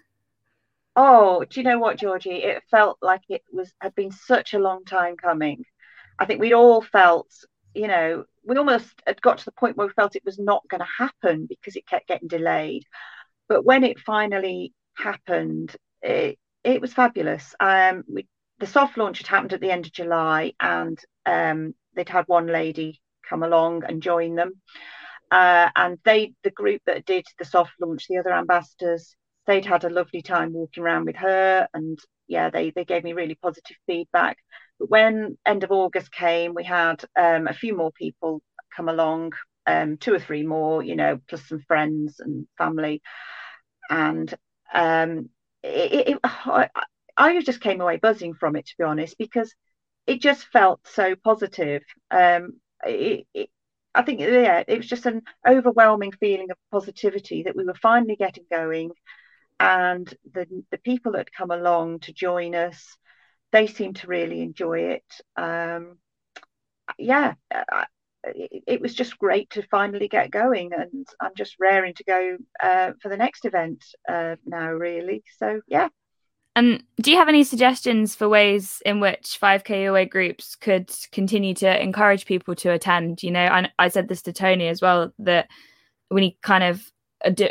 Oh 0.96 1.46
do 1.50 1.60
you 1.60 1.64
know 1.64 1.80
what 1.80 1.98
georgie? 1.98 2.44
It 2.44 2.64
felt 2.70 2.98
like 3.02 3.22
it 3.30 3.44
was 3.52 3.72
had 3.80 3.96
been 3.96 4.12
such 4.12 4.54
a 4.54 4.60
long 4.60 4.86
time 4.86 5.18
coming. 5.18 5.66
I 6.20 6.26
think 6.26 6.40
we'd 6.40 6.54
all 6.54 6.82
felt 6.82 7.28
you 7.74 7.88
know 7.88 8.26
we 8.46 8.58
almost 8.58 9.02
had 9.08 9.22
got 9.22 9.40
to 9.40 9.46
the 9.46 9.52
point 9.52 9.78
where 9.78 9.88
we 9.88 9.94
felt 9.94 10.16
it 10.16 10.26
was 10.26 10.40
not 10.40 10.68
going 10.70 10.82
to 10.82 10.88
happen 11.04 11.46
because 11.48 11.76
it 11.76 11.88
kept 11.88 12.08
getting 12.08 12.28
delayed. 12.28 12.84
But 13.48 13.66
when 13.66 13.84
it 13.84 14.00
finally 14.00 14.74
happened, 14.98 15.76
it, 16.02 16.40
it 16.64 16.82
was 16.82 16.94
fabulous. 16.94 17.56
Um, 17.60 18.04
we, 18.08 18.28
the 18.60 18.68
soft 18.68 18.98
launch 18.98 19.20
had 19.20 19.28
happened 19.28 19.54
at 19.54 19.62
the 19.62 19.72
end 19.72 19.86
of 19.86 19.94
July, 19.94 20.54
and 20.60 21.00
um, 21.26 21.74
they'd 21.96 22.10
had 22.10 22.28
one 22.28 22.48
lady 22.48 23.02
come 23.30 23.44
along 23.44 23.84
and 23.86 24.02
join 24.02 24.36
them. 24.36 24.62
Uh, 25.32 25.70
and 25.76 25.98
they, 26.06 26.34
the 26.44 26.52
group 26.52 26.82
that 26.86 27.06
did 27.06 27.26
the 27.40 27.46
soft 27.46 27.74
launch, 27.82 28.08
the 28.08 28.18
other 28.18 28.34
ambassadors, 28.34 29.16
they'd 29.48 29.66
had 29.66 29.84
a 29.84 29.90
lovely 29.90 30.22
time 30.22 30.54
walking 30.54 30.84
around 30.84 31.06
with 31.06 31.16
her, 31.16 31.68
and 31.74 32.00
yeah, 32.28 32.50
they 32.50 32.70
they 32.72 32.86
gave 32.86 33.04
me 33.04 33.14
really 33.14 33.36
positive 33.36 33.76
feedback. 33.88 34.38
But 34.80 34.90
when 34.90 35.38
end 35.46 35.64
of 35.64 35.72
August 35.72 36.12
came, 36.12 36.54
we 36.54 36.64
had 36.64 37.04
um, 37.16 37.48
a 37.48 37.54
few 37.54 37.76
more 37.76 37.92
people 37.92 38.42
come 38.76 38.90
along, 38.90 39.34
um, 39.66 39.98
two 39.98 40.14
or 40.14 40.20
three 40.20 40.44
more, 40.44 40.84
you 40.84 40.96
know, 40.96 41.20
plus 41.28 41.48
some 41.48 41.62
friends 41.68 42.20
and 42.20 42.48
family. 42.58 43.02
And 43.90 44.34
um, 44.74 45.30
it, 45.64 46.08
it, 46.10 46.20
I, 46.24 46.70
I 47.16 47.42
just 47.42 47.62
came 47.62 47.82
away 47.82 47.98
buzzing 47.98 48.34
from 48.34 48.56
it, 48.56 48.66
to 48.66 48.76
be 48.78 48.84
honest, 48.84 49.18
because 49.18 49.54
it 50.08 50.22
just 50.22 50.46
felt 50.48 50.82
so 50.88 51.16
positive. 51.16 51.84
Um, 52.12 52.60
it, 52.86 53.28
it, 53.34 53.50
I 53.96 54.02
think, 54.02 54.20
yeah, 54.22 54.64
it 54.68 54.78
was 54.78 54.88
just 54.88 55.06
an 55.06 55.22
overwhelming 55.48 56.14
feeling 56.14 56.50
of 56.50 56.58
positivity 56.72 57.44
that 57.44 57.56
we 57.56 57.64
were 57.64 57.76
finally 57.76 58.16
getting 58.16 58.46
going. 58.50 58.92
And 59.60 60.12
the, 60.34 60.48
the 60.72 60.80
people 60.80 61.12
that 61.14 61.32
come 61.32 61.52
along 61.52 62.00
to 62.00 62.14
join 62.14 62.56
us, 62.56 62.98
they 63.54 63.68
seem 63.68 63.94
to 63.94 64.08
really 64.08 64.42
enjoy 64.42 64.80
it. 64.80 65.06
Um, 65.38 65.98
yeah, 66.98 67.36
I, 67.52 67.86
it, 68.26 68.82
was 68.82 68.94
just 68.94 69.18
great 69.18 69.50
to 69.52 69.64
finally 69.70 70.08
get 70.08 70.32
going, 70.32 70.72
and 70.74 71.08
I'm 71.22 71.36
just 71.38 71.56
raring 71.60 71.94
to 71.94 72.04
go 72.04 72.38
uh, 72.62 72.92
for 73.02 73.10
the 73.10 73.18
next 73.18 73.46
event 73.46 73.86
uh, 74.10 74.36
now, 74.46 74.72
really. 74.72 75.24
So 75.38 75.62
yeah. 75.68 75.88
And 76.56 76.84
do 77.02 77.10
you 77.10 77.18
have 77.18 77.30
any 77.30 77.44
suggestions 77.44 78.16
for 78.16 78.30
ways 78.30 78.82
in 78.86 79.00
which 79.00 79.40
5K 79.42 79.84
Your 79.84 79.94
Way 79.94 80.06
groups 80.06 80.56
could 80.56 80.92
continue 81.12 81.56
to 81.56 81.82
encourage 81.82 82.26
people 82.26 82.54
to 82.56 82.72
attend? 82.72 83.24
You 83.24 83.32
know, 83.32 83.46
I, 83.46 83.70
I 83.80 83.88
said 83.88 84.08
this 84.08 84.22
to 84.24 84.34
Tony 84.34 84.68
as 84.68 84.82
well 84.82 85.12
that 85.20 85.48
when 86.10 86.24
he 86.24 86.38
kind 86.44 86.64
of 86.64 86.92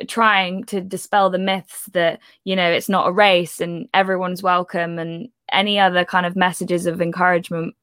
trying 0.07 0.65
to 0.65 0.81
dispel 0.81 1.31
the 1.31 1.38
myths 1.38 1.87
that 1.93 2.21
you 2.45 2.55
know 2.55 2.71
it's 2.71 2.91
not 2.91 3.09
a 3.09 3.12
race 3.12 3.59
and 3.59 3.88
everyone's 3.95 4.43
welcome 4.43 4.99
and 4.99 5.29
any 5.53 5.79
other 5.79 6.05
kind 6.05 6.27
of 6.27 6.37
messages 6.37 6.87
of 6.87 7.01
encouragement 7.01 7.75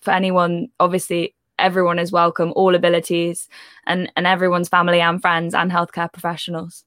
for 0.00 0.12
anyone 0.12 0.68
obviously 0.80 1.34
everyone 1.58 1.98
is 1.98 2.12
welcome 2.12 2.52
all 2.54 2.74
abilities 2.74 3.48
and 3.86 4.10
and 4.16 4.26
everyone's 4.26 4.68
family 4.68 5.00
and 5.00 5.20
friends 5.20 5.54
and 5.54 5.70
healthcare 5.70 6.12
professionals. 6.12 6.84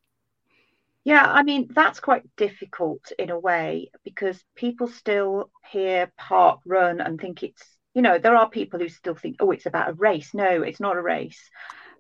Yeah 1.04 1.26
i 1.26 1.44
mean 1.44 1.68
that's 1.74 2.00
quite 2.00 2.24
difficult 2.38 3.12
in 3.18 3.30
a 3.30 3.40
way 3.40 3.90
because 4.04 4.44
people 4.56 4.88
still 4.88 5.50
hear 5.70 6.12
parkrun 6.20 7.06
and 7.06 7.20
think 7.20 7.44
it's 7.44 7.64
you 7.94 8.02
know 8.02 8.18
there 8.18 8.36
are 8.36 8.50
people 8.50 8.80
who 8.80 8.90
still 8.90 9.16
think 9.16 9.38
oh 9.40 9.52
it's 9.52 9.66
about 9.66 9.90
a 9.90 9.94
race. 9.94 10.34
No 10.34 10.64
it's 10.64 10.80
not 10.80 10.98
a 10.98 11.02
race. 11.02 11.50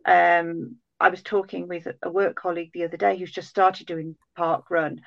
Um 0.06 0.78
I 1.00 1.10
was 1.10 1.24
talking 1.24 1.68
with 1.68 1.88
a 2.04 2.12
work 2.12 2.36
colleague 2.36 2.70
the 2.74 2.84
other 2.84 2.96
day 2.96 3.18
who's 3.18 3.32
just 3.32 3.50
started 3.50 3.88
doing 3.88 4.16
parkrun, 4.38 5.00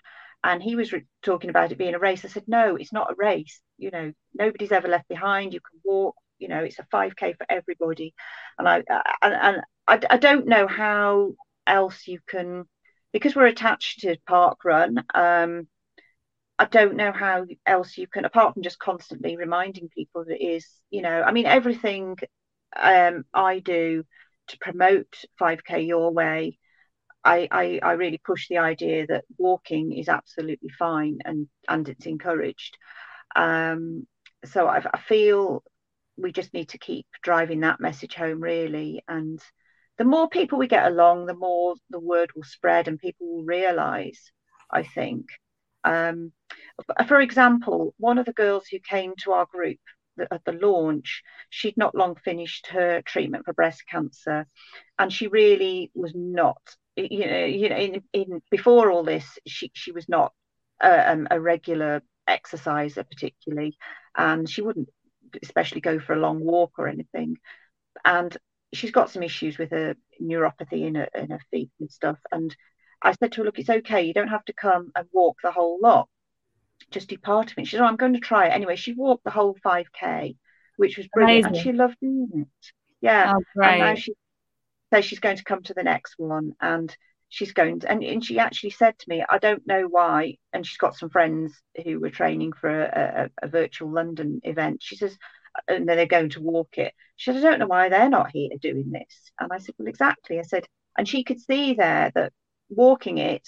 and 0.45 0.63
he 0.63 0.77
was 0.77 0.93
re- 0.93 1.07
talking 1.23 1.51
about 1.51 1.73
it 1.73 1.79
being 1.79 1.95
a 1.95 1.99
race. 1.99 2.25
I 2.25 2.29
said, 2.29 2.45
no, 2.47 2.77
it's 2.77 2.93
not 2.93 3.11
a 3.11 3.15
race. 3.17 3.61
You 3.79 3.91
know, 3.91 4.13
nobody's 4.35 4.73
ever 4.73 4.89
left 4.89 5.09
behind. 5.09 5.55
You 5.55 5.61
can 5.61 5.81
walk. 5.85 6.15
You 6.39 6.49
know, 6.49 6.63
it's 6.63 6.79
a 6.79 6.87
5k 6.91 7.33
for 7.33 7.47
everybody, 7.49 8.15
and 8.59 8.69
I 8.69 8.83
and, 9.23 9.35
and 9.35 9.63
I, 9.89 10.01
I 10.11 10.17
don't 10.19 10.47
know 10.47 10.67
how 10.67 11.35
else 11.67 12.07
you 12.07 12.19
can 12.29 12.65
because 13.13 13.35
we're 13.35 13.47
attached 13.47 14.01
to 14.01 14.17
parkrun. 14.29 14.99
Um, 15.15 15.69
I 16.59 16.67
don't 16.67 16.97
know 16.97 17.13
how 17.13 17.47
else 17.67 17.97
you 17.97 18.07
can, 18.07 18.25
apart 18.25 18.55
from 18.55 18.63
just 18.63 18.79
constantly 18.79 19.37
reminding 19.37 19.89
people 19.89 20.25
that 20.27 20.45
is, 20.45 20.69
you 20.91 21.03
know, 21.03 21.23
I 21.23 21.33
mean, 21.33 21.47
everything 21.47 22.17
um, 22.81 23.25
I 23.33 23.61
do 23.61 24.05
to 24.49 24.59
promote 24.59 25.25
5k 25.41 25.87
your 25.87 26.13
way 26.13 26.59
I, 27.25 27.49
I, 27.51 27.81
I 27.83 27.93
really 27.93 28.19
push 28.19 28.49
the 28.49 28.59
idea 28.59 29.07
that 29.07 29.25
walking 29.39 29.93
is 29.93 30.09
absolutely 30.09 30.69
fine 30.69 31.19
and 31.25 31.49
and 31.69 31.89
it's 31.89 32.07
encouraged. 32.07 32.77
Um, 33.35 34.07
so 34.45 34.67
I, 34.69 34.85
I 34.93 34.99
feel 34.99 35.63
we 36.17 36.33
just 36.33 36.53
need 36.55 36.69
to 36.71 36.79
keep 36.79 37.07
driving 37.23 37.61
that 37.61 37.81
message 37.81 38.15
home 38.15 38.41
really. 38.41 39.03
And 39.09 39.41
the 39.99 40.05
more 40.05 40.29
people 40.29 40.59
we 40.59 40.67
get 40.67 40.87
along 40.87 41.27
the 41.27 41.35
more 41.35 41.75
the 41.91 42.01
word 42.01 42.31
will 42.35 42.45
spread 42.45 42.89
and 42.89 42.99
people 42.99 43.27
will 43.27 43.45
realize 43.45 44.31
i 44.71 44.83
think. 44.83 45.27
Um, 45.85 46.33
for 47.09 47.21
example 47.21 47.95
one 47.99 48.19
of 48.19 48.27
the 48.27 48.33
girls 48.33 48.67
who 48.67 48.79
came 48.79 49.13
to 49.19 49.33
our 49.33 49.47
group 49.47 49.79
at 50.31 50.45
the 50.45 50.53
launch, 50.53 51.23
she'd 51.51 51.77
not 51.77 51.95
long 51.95 52.17
finished 52.17 52.69
her 52.69 53.03
treatment 53.03 53.45
for 53.45 53.53
breast 53.53 53.83
cancer, 53.91 54.47
and 54.99 55.13
she 55.13 55.27
really 55.27 55.91
was 55.95 56.13
not. 56.15 56.61
You 56.97 57.27
know, 57.27 57.45
you 57.45 57.69
know, 57.69 57.77
in, 57.77 58.03
in 58.13 58.43
before 58.51 58.91
all 58.91 59.03
this, 59.03 59.27
she 59.47 59.71
she 59.75 59.93
was 59.93 60.09
not 60.09 60.33
a, 60.81 61.13
um, 61.13 61.29
a 61.31 61.41
regular 61.41 62.03
exerciser 62.27 63.05
particularly, 63.05 63.77
and 64.17 64.49
she 64.49 64.63
wouldn't 64.63 64.89
especially 65.43 65.81
go 65.81 65.99
for 65.99 66.13
a 66.13 66.21
long 66.21 66.41
walk 66.41 66.73
or 66.79 66.89
anything. 66.89 67.37
And 68.05 68.37
she's 68.73 68.91
got 68.93 69.11
some 69.11 69.23
issues 69.23 69.59
with 69.59 69.71
her 69.71 69.97
neuropathy 70.21 70.87
in 70.87 70.95
her 70.97 71.09
in 71.15 71.31
her 71.31 71.41
feet 71.51 71.71
and 71.81 71.91
stuff. 71.91 72.19
And 72.31 72.55
I 73.03 73.13
said 73.13 73.33
to 73.33 73.41
her, 73.41 73.45
look, 73.45 73.59
it's 73.59 73.71
okay. 73.71 74.03
You 74.03 74.15
don't 74.15 74.29
have 74.29 74.45
to 74.47 74.53
come 74.53 74.91
and 74.97 75.07
walk 75.13 75.39
the 75.43 75.51
whole 75.51 75.79
lot 75.83 76.09
just 76.95 77.09
do 77.09 77.19
part 77.19 77.53
of 77.53 77.59
it. 77.59 77.67
She 77.67 77.77
said, 77.77 77.83
oh, 77.83 77.87
I'm 77.87 77.97
going 77.97 78.15
to 78.15 78.21
try 78.21 78.47
it. 78.47 78.53
Anyway, 78.53 78.77
she 78.77 78.93
walked 78.93 79.25
the 79.25 79.31
whole 79.31 79.57
5K, 79.65 80.37
which 80.77 80.97
was 80.97 81.07
brilliant. 81.09 81.47
Amazing. 81.47 81.57
And 81.57 81.63
she 81.65 81.73
loved 81.73 81.97
doing 82.01 82.29
it. 82.35 82.73
Yeah. 83.01 83.35
Oh, 83.37 83.63
and 83.63 83.81
now 83.81 83.95
she 83.95 84.15
says 84.93 85.05
she's 85.05 85.21
going 85.21 85.37
to 85.37 85.45
come 85.45 85.63
to 85.65 85.75
the 85.75 85.83
next 85.83 86.15
one 86.17 86.53
and 86.61 86.97
she's 87.29 87.53
going 87.53 87.81
to, 87.81 87.91
and, 87.91 88.03
and 88.03 88.25
she 88.25 88.39
actually 88.39 88.71
said 88.71 88.99
to 88.99 89.07
me, 89.09 89.25
I 89.29 89.39
don't 89.39 89.67
know 89.67 89.87
why. 89.89 90.37
And 90.53 90.67
she's 90.67 90.79
got 90.79 90.97
some 90.97 91.11
friends 91.11 91.61
who 91.85 92.01
were 92.01 92.11
training 92.11 92.53
for 92.53 92.71
a, 92.71 93.31
a, 93.43 93.47
a 93.47 93.49
virtual 93.49 93.91
London 93.91 94.41
event. 94.45 94.83
She 94.83 94.97
says, 94.97 95.19
and 95.69 95.89
then 95.89 95.97
they're 95.97 96.07
going 96.07 96.31
to 96.31 96.43
walk 96.43 96.79
it. 96.79 96.95
She 97.17 97.31
said, 97.31 97.39
I 97.39 97.51
don't 97.51 97.59
know 97.59 97.67
why 97.67 97.89
they're 97.89 98.09
not 98.09 98.31
here 98.33 98.51
doing 98.61 98.91
this. 98.91 99.33
And 99.39 99.51
I 99.53 99.59
said, 99.59 99.75
Well, 99.79 99.89
exactly. 99.89 100.39
I 100.39 100.43
said, 100.43 100.67
and 100.97 101.09
she 101.09 101.25
could 101.25 101.41
see 101.41 101.75
there 101.75 102.11
that 102.15 102.33
walking 102.69 103.19
it, 103.19 103.47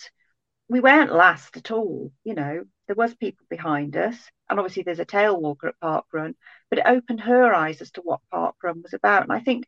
we 0.69 0.81
weren't 0.81 1.15
last 1.15 1.57
at 1.57 1.71
all, 1.71 2.13
you 2.25 2.35
know 2.35 2.65
there 2.87 2.97
was 2.97 3.15
people 3.15 3.47
behind 3.51 3.97
us, 3.97 4.17
and 4.49 4.59
obviously 4.59 4.83
there's 4.83 5.01
a 5.01 5.05
tail 5.05 5.41
walker 5.41 5.69
at 5.69 5.81
parkrun, 5.81 6.35
but 6.71 6.79
it 6.79 6.87
opened 6.87 7.21
her 7.21 7.53
eyes 7.55 7.81
as 7.81 7.91
to 7.93 8.01
what 8.03 8.21
parkrun 8.33 8.83
was 8.83 8.95
about. 8.95 9.23
And 9.23 9.33
I 9.33 9.41
think 9.41 9.67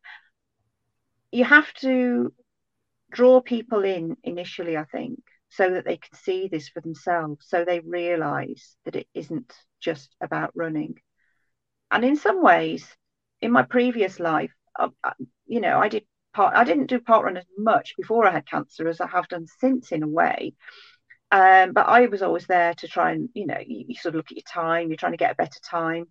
you 1.33 1.45
have 1.45 1.73
to 1.81 2.33
draw 3.11 3.41
people 3.41 3.85
in 3.85 4.17
initially, 4.23 4.77
I 4.77 4.85
think, 4.85 5.21
so 5.49 5.71
that 5.71 5.85
they 5.85 5.97
can 5.97 6.15
see 6.15 6.49
this 6.49 6.69
for 6.69 6.81
themselves, 6.81 7.47
so 7.49 7.65
they 7.65 7.81
realize 7.81 8.77
that 8.85 8.97
it 8.97 9.09
isn't 9.15 9.53
just 9.81 10.15
about 10.21 10.53
running. 10.55 10.95
And 11.91 12.05
in 12.05 12.17
some 12.17 12.43
ways, 12.43 12.87
in 13.41 13.51
my 13.51 13.63
previous 13.63 14.21
life, 14.21 14.53
you 15.47 15.61
know, 15.61 15.79
I 15.79 15.89
did 15.89 16.05
part, 16.39 16.57
I 16.57 16.63
didn't 16.63 16.87
do 16.87 17.01
parkrun 17.01 17.37
as 17.37 17.47
much 17.59 17.97
before 17.97 18.25
I 18.25 18.31
had 18.31 18.47
cancer 18.49 18.87
as 18.87 19.01
I 19.01 19.09
have 19.09 19.27
done 19.27 19.47
since, 19.59 19.91
in 19.91 20.05
a 20.05 20.09
way. 20.09 20.55
Um, 21.33 21.73
but 21.73 21.89
I 21.89 22.07
was 22.07 22.23
always 22.23 22.47
there 22.47 22.75
to 22.75 22.87
try 22.87 23.11
and, 23.11 23.29
you 23.35 23.45
know, 23.45 23.59
you, 23.59 23.87
you 23.89 23.95
sort 23.97 24.15
of 24.15 24.19
look 24.19 24.31
at 24.31 24.37
your 24.37 24.45
time, 24.49 24.89
you're 24.89 24.97
trying 24.97 25.13
to 25.13 25.25
get 25.25 25.33
a 25.33 25.43
better 25.43 25.59
time. 25.69 26.05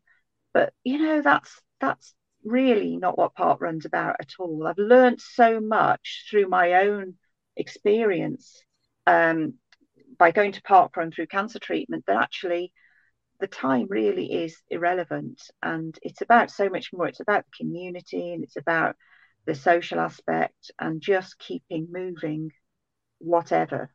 But 0.53 0.73
you 0.83 0.97
know, 0.99 1.21
that's 1.21 1.61
that's 1.79 2.13
really 2.43 2.97
not 2.97 3.17
what 3.17 3.35
parkrun's 3.35 3.85
about 3.85 4.17
at 4.19 4.31
all. 4.37 4.67
I've 4.67 4.77
learned 4.77 5.21
so 5.21 5.61
much 5.61 6.25
through 6.29 6.49
my 6.49 6.73
own 6.85 7.15
experience 7.55 8.61
um, 9.05 9.53
by 10.19 10.31
going 10.31 10.51
to 10.53 10.61
parkrun 10.61 11.13
through 11.13 11.27
cancer 11.27 11.59
treatment 11.59 12.03
that 12.07 12.21
actually 12.21 12.73
the 13.39 13.47
time 13.47 13.87
really 13.89 14.43
is 14.43 14.57
irrelevant 14.69 15.41
and 15.61 15.97
it's 16.01 16.21
about 16.21 16.49
so 16.49 16.69
much 16.69 16.91
more 16.91 17.07
it's 17.07 17.19
about 17.19 17.45
the 17.45 17.63
community 17.63 18.33
and 18.33 18.43
it's 18.43 18.55
about 18.55 18.95
the 19.47 19.55
social 19.55 19.99
aspect 19.99 20.71
and 20.79 21.01
just 21.01 21.39
keeping 21.39 21.87
moving 21.91 22.51
whatever 23.19 23.89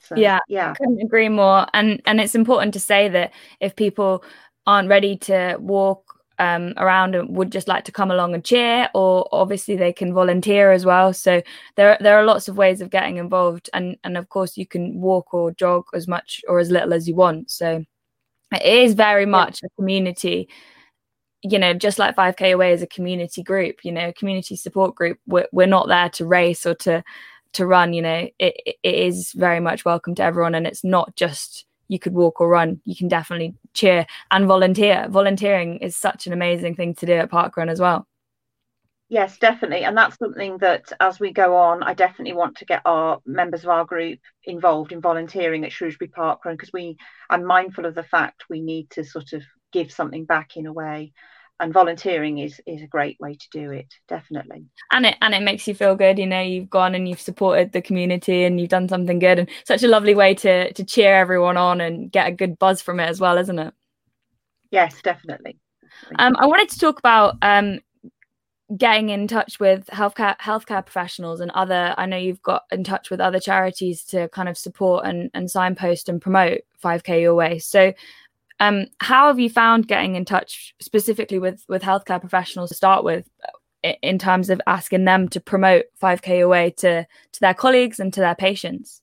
so, 0.00 0.16
yeah 0.16 0.40
yeah 0.48 0.72
I 0.72 0.74
couldn't 0.74 1.00
agree 1.00 1.28
more 1.28 1.66
and 1.74 2.02
and 2.06 2.20
it's 2.20 2.34
important 2.34 2.74
to 2.74 2.80
say 2.80 3.08
that 3.08 3.32
if 3.60 3.76
people 3.76 4.24
aren't 4.66 4.88
ready 4.88 5.16
to 5.18 5.56
walk 5.60 6.12
um, 6.38 6.74
around 6.76 7.14
and 7.14 7.36
would 7.36 7.52
just 7.52 7.68
like 7.68 7.84
to 7.84 7.92
come 7.92 8.10
along 8.10 8.34
and 8.34 8.44
cheer, 8.44 8.88
or 8.94 9.28
obviously 9.32 9.76
they 9.76 9.92
can 9.92 10.12
volunteer 10.12 10.72
as 10.72 10.84
well. 10.84 11.12
So 11.12 11.42
there 11.76 11.96
there 12.00 12.18
are 12.18 12.24
lots 12.24 12.48
of 12.48 12.56
ways 12.56 12.80
of 12.80 12.90
getting 12.90 13.18
involved, 13.18 13.70
and 13.72 13.96
and 14.02 14.16
of 14.16 14.28
course 14.28 14.56
you 14.56 14.66
can 14.66 15.00
walk 15.00 15.32
or 15.34 15.52
jog 15.52 15.84
as 15.94 16.08
much 16.08 16.40
or 16.48 16.58
as 16.58 16.70
little 16.70 16.94
as 16.94 17.08
you 17.08 17.14
want. 17.14 17.50
So 17.50 17.84
it 18.52 18.62
is 18.62 18.94
very 18.94 19.26
much 19.26 19.60
a 19.62 19.68
community. 19.78 20.48
You 21.42 21.58
know, 21.58 21.74
just 21.74 21.98
like 21.98 22.16
5K 22.16 22.50
Your 22.50 22.58
Way 22.58 22.72
is 22.72 22.82
a 22.82 22.86
community 22.86 23.42
group, 23.42 23.84
you 23.84 23.92
know, 23.92 24.12
community 24.16 24.56
support 24.56 24.94
group. 24.94 25.18
We're, 25.26 25.48
we're 25.52 25.66
not 25.66 25.88
there 25.88 26.08
to 26.10 26.26
race 26.26 26.66
or 26.66 26.74
to 26.76 27.02
to 27.54 27.66
run. 27.66 27.92
You 27.92 28.02
know, 28.02 28.28
it, 28.38 28.54
it 28.66 28.94
is 28.94 29.32
very 29.32 29.60
much 29.60 29.84
welcome 29.84 30.14
to 30.16 30.22
everyone, 30.22 30.54
and 30.54 30.66
it's 30.66 30.84
not 30.84 31.16
just 31.16 31.66
you 31.92 31.98
could 31.98 32.14
walk 32.14 32.40
or 32.40 32.48
run, 32.48 32.80
you 32.84 32.96
can 32.96 33.06
definitely 33.06 33.54
cheer 33.74 34.06
and 34.30 34.46
volunteer. 34.46 35.06
Volunteering 35.10 35.76
is 35.78 35.94
such 35.94 36.26
an 36.26 36.32
amazing 36.32 36.74
thing 36.74 36.94
to 36.94 37.06
do 37.06 37.12
at 37.12 37.30
Parkrun 37.30 37.68
as 37.68 37.80
well. 37.80 38.06
Yes, 39.10 39.36
definitely. 39.36 39.84
And 39.84 39.94
that's 39.94 40.16
something 40.16 40.56
that 40.58 40.90
as 40.98 41.20
we 41.20 41.34
go 41.34 41.54
on, 41.54 41.82
I 41.82 41.92
definitely 41.92 42.32
want 42.32 42.56
to 42.56 42.64
get 42.64 42.80
our 42.86 43.20
members 43.26 43.62
of 43.62 43.68
our 43.68 43.84
group 43.84 44.20
involved 44.44 44.90
in 44.90 45.02
volunteering 45.02 45.66
at 45.66 45.72
Shrewsbury 45.72 46.10
Parkrun 46.16 46.52
because 46.52 46.72
we 46.72 46.96
I'm 47.28 47.44
mindful 47.44 47.84
of 47.84 47.94
the 47.94 48.02
fact 48.02 48.44
we 48.48 48.62
need 48.62 48.88
to 48.92 49.04
sort 49.04 49.34
of 49.34 49.42
give 49.72 49.90
something 49.90 50.24
back 50.24 50.56
in 50.56 50.66
a 50.66 50.72
way. 50.72 51.12
And 51.60 51.72
volunteering 51.72 52.38
is 52.38 52.60
is 52.66 52.82
a 52.82 52.88
great 52.88 53.20
way 53.20 53.34
to 53.34 53.48
do 53.52 53.70
it 53.70 53.86
definitely. 54.08 54.66
And 54.90 55.06
it 55.06 55.16
and 55.22 55.32
it 55.32 55.42
makes 55.42 55.68
you 55.68 55.74
feel 55.74 55.94
good 55.94 56.18
you 56.18 56.26
know 56.26 56.40
you've 56.40 56.70
gone 56.70 56.94
and 56.94 57.08
you've 57.08 57.20
supported 57.20 57.70
the 57.70 57.82
community 57.82 58.42
and 58.42 58.58
you've 58.58 58.70
done 58.70 58.88
something 58.88 59.20
good 59.20 59.38
and 59.38 59.48
such 59.64 59.84
a 59.84 59.88
lovely 59.88 60.14
way 60.14 60.34
to 60.34 60.72
to 60.72 60.84
cheer 60.84 61.14
everyone 61.14 61.56
on 61.56 61.80
and 61.80 62.10
get 62.10 62.26
a 62.26 62.32
good 62.32 62.58
buzz 62.58 62.82
from 62.82 62.98
it 62.98 63.08
as 63.08 63.20
well 63.20 63.38
isn't 63.38 63.60
it? 63.60 63.72
Yes 64.72 65.00
definitely. 65.02 65.56
Um 66.18 66.36
i 66.40 66.46
wanted 66.46 66.68
to 66.70 66.80
talk 66.80 66.98
about 66.98 67.36
um 67.42 67.78
getting 68.76 69.10
in 69.10 69.28
touch 69.28 69.60
with 69.60 69.86
healthcare 69.86 70.36
healthcare 70.38 70.84
professionals 70.84 71.40
and 71.40 71.50
other 71.52 71.94
i 71.98 72.06
know 72.06 72.16
you've 72.16 72.42
got 72.42 72.62
in 72.72 72.82
touch 72.82 73.10
with 73.10 73.20
other 73.20 73.38
charities 73.38 74.02
to 74.02 74.28
kind 74.30 74.48
of 74.48 74.56
support 74.56 75.04
and, 75.04 75.30
and 75.34 75.50
signpost 75.50 76.08
and 76.08 76.22
promote 76.22 76.62
5k 76.82 77.20
your 77.20 77.34
way. 77.34 77.58
So 77.58 77.92
um, 78.62 78.86
how 79.00 79.26
have 79.26 79.40
you 79.40 79.50
found 79.50 79.88
getting 79.88 80.14
in 80.14 80.24
touch 80.24 80.72
specifically 80.80 81.40
with 81.40 81.64
with 81.68 81.82
healthcare 81.82 82.20
professionals 82.20 82.70
to 82.70 82.76
start 82.76 83.02
with, 83.02 83.28
in 83.82 84.20
terms 84.20 84.50
of 84.50 84.60
asking 84.68 85.04
them 85.04 85.28
to 85.30 85.40
promote 85.40 85.86
5K 86.00 86.38
Your 86.38 86.48
Way 86.48 86.70
to 86.78 87.02
to 87.04 87.40
their 87.40 87.54
colleagues 87.54 87.98
and 87.98 88.14
to 88.14 88.20
their 88.20 88.36
patients? 88.36 89.02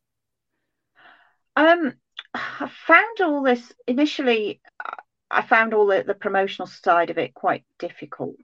Um, 1.58 1.94
I 2.34 2.72
found 2.88 3.20
all 3.20 3.44
this 3.44 3.74
initially. 3.86 4.62
I 5.30 5.42
found 5.42 5.74
all 5.74 5.88
the, 5.88 6.06
the 6.08 6.14
promotional 6.14 6.68
side 6.68 7.10
of 7.10 7.18
it 7.18 7.34
quite 7.34 7.66
difficult, 7.80 8.40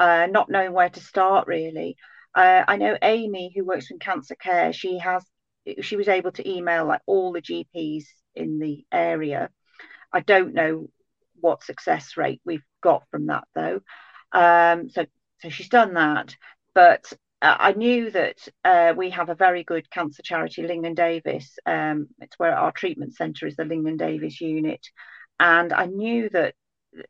uh, 0.00 0.26
not 0.28 0.50
knowing 0.50 0.72
where 0.72 0.90
to 0.90 1.00
start 1.00 1.46
really. 1.46 1.96
Uh, 2.34 2.64
I 2.66 2.76
know 2.76 2.98
Amy, 3.02 3.52
who 3.54 3.64
works 3.64 3.92
in 3.92 4.00
cancer 4.00 4.34
care, 4.34 4.72
she 4.72 4.98
has 4.98 5.24
she 5.80 5.94
was 5.94 6.08
able 6.08 6.32
to 6.32 6.50
email 6.50 6.86
like 6.86 7.02
all 7.06 7.30
the 7.30 7.40
GPs 7.40 8.06
in 8.34 8.58
the 8.58 8.84
area 8.90 9.48
I 10.12 10.20
don't 10.20 10.54
know 10.54 10.88
what 11.40 11.64
success 11.64 12.16
rate 12.16 12.40
we've 12.44 12.64
got 12.82 13.04
from 13.10 13.26
that 13.26 13.44
though. 13.54 13.80
Um, 14.32 14.88
so 14.88 15.06
so 15.40 15.48
she's 15.48 15.68
done 15.68 15.94
that, 15.94 16.36
but 16.74 17.12
uh, 17.42 17.56
I 17.58 17.72
knew 17.72 18.10
that 18.10 18.36
uh, 18.64 18.92
we 18.96 19.10
have 19.10 19.30
a 19.30 19.34
very 19.34 19.64
good 19.64 19.90
cancer 19.90 20.22
charity, 20.22 20.62
Lingen 20.62 20.94
Davies. 20.94 21.58
Um, 21.64 22.08
it's 22.20 22.38
where 22.38 22.54
our 22.54 22.72
treatment 22.72 23.14
centre 23.16 23.46
is, 23.46 23.56
the 23.56 23.64
Lingen 23.64 23.96
Davies 23.96 24.40
unit, 24.40 24.86
and 25.38 25.72
I 25.72 25.86
knew 25.86 26.28
that 26.30 26.54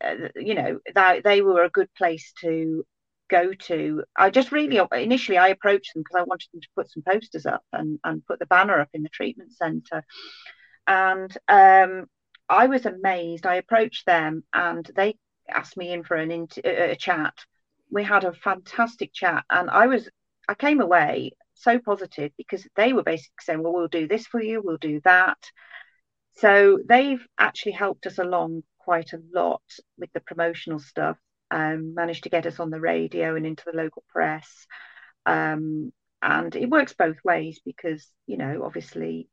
uh, 0.05 0.28
you 0.36 0.55
know 0.55 0.78
that 0.94 1.24
they 1.24 1.42
were 1.42 1.64
a 1.64 1.70
good 1.70 1.92
place 1.94 2.32
to 2.40 2.84
go 3.28 3.53
to. 3.53 4.05
I 4.16 4.30
just 4.30 4.53
really 4.53 4.80
initially 4.92 5.38
I 5.38 5.48
approached 5.48 5.94
them 5.94 6.03
because 6.03 6.20
I 6.20 6.24
wanted 6.24 6.48
them 6.53 6.61
to 6.61 6.68
put 6.76 6.90
some 6.90 7.03
posters 7.03 7.46
up 7.46 7.64
and 7.72 7.98
and 8.05 8.24
put 8.24 8.38
the 8.38 8.46
banner 8.46 8.80
up 8.80 8.90
in 8.94 9.03
the 9.03 9.09
treatment 9.09 9.53
centre, 9.53 10.05
and 10.86 11.36
um, 11.48 12.07
I 12.51 12.66
was 12.66 12.84
amazed. 12.84 13.46
I 13.46 13.55
approached 13.55 14.07
them 14.07 14.42
and 14.53 14.84
they 14.96 15.16
asked 15.48 15.76
me 15.76 15.92
in 15.92 16.03
for 16.03 16.16
an 16.16 16.48
a 16.64 16.96
chat. 16.96 17.34
We 17.90 18.03
had 18.05 18.24
a 18.24 18.32
fantastic 18.32 19.12
chat, 19.12 19.44
and 19.51 19.70
I 19.70 19.86
was 19.86 20.09
I 20.48 20.55
came 20.55 20.80
away 20.80 21.32
so 21.55 21.78
positive 21.78 22.32
because 22.36 22.66
they 22.76 22.92
were 22.92 23.05
basically 23.05 23.42
saying, 23.42 23.62
"Well, 23.62 23.72
we'll 23.72 23.88
do 23.88 24.09
this 24.09 24.26
for 24.26 24.42
you, 24.42 24.61
we'll 24.62 24.78
do 24.78 25.01
that." 25.05 25.38
So 26.38 26.78
they've 26.88 27.24
actually 27.38 27.72
helped 27.72 28.07
us 28.07 28.18
along 28.18 28.64
quite 28.78 29.12
a 29.12 29.22
lot 29.32 29.62
with 29.98 30.12
the 30.12 30.20
promotional 30.20 30.80
stuff. 30.80 31.18
Um, 31.53 31.94
managed 31.94 32.24
to 32.24 32.30
get 32.30 32.46
us 32.46 32.61
on 32.61 32.70
the 32.70 32.80
radio 32.80 33.36
and 33.36 33.46
into 33.46 33.64
the 33.66 33.76
local 33.76 34.05
press. 34.09 34.66
Um, 35.26 35.92
and 36.22 36.55
it 36.57 36.70
works 36.70 36.94
both 36.94 37.16
ways 37.24 37.61
because 37.64 38.07
you 38.26 38.36
know 38.36 38.62
obviously 38.64 39.28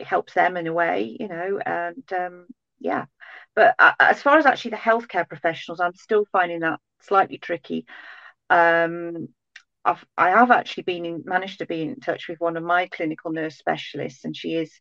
it, 0.00 0.06
helps 0.06 0.34
them 0.34 0.56
in 0.56 0.66
a 0.66 0.72
way, 0.72 1.16
you 1.18 1.28
know, 1.28 1.58
and 1.64 2.04
um, 2.12 2.46
yeah. 2.78 3.06
But 3.54 3.74
uh, 3.78 3.92
as 4.00 4.22
far 4.22 4.38
as 4.38 4.46
actually 4.46 4.72
the 4.72 4.76
healthcare 4.76 5.28
professionals, 5.28 5.80
I'm 5.80 5.94
still 5.94 6.24
finding 6.32 6.60
that 6.60 6.80
slightly 7.02 7.38
tricky. 7.38 7.86
Um, 8.50 9.28
I've 9.84 10.04
I 10.16 10.30
have 10.30 10.50
actually 10.50 10.84
been 10.84 11.04
in, 11.06 11.22
managed 11.24 11.58
to 11.60 11.66
be 11.66 11.82
in 11.82 12.00
touch 12.00 12.28
with 12.28 12.40
one 12.40 12.56
of 12.56 12.64
my 12.64 12.88
clinical 12.88 13.32
nurse 13.32 13.56
specialists, 13.56 14.24
and 14.24 14.36
she 14.36 14.54
is 14.54 14.72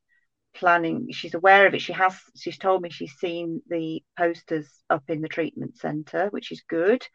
planning. 0.56 1.08
She's 1.12 1.34
aware 1.34 1.68
of 1.68 1.74
it. 1.74 1.82
She 1.82 1.94
has. 1.94 2.18
She's 2.36 2.58
told 2.58 2.82
me 2.82 2.90
she's 2.90 3.14
seen 3.14 3.62
the 3.70 4.04
posters 4.18 4.70
up 4.90 5.04
in 5.10 5.22
the 5.22 5.30
treatment 5.30 5.78
centre, 5.78 6.28
which 6.32 6.52
is 6.52 6.64
good. 6.68 7.06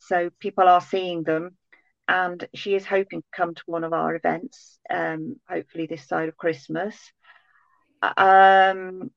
So 0.00 0.30
people 0.40 0.68
are 0.68 0.80
seeing 0.80 1.22
them 1.22 1.56
and 2.08 2.46
she 2.54 2.74
is 2.74 2.84
hoping 2.84 3.20
to 3.20 3.28
come 3.34 3.54
to 3.54 3.62
one 3.66 3.84
of 3.84 3.92
our 3.92 4.14
events, 4.14 4.78
um, 4.90 5.36
hopefully 5.48 5.86
this 5.86 6.06
side 6.06 6.28
of 6.28 6.36
Christmas. 6.36 6.96
Um, 8.16 9.10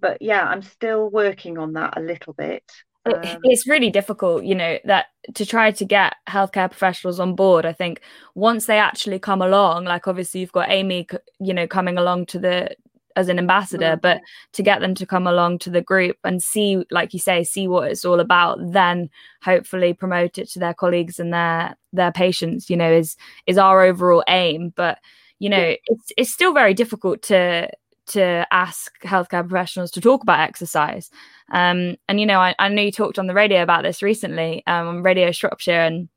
but 0.00 0.22
yeah, 0.22 0.44
I'm 0.44 0.62
still 0.62 1.10
working 1.10 1.58
on 1.58 1.74
that 1.74 1.96
a 1.96 2.00
little 2.00 2.32
bit. 2.32 2.64
Um, 3.04 3.20
it's 3.42 3.66
really 3.66 3.90
difficult, 3.90 4.44
you 4.44 4.54
know, 4.54 4.78
that 4.84 5.06
to 5.34 5.44
try 5.44 5.72
to 5.72 5.84
get 5.84 6.14
healthcare 6.28 6.70
professionals 6.70 7.18
on 7.18 7.34
board. 7.34 7.66
I 7.66 7.72
think 7.72 8.00
once 8.34 8.66
they 8.66 8.78
actually 8.78 9.18
come 9.18 9.42
along, 9.42 9.84
like 9.84 10.06
obviously 10.06 10.40
you've 10.40 10.52
got 10.52 10.70
Amy, 10.70 11.08
you 11.40 11.52
know, 11.52 11.66
coming 11.66 11.98
along 11.98 12.26
to 12.26 12.38
the 12.38 12.76
as 13.16 13.28
an 13.28 13.38
ambassador, 13.38 13.92
mm-hmm. 13.92 14.00
but 14.00 14.20
to 14.52 14.62
get 14.62 14.80
them 14.80 14.94
to 14.94 15.04
come 15.04 15.26
along 15.26 15.58
to 15.58 15.70
the 15.70 15.82
group 15.82 16.16
and 16.24 16.42
see, 16.42 16.84
like 16.90 17.12
you 17.12 17.18
say, 17.18 17.44
see 17.44 17.68
what 17.68 17.90
it's 17.90 18.04
all 18.04 18.20
about, 18.20 18.58
then 18.72 19.10
hopefully 19.42 19.92
promote 19.92 20.38
it 20.38 20.48
to 20.50 20.58
their 20.58 20.74
colleagues 20.74 21.18
and 21.18 21.32
their 21.32 21.76
their 21.92 22.12
patients, 22.12 22.70
you 22.70 22.76
know, 22.76 22.90
is 22.90 23.16
is 23.46 23.58
our 23.58 23.82
overall 23.82 24.22
aim. 24.28 24.72
But 24.76 24.98
you 25.40 25.48
know, 25.48 25.74
it's 25.86 26.12
it's 26.16 26.32
still 26.32 26.54
very 26.54 26.72
difficult 26.72 27.22
to 27.22 27.68
to 28.12 28.46
ask 28.50 28.92
healthcare 29.02 29.46
professionals 29.46 29.90
to 29.92 30.00
talk 30.00 30.22
about 30.22 30.40
exercise. 30.40 31.10
Um, 31.52 31.96
and 32.08 32.20
you 32.20 32.26
know, 32.26 32.40
I, 32.40 32.54
I 32.58 32.68
know 32.68 32.82
you 32.82 32.92
talked 32.92 33.18
on 33.18 33.26
the 33.26 33.34
radio 33.34 33.62
about 33.62 33.82
this 33.82 34.02
recently 34.02 34.62
um, 34.66 34.88
on 34.88 35.02
Radio 35.02 35.32
Shropshire, 35.32 35.82
and 35.82 36.08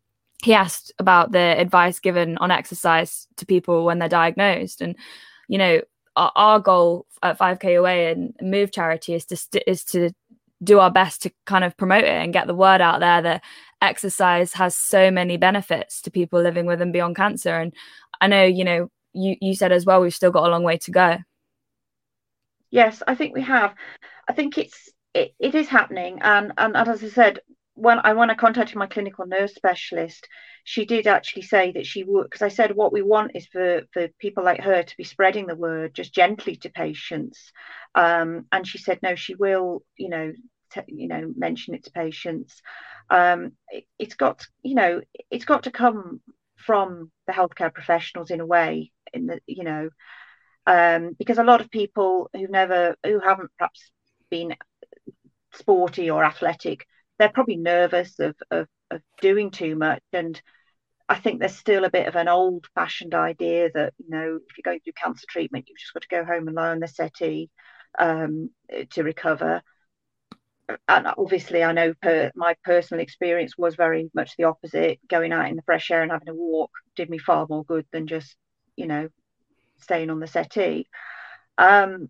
he 0.44 0.54
asked 0.54 0.94
about 1.00 1.32
the 1.32 1.60
advice 1.60 2.00
given 2.00 2.38
on 2.38 2.52
exercise 2.52 3.28
to 3.38 3.46
people 3.46 3.86
when 3.86 4.00
they're 4.00 4.10
diagnosed. 4.10 4.82
And 4.82 4.96
you 5.48 5.58
know, 5.58 5.82
our, 6.16 6.32
our 6.36 6.60
goal 6.60 7.06
at 7.24 7.40
5k 7.40 7.64
Your 7.74 7.82
Way 7.82 8.12
and 8.12 8.34
move 8.42 8.72
charity 8.72 9.14
is 9.14 9.26
to 9.26 9.36
st- 9.36 9.64
is 9.68 9.84
to 9.86 10.12
do 10.64 10.80
our 10.80 10.92
best 10.92 11.22
to 11.24 11.32
kind 11.46 11.64
of 11.64 11.76
promote 11.78 12.04
it 12.04 12.10
and 12.10 12.34
get 12.34 12.48
the 12.48 12.56
word 12.56 12.82
out 12.82 13.00
there 13.00 13.22
that 13.22 13.44
exercise 13.82 14.54
has 14.54 14.76
so 14.76 15.12
many 15.12 15.38
benefits 15.38 16.02
to 16.02 16.12
people 16.12 16.42
living 16.42 16.66
with 16.66 16.82
and 16.82 16.94
beyond 16.94 17.16
cancer. 17.16 17.56
And 17.56 17.74
I 18.22 18.28
know, 18.28 18.44
you 18.44 18.64
know, 18.64 18.90
you, 19.14 19.36
you 19.42 19.56
said 19.56 19.72
as 19.72 19.86
well, 19.86 20.02
we've 20.02 20.14
still 20.14 20.32
got 20.32 20.48
a 20.48 20.52
long 20.52 20.64
way 20.64 20.78
to 20.78 20.92
go. 20.92 21.18
Yes, 22.72 23.02
I 23.08 23.16
think 23.16 23.34
we 23.34 23.42
have. 23.44 23.74
I 24.30 24.34
think 24.34 24.58
it's 24.58 24.92
it, 25.14 25.34
it 25.40 25.56
is 25.56 25.68
happening, 25.70 26.20
and, 26.22 26.54
and 26.58 26.76
and 26.78 26.90
as 26.90 27.04
I 27.04 27.10
said, 27.10 27.40
when 27.76 28.00
I 28.00 28.14
when 28.14 28.30
I 28.30 28.36
contacted 28.36 28.76
my 28.78 28.88
clinical 28.88 29.26
nurse 29.28 29.56
specialist, 29.56 30.28
she 30.64 30.86
did 30.86 31.08
actually 31.08 31.44
say 31.44 31.72
that 31.74 31.86
she 31.86 32.04
would 32.04 32.26
because 32.26 32.42
I 32.42 32.50
said 32.50 32.76
what 32.76 32.94
we 32.94 33.02
want 33.02 33.34
is 33.36 33.48
for 33.48 33.84
for 33.94 34.10
people 34.20 34.44
like 34.44 34.62
her 34.62 34.84
to 34.84 34.98
be 34.98 35.04
spreading 35.04 35.48
the 35.48 35.56
word 35.56 35.96
just 35.96 36.14
gently 36.14 36.56
to 36.58 36.70
patients, 36.70 37.52
um, 37.96 38.46
and 38.52 38.68
she 38.68 38.78
said 38.80 39.00
no, 39.04 39.16
she 39.16 39.36
will, 39.36 39.84
you 39.98 40.10
know, 40.10 40.34
t- 40.74 40.82
you 40.88 41.08
know, 41.08 41.34
mention 41.38 41.76
it 41.76 41.86
to 41.86 41.92
patients. 41.92 42.62
Um, 43.10 43.54
it, 43.70 43.86
it's 44.00 44.16
got, 44.16 44.46
you 44.64 44.76
know, 44.76 45.02
it's 45.32 45.46
got 45.46 45.64
to 45.64 45.72
come 45.72 46.22
from 46.58 47.12
the 47.28 47.34
healthcare 47.34 47.74
professionals 47.74 48.32
in 48.32 48.40
a 48.42 48.46
way, 48.46 48.92
in 49.14 49.28
the, 49.28 49.40
you 49.48 49.64
know, 49.64 49.90
um, 50.68 51.16
because 51.18 51.38
a 51.38 51.44
lot 51.44 51.62
of 51.62 51.72
people 51.72 52.30
who 52.34 52.48
never, 52.48 52.96
who 53.06 53.20
haven't 53.20 53.52
perhaps 53.58 53.92
been 54.30 54.56
sporty 55.54 56.10
or 56.10 56.24
athletic 56.24 56.86
they're 57.18 57.30
probably 57.30 57.58
nervous 57.58 58.20
of, 58.20 58.36
of, 58.52 58.68
of 58.92 59.02
doing 59.22 59.52
too 59.52 59.76
much. 59.76 60.04
And 60.14 60.40
I 61.08 61.16
think 61.16 61.40
there's 61.40 61.58
still 61.58 61.86
a 61.86 61.92
bit 61.92 62.08
of 62.08 62.16
an 62.16 62.28
old 62.28 62.66
fashioned 62.76 63.14
idea 63.14 63.70
that, 63.74 63.94
you 63.98 64.10
know, 64.10 64.40
if 64.48 64.58
you're 64.58 64.64
going 64.72 64.80
through 64.82 64.94
cancer 65.02 65.26
treatment, 65.30 65.66
you've 65.68 65.78
just 65.78 65.94
got 65.94 66.02
to 66.02 66.08
go 66.08 66.26
home 66.26 66.48
and 66.48 66.56
lie 66.56 66.72
on 66.72 66.80
the 66.80 66.88
settee 66.88 67.50
um, 68.00 68.50
to 68.92 69.04
recover. 69.04 69.62
And 70.88 71.08
obviously, 71.08 71.64
I 71.64 71.74
know 71.74 71.94
per, 72.02 72.32
my 72.36 72.56
personal 72.64 73.04
experience 73.04 73.56
was 73.56 73.76
very 73.76 74.10
much 74.16 74.36
the 74.36 74.46
opposite. 74.46 75.00
Going 75.08 75.32
out 75.32 75.48
in 75.50 75.56
the 75.56 75.62
fresh 75.62 75.92
air 75.92 76.02
and 76.02 76.12
having 76.12 76.30
a 76.30 76.34
walk 76.34 76.72
did 76.96 77.10
me 77.10 77.20
far 77.20 77.46
more 77.48 77.64
good 77.64 77.86
than 77.92 78.08
just, 78.08 78.36
you 78.76 78.88
know, 78.88 79.10
staying 79.80 80.10
on 80.10 80.20
the 80.20 80.28
settee. 80.28 80.88
Um, 81.58 82.10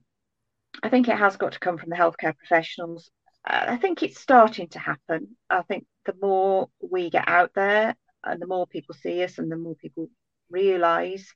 I 0.84 0.90
think 0.90 1.08
it 1.08 1.18
has 1.18 1.38
got 1.38 1.54
to 1.54 1.60
come 1.60 1.78
from 1.78 1.90
the 1.90 1.96
healthcare 1.96 2.36
professionals. 2.36 3.12
I 3.48 3.78
think 3.78 4.02
it's 4.02 4.20
starting 4.20 4.70
to 4.70 4.80
happen. 4.80 5.38
I 5.50 5.62
think 5.62 5.86
the 6.06 6.16
more 6.20 6.70
we 6.82 7.12
get 7.12 7.28
out 7.28 7.52
there 7.54 7.96
and 8.24 8.42
the 8.42 8.48
more 8.48 8.66
people 8.66 8.96
see 8.96 9.24
us 9.24 9.38
and 9.38 9.52
the 9.52 9.56
more 9.56 9.76
people 9.76 10.10
realize, 10.50 11.28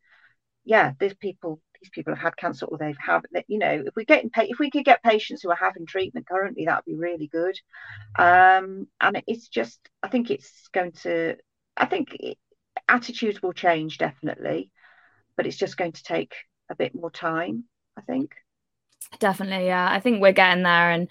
yeah, 0.66 0.94
these 1.00 1.14
people, 1.14 1.62
these 1.80 1.92
people 1.92 2.16
have 2.16 2.24
had 2.24 2.36
cancer 2.36 2.66
or 2.66 2.80
they've 2.80 2.98
had, 3.00 3.22
you 3.48 3.60
know, 3.60 3.84
if 3.86 3.96
we 3.96 4.06
get 4.06 4.26
if 4.36 4.58
we 4.58 4.72
could 4.72 4.86
get 4.86 5.04
patients 5.04 5.44
who 5.44 5.52
are 5.52 5.56
having 5.56 5.86
treatment 5.86 6.28
currently, 6.28 6.66
that 6.66 6.78
would 6.78 6.92
be 6.92 6.98
really 6.98 7.28
good. 7.28 7.56
Um, 8.18 8.88
and 9.00 9.22
it's 9.28 9.48
just, 9.48 9.80
I 10.02 10.08
think 10.08 10.32
it's 10.32 10.68
going 10.74 10.94
to, 11.04 11.36
I 11.78 11.86
think 11.86 12.16
it, 12.20 12.38
attitudes 12.88 13.42
will 13.42 13.54
change 13.54 14.00
definitely, 14.00 14.72
but 15.40 15.48
it's 15.48 15.56
just 15.56 15.78
going 15.78 15.94
to 15.94 16.04
take 16.04 16.34
a 16.70 16.76
bit 16.76 16.94
more 16.94 17.10
time, 17.10 17.64
I 17.98 18.02
think. 18.02 18.36
Definitely, 19.20 19.68
yeah. 19.68 19.88
I 19.90 20.02
think 20.02 20.22
we're 20.22 20.34
getting 20.34 20.64
there, 20.64 20.92
and 20.92 21.08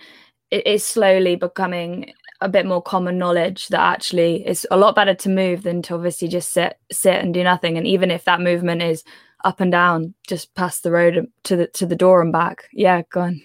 it 0.50 0.66
is 0.66 0.84
slowly 0.84 1.34
becoming 1.34 2.12
a 2.42 2.48
bit 2.50 2.66
more 2.66 2.82
common 2.82 3.16
knowledge 3.16 3.68
that 3.68 3.80
actually 3.80 4.46
it's 4.46 4.66
a 4.70 4.76
lot 4.76 4.94
better 4.94 5.14
to 5.14 5.30
move 5.30 5.62
than 5.62 5.80
to 5.80 5.94
obviously 5.94 6.28
just 6.28 6.52
sit 6.52 6.76
sit 6.92 7.14
and 7.14 7.32
do 7.32 7.42
nothing. 7.42 7.78
And 7.78 7.86
even 7.86 8.10
if 8.10 8.24
that 8.24 8.42
movement 8.42 8.82
is 8.82 9.02
up 9.44 9.60
and 9.60 9.72
down 9.72 10.12
just 10.26 10.54
past 10.54 10.82
the 10.82 10.90
road 10.90 11.26
to 11.44 11.56
the 11.56 11.68
to 11.68 11.86
the 11.86 11.96
door 11.96 12.20
and 12.20 12.30
back. 12.30 12.68
Yeah 12.70 13.00
go 13.10 13.22
on. 13.22 13.40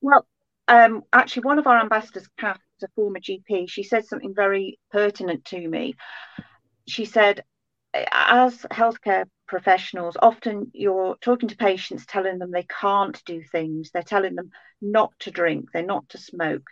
Well 0.00 0.26
um 0.66 1.04
actually 1.12 1.44
one 1.44 1.60
of 1.60 1.68
our 1.68 1.80
ambassadors 1.80 2.28
Kath 2.36 2.58
a 2.82 2.88
former 2.96 3.20
GP 3.20 3.70
she 3.70 3.84
said 3.84 4.04
something 4.04 4.34
very 4.34 4.80
pertinent 4.90 5.44
to 5.44 5.68
me. 5.68 5.94
She 6.88 7.04
said 7.04 7.44
as 7.94 8.66
healthcare 8.70 9.24
professionals, 9.46 10.16
often 10.20 10.70
you're 10.74 11.16
talking 11.20 11.48
to 11.48 11.56
patients 11.56 12.06
telling 12.06 12.38
them 12.38 12.50
they 12.50 12.66
can't 12.80 13.20
do 13.24 13.42
things. 13.42 13.90
They're 13.90 14.02
telling 14.02 14.34
them 14.34 14.50
not 14.80 15.12
to 15.20 15.30
drink, 15.30 15.70
they're 15.72 15.82
not 15.84 16.08
to 16.10 16.18
smoke, 16.18 16.66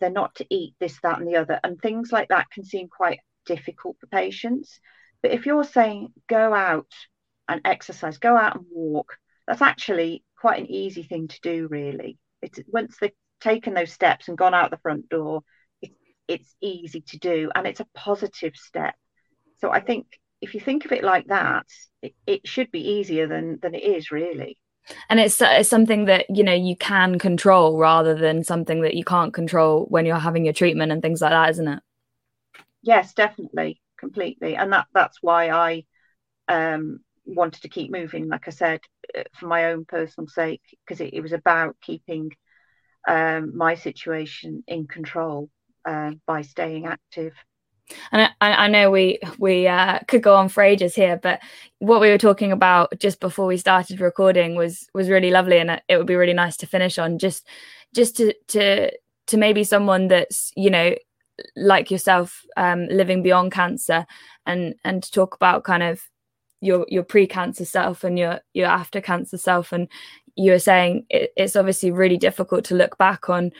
they're 0.00 0.10
not 0.10 0.34
to 0.36 0.46
eat 0.50 0.74
this, 0.80 0.98
that, 1.02 1.18
and 1.18 1.28
the 1.28 1.36
other. 1.36 1.60
And 1.62 1.80
things 1.80 2.10
like 2.10 2.28
that 2.28 2.50
can 2.50 2.64
seem 2.64 2.88
quite 2.88 3.20
difficult 3.46 3.96
for 4.00 4.06
patients. 4.06 4.80
But 5.22 5.32
if 5.32 5.46
you're 5.46 5.64
saying 5.64 6.12
go 6.28 6.54
out 6.54 6.92
and 7.48 7.60
exercise, 7.64 8.18
go 8.18 8.36
out 8.36 8.56
and 8.56 8.64
walk, 8.70 9.16
that's 9.46 9.62
actually 9.62 10.24
quite 10.40 10.60
an 10.60 10.70
easy 10.70 11.02
thing 11.02 11.28
to 11.28 11.40
do, 11.42 11.68
really. 11.70 12.18
It's 12.40 12.58
once 12.66 12.96
they've 12.98 13.12
taken 13.40 13.74
those 13.74 13.92
steps 13.92 14.28
and 14.28 14.38
gone 14.38 14.54
out 14.54 14.70
the 14.70 14.78
front 14.78 15.08
door, 15.08 15.42
it's 15.80 15.94
it's 16.28 16.54
easy 16.60 17.02
to 17.02 17.18
do 17.18 17.50
and 17.54 17.66
it's 17.66 17.80
a 17.80 17.86
positive 17.94 18.56
step. 18.56 18.94
So 19.58 19.70
I 19.70 19.80
think 19.80 20.06
if 20.42 20.54
you 20.54 20.60
think 20.60 20.84
of 20.84 20.92
it 20.92 21.04
like 21.04 21.28
that, 21.28 21.66
it, 22.02 22.14
it 22.26 22.46
should 22.46 22.70
be 22.70 22.80
easier 22.80 23.26
than 23.26 23.58
than 23.62 23.74
it 23.74 23.82
is 23.82 24.10
really. 24.10 24.58
And 25.08 25.20
it's, 25.20 25.40
it's 25.40 25.68
something 25.68 26.06
that 26.06 26.26
you 26.28 26.42
know 26.42 26.52
you 26.52 26.76
can 26.76 27.18
control 27.18 27.78
rather 27.78 28.14
than 28.14 28.44
something 28.44 28.82
that 28.82 28.94
you 28.94 29.04
can't 29.04 29.32
control 29.32 29.86
when 29.88 30.04
you're 30.04 30.16
having 30.16 30.44
your 30.44 30.52
treatment 30.52 30.92
and 30.92 31.00
things 31.00 31.22
like 31.22 31.30
that, 31.30 31.50
isn't 31.50 31.68
it? 31.68 31.80
Yes, 32.82 33.14
definitely, 33.14 33.80
completely, 33.98 34.56
and 34.56 34.72
that 34.72 34.86
that's 34.92 35.18
why 35.22 35.50
I 35.50 35.84
um, 36.48 36.98
wanted 37.24 37.62
to 37.62 37.68
keep 37.68 37.92
moving. 37.92 38.28
Like 38.28 38.48
I 38.48 38.50
said, 38.50 38.80
uh, 39.16 39.22
for 39.34 39.46
my 39.46 39.66
own 39.66 39.84
personal 39.84 40.26
sake, 40.26 40.62
because 40.84 41.00
it, 41.00 41.14
it, 41.14 41.20
was 41.20 41.32
about 41.32 41.76
keeping 41.80 42.32
um, 43.06 43.56
my 43.56 43.76
situation 43.76 44.64
in 44.66 44.88
control 44.88 45.48
uh, 45.84 46.12
by 46.26 46.42
staying 46.42 46.86
active. 46.86 47.34
And 48.10 48.30
I, 48.40 48.52
I 48.52 48.68
know 48.68 48.90
we 48.90 49.18
we 49.38 49.66
uh, 49.66 49.98
could 50.08 50.22
go 50.22 50.34
on 50.36 50.48
for 50.48 50.62
ages 50.62 50.94
here, 50.94 51.18
but 51.22 51.40
what 51.78 52.00
we 52.00 52.08
were 52.08 52.18
talking 52.18 52.52
about 52.52 52.98
just 52.98 53.20
before 53.20 53.46
we 53.46 53.56
started 53.56 54.00
recording 54.00 54.54
was 54.54 54.86
was 54.94 55.08
really 55.08 55.30
lovely, 55.30 55.58
and 55.58 55.80
it 55.88 55.96
would 55.96 56.06
be 56.06 56.16
really 56.16 56.32
nice 56.32 56.56
to 56.58 56.66
finish 56.66 56.98
on 56.98 57.18
just 57.18 57.46
just 57.94 58.16
to 58.16 58.34
to 58.48 58.90
to 59.26 59.36
maybe 59.36 59.64
someone 59.64 60.08
that's 60.08 60.52
you 60.56 60.70
know 60.70 60.94
like 61.56 61.90
yourself 61.90 62.42
um, 62.56 62.86
living 62.88 63.22
beyond 63.22 63.52
cancer, 63.52 64.06
and 64.46 64.74
and 64.84 65.02
to 65.02 65.10
talk 65.10 65.34
about 65.34 65.64
kind 65.64 65.82
of 65.82 66.02
your 66.60 66.86
your 66.88 67.02
pre-cancer 67.02 67.64
self 67.64 68.04
and 68.04 68.18
your 68.18 68.40
your 68.54 68.68
after 68.68 69.00
cancer 69.00 69.36
self, 69.36 69.72
and 69.72 69.88
you 70.36 70.52
were 70.52 70.58
saying 70.58 71.04
it, 71.10 71.32
it's 71.36 71.56
obviously 71.56 71.90
really 71.90 72.16
difficult 72.16 72.64
to 72.64 72.74
look 72.74 72.96
back 72.96 73.28
on 73.28 73.50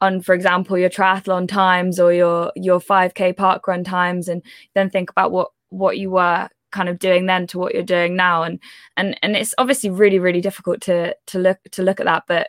on 0.00 0.20
for 0.20 0.34
example 0.34 0.78
your 0.78 0.90
triathlon 0.90 1.46
times 1.46 2.00
or 2.00 2.12
your 2.12 2.52
your 2.56 2.80
5k 2.80 3.34
parkrun 3.34 3.84
times 3.84 4.28
and 4.28 4.42
then 4.74 4.90
think 4.90 5.10
about 5.10 5.30
what 5.30 5.50
what 5.68 5.98
you 5.98 6.10
were 6.10 6.48
kind 6.70 6.88
of 6.88 6.98
doing 6.98 7.26
then 7.26 7.46
to 7.48 7.58
what 7.58 7.74
you're 7.74 7.82
doing 7.82 8.16
now. 8.16 8.42
And 8.42 8.60
and 8.96 9.18
and 9.22 9.36
it's 9.36 9.54
obviously 9.58 9.90
really 9.90 10.18
really 10.18 10.40
difficult 10.40 10.80
to 10.82 11.16
to 11.26 11.38
look 11.38 11.58
to 11.72 11.82
look 11.82 12.00
at 12.00 12.06
that 12.06 12.24
but 12.26 12.48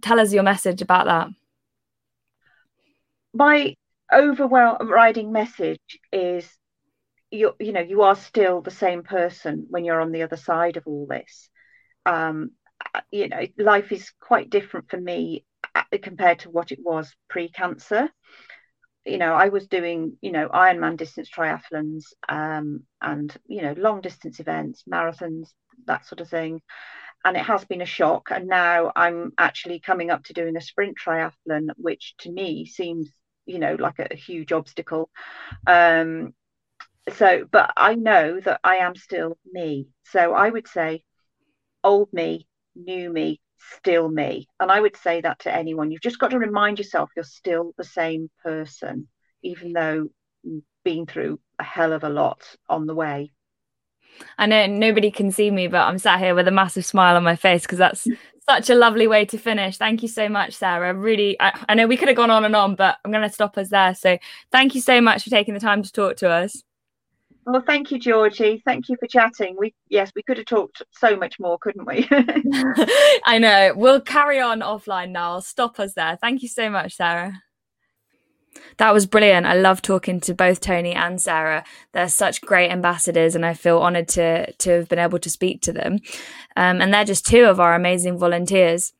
tell 0.00 0.20
us 0.20 0.32
your 0.32 0.42
message 0.42 0.82
about 0.82 1.06
that. 1.06 1.28
My 3.34 3.76
overriding 4.12 5.32
message 5.32 5.98
is 6.12 6.48
you 7.30 7.54
you 7.58 7.72
know 7.72 7.80
you 7.80 8.02
are 8.02 8.16
still 8.16 8.60
the 8.60 8.70
same 8.70 9.02
person 9.02 9.66
when 9.70 9.84
you're 9.84 10.00
on 10.00 10.12
the 10.12 10.22
other 10.22 10.36
side 10.36 10.76
of 10.76 10.84
all 10.86 11.06
this. 11.06 11.48
Um 12.06 12.52
you 13.10 13.28
know 13.28 13.46
life 13.58 13.92
is 13.92 14.12
quite 14.20 14.50
different 14.50 14.90
for 14.90 15.00
me 15.00 15.44
compared 16.02 16.40
to 16.40 16.50
what 16.50 16.72
it 16.72 16.78
was 16.82 17.14
pre-cancer. 17.28 18.08
You 19.04 19.18
know 19.18 19.34
i 19.34 19.48
was 19.48 19.66
doing 19.66 20.16
you 20.20 20.30
know 20.32 20.48
ironman 20.48 20.96
distance 20.96 21.28
triathlons 21.28 22.04
um, 22.28 22.82
and 23.00 23.34
you 23.46 23.62
know 23.62 23.74
long 23.76 24.00
distance 24.00 24.38
events 24.40 24.84
marathons 24.90 25.48
that 25.86 26.06
sort 26.06 26.20
of 26.20 26.28
thing. 26.28 26.60
And 27.24 27.36
it 27.36 27.44
has 27.44 27.64
been 27.64 27.82
a 27.82 27.86
shock. 27.86 28.30
And 28.30 28.46
now 28.48 28.92
i'm 28.94 29.32
actually 29.38 29.80
coming 29.80 30.10
up 30.10 30.24
to 30.24 30.32
doing 30.32 30.56
a 30.56 30.60
sprint 30.60 30.96
triathlon 31.04 31.70
which 31.76 32.14
to 32.18 32.32
me 32.32 32.66
seems 32.66 33.10
you 33.46 33.58
know 33.58 33.76
like 33.78 33.98
a, 33.98 34.08
a 34.10 34.16
huge 34.16 34.52
obstacle. 34.52 35.10
Um, 35.66 36.34
so 37.14 37.44
but 37.50 37.72
i 37.76 37.94
know 37.96 38.38
that 38.40 38.60
i 38.62 38.76
am 38.76 38.94
still 38.94 39.36
me. 39.50 39.88
So 40.04 40.34
i 40.34 40.48
would 40.48 40.68
say 40.68 41.02
old 41.82 42.12
me 42.12 42.46
new 42.74 43.12
me 43.12 43.40
still 43.78 44.08
me. 44.08 44.46
And 44.60 44.70
I 44.70 44.80
would 44.80 44.96
say 44.96 45.20
that 45.20 45.40
to 45.40 45.54
anyone. 45.54 45.90
You've 45.90 46.02
just 46.02 46.18
got 46.18 46.30
to 46.30 46.38
remind 46.38 46.78
yourself 46.78 47.10
you're 47.16 47.24
still 47.24 47.72
the 47.76 47.84
same 47.84 48.30
person, 48.42 49.08
even 49.42 49.72
though 49.72 50.08
you've 50.42 50.64
been 50.84 51.06
through 51.06 51.40
a 51.58 51.64
hell 51.64 51.92
of 51.92 52.04
a 52.04 52.08
lot 52.08 52.42
on 52.68 52.86
the 52.86 52.94
way. 52.94 53.30
I 54.38 54.46
know 54.46 54.66
nobody 54.66 55.10
can 55.10 55.30
see 55.30 55.50
me, 55.50 55.68
but 55.68 55.86
I'm 55.86 55.98
sat 55.98 56.20
here 56.20 56.34
with 56.34 56.48
a 56.48 56.52
massive 56.52 56.84
smile 56.84 57.16
on 57.16 57.22
my 57.22 57.36
face 57.36 57.62
because 57.62 57.78
that's 57.78 58.06
such 58.48 58.70
a 58.70 58.74
lovely 58.74 59.06
way 59.06 59.24
to 59.26 59.38
finish. 59.38 59.76
Thank 59.76 60.02
you 60.02 60.08
so 60.08 60.28
much, 60.28 60.54
Sarah. 60.54 60.94
Really, 60.94 61.40
I, 61.40 61.64
I 61.68 61.74
know 61.74 61.86
we 61.86 61.96
could 61.96 62.08
have 62.08 62.16
gone 62.16 62.30
on 62.30 62.44
and 62.44 62.56
on, 62.56 62.74
but 62.74 62.98
I'm 63.04 63.10
going 63.10 63.26
to 63.26 63.32
stop 63.32 63.56
us 63.56 63.68
there. 63.68 63.94
So 63.94 64.18
thank 64.50 64.74
you 64.74 64.80
so 64.80 65.00
much 65.00 65.24
for 65.24 65.30
taking 65.30 65.54
the 65.54 65.60
time 65.60 65.82
to 65.82 65.92
talk 65.92 66.16
to 66.18 66.28
us. 66.28 66.62
Well, 67.44 67.62
thank 67.66 67.90
you, 67.90 67.98
Georgie. 67.98 68.62
Thank 68.64 68.88
you 68.88 68.96
for 69.00 69.08
chatting. 69.08 69.56
We 69.58 69.74
yes, 69.88 70.12
we 70.14 70.22
could 70.22 70.36
have 70.36 70.46
talked 70.46 70.82
so 70.92 71.16
much 71.16 71.40
more, 71.40 71.58
couldn't 71.58 71.86
we? 71.86 72.06
I 73.24 73.38
know. 73.40 73.72
We'll 73.76 74.00
carry 74.00 74.40
on 74.40 74.60
offline 74.60 75.10
now. 75.10 75.32
I'll 75.32 75.40
stop 75.40 75.80
us 75.80 75.94
there. 75.94 76.16
Thank 76.20 76.42
you 76.42 76.48
so 76.48 76.70
much, 76.70 76.94
Sarah. 76.94 77.42
that 78.76 78.94
was 78.94 79.06
brilliant. 79.06 79.46
I 79.46 79.54
love 79.54 79.82
talking 79.82 80.20
to 80.20 80.34
both 80.34 80.60
Tony 80.60 80.92
and 80.92 81.20
Sarah. 81.20 81.64
They're 81.92 82.08
such 82.08 82.40
great 82.42 82.70
ambassadors, 82.70 83.34
and 83.34 83.44
I 83.44 83.54
feel 83.54 83.80
honoured 83.82 84.08
to 84.10 84.52
to 84.52 84.70
have 84.70 84.88
been 84.88 85.00
able 85.00 85.18
to 85.18 85.30
speak 85.30 85.62
to 85.62 85.72
them. 85.72 85.98
Um, 86.56 86.80
and 86.80 86.94
they're 86.94 87.04
just 87.04 87.26
two 87.26 87.44
of 87.46 87.58
our 87.58 87.74
amazing 87.74 88.18
volunteers. 88.18 88.92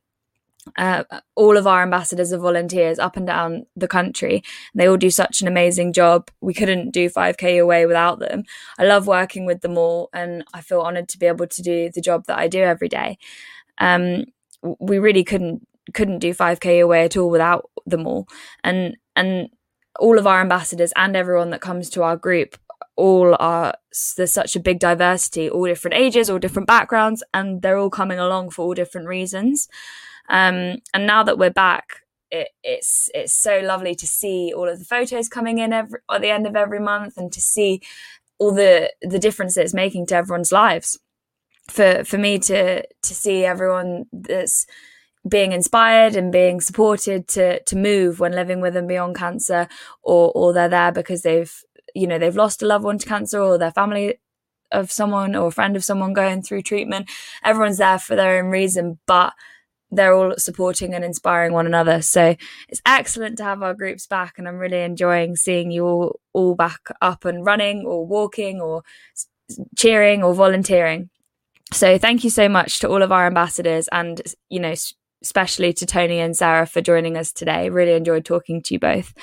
Uh, 0.76 1.04
all 1.34 1.56
of 1.56 1.66
our 1.66 1.82
ambassadors 1.82 2.32
are 2.32 2.38
volunteers 2.38 2.98
up 2.98 3.16
and 3.16 3.26
down 3.26 3.66
the 3.74 3.88
country. 3.88 4.42
They 4.74 4.88
all 4.88 4.96
do 4.96 5.10
such 5.10 5.42
an 5.42 5.48
amazing 5.48 5.92
job. 5.92 6.30
We 6.40 6.54
couldn't 6.54 6.90
do 6.90 7.10
5K 7.10 7.56
Your 7.56 7.66
Way 7.66 7.84
without 7.86 8.20
them. 8.20 8.44
I 8.78 8.84
love 8.84 9.06
working 9.06 9.44
with 9.44 9.60
them 9.60 9.76
all, 9.76 10.08
and 10.12 10.44
I 10.54 10.60
feel 10.60 10.80
honoured 10.80 11.08
to 11.10 11.18
be 11.18 11.26
able 11.26 11.48
to 11.48 11.62
do 11.62 11.90
the 11.92 12.00
job 12.00 12.26
that 12.26 12.38
I 12.38 12.48
do 12.48 12.60
every 12.60 12.88
day. 12.88 13.18
Um, 13.78 14.26
we 14.80 14.98
really 14.98 15.24
couldn't 15.24 15.66
couldn't 15.94 16.20
do 16.20 16.32
5k 16.32 16.78
Your 16.78 16.86
Way 16.86 17.04
at 17.04 17.16
all 17.16 17.28
without 17.28 17.68
them 17.86 18.06
all 18.06 18.28
and 18.62 18.96
and 19.16 19.48
all 19.98 20.18
of 20.18 20.26
our 20.26 20.40
ambassadors 20.40 20.92
and 20.96 21.16
everyone 21.16 21.50
that 21.50 21.60
comes 21.60 21.90
to 21.90 22.02
our 22.02 22.16
group 22.16 22.56
all 22.96 23.36
are 23.40 23.74
there's 24.16 24.32
such 24.32 24.54
a 24.54 24.60
big 24.60 24.78
diversity 24.78 25.50
all 25.50 25.66
different 25.66 25.96
ages 25.96 26.30
all 26.30 26.38
different 26.38 26.68
backgrounds 26.68 27.22
and 27.34 27.62
they're 27.62 27.78
all 27.78 27.90
coming 27.90 28.18
along 28.18 28.50
for 28.50 28.62
all 28.62 28.74
different 28.74 29.08
reasons 29.08 29.68
um, 30.28 30.76
and 30.94 31.06
now 31.06 31.22
that 31.22 31.38
we're 31.38 31.50
back 31.50 32.02
it, 32.32 32.48
it's 32.64 33.10
it's 33.14 33.34
so 33.34 33.60
lovely 33.60 33.94
to 33.94 34.06
see 34.06 34.52
all 34.56 34.68
of 34.68 34.78
the 34.78 34.84
photos 34.84 35.28
coming 35.28 35.58
in 35.58 35.72
every, 35.72 36.00
at 36.10 36.22
the 36.22 36.30
end 36.30 36.46
of 36.46 36.56
every 36.56 36.80
month 36.80 37.16
and 37.16 37.30
to 37.32 37.40
see 37.40 37.80
all 38.38 38.52
the 38.52 38.90
the 39.02 39.18
difference 39.18 39.54
that 39.54 39.62
it's 39.62 39.74
making 39.74 40.06
to 40.06 40.16
everyone's 40.16 40.50
lives. 40.50 40.98
For 41.68 42.02
for 42.04 42.18
me 42.18 42.38
to 42.40 42.82
to 42.82 43.14
see 43.14 43.44
everyone 43.44 44.06
that's 44.12 44.66
being 45.28 45.52
inspired 45.52 46.16
and 46.16 46.32
being 46.32 46.60
supported 46.60 47.28
to 47.28 47.62
to 47.62 47.76
move 47.76 48.18
when 48.18 48.32
living 48.32 48.60
with 48.60 48.76
and 48.76 48.88
beyond 48.88 49.14
cancer 49.14 49.68
or 50.02 50.32
or 50.34 50.52
they're 50.52 50.68
there 50.68 50.90
because 50.90 51.22
they've 51.22 51.54
you 51.94 52.06
know 52.06 52.18
they've 52.18 52.34
lost 52.34 52.62
a 52.62 52.66
loved 52.66 52.84
one 52.84 52.98
to 52.98 53.06
cancer 53.06 53.40
or 53.40 53.58
their 53.58 53.70
family 53.70 54.18
of 54.72 54.90
someone 54.90 55.36
or 55.36 55.48
a 55.48 55.52
friend 55.52 55.76
of 55.76 55.84
someone 55.84 56.14
going 56.14 56.42
through 56.42 56.62
treatment. 56.62 57.10
Everyone's 57.44 57.78
there 57.78 57.98
for 57.98 58.16
their 58.16 58.42
own 58.42 58.50
reason 58.50 58.98
but 59.06 59.34
they're 59.92 60.14
all 60.14 60.34
supporting 60.38 60.94
and 60.94 61.04
inspiring 61.04 61.52
one 61.52 61.66
another 61.66 62.02
so 62.02 62.34
it's 62.68 62.82
excellent 62.84 63.36
to 63.36 63.44
have 63.44 63.62
our 63.62 63.74
groups 63.74 64.06
back 64.06 64.34
and 64.38 64.48
i'm 64.48 64.58
really 64.58 64.80
enjoying 64.80 65.36
seeing 65.36 65.70
you 65.70 65.84
all 65.84 66.20
all 66.32 66.54
back 66.54 66.80
up 67.00 67.24
and 67.24 67.44
running 67.44 67.84
or 67.86 68.06
walking 68.06 68.60
or 68.60 68.82
cheering 69.76 70.22
or 70.22 70.34
volunteering 70.34 71.10
so 71.72 71.98
thank 71.98 72.24
you 72.24 72.30
so 72.30 72.48
much 72.48 72.78
to 72.80 72.88
all 72.88 73.02
of 73.02 73.12
our 73.12 73.26
ambassadors 73.26 73.88
and 73.92 74.22
you 74.48 74.58
know 74.58 74.74
especially 75.22 75.72
to 75.72 75.86
Tony 75.86 76.18
and 76.18 76.36
Sarah 76.36 76.66
for 76.66 76.80
joining 76.80 77.16
us 77.16 77.32
today. 77.32 77.70
Really 77.70 77.92
enjoyed 77.92 78.24
talking 78.24 78.60
to 78.62 78.74
you 78.74 78.80
both. 78.80 79.14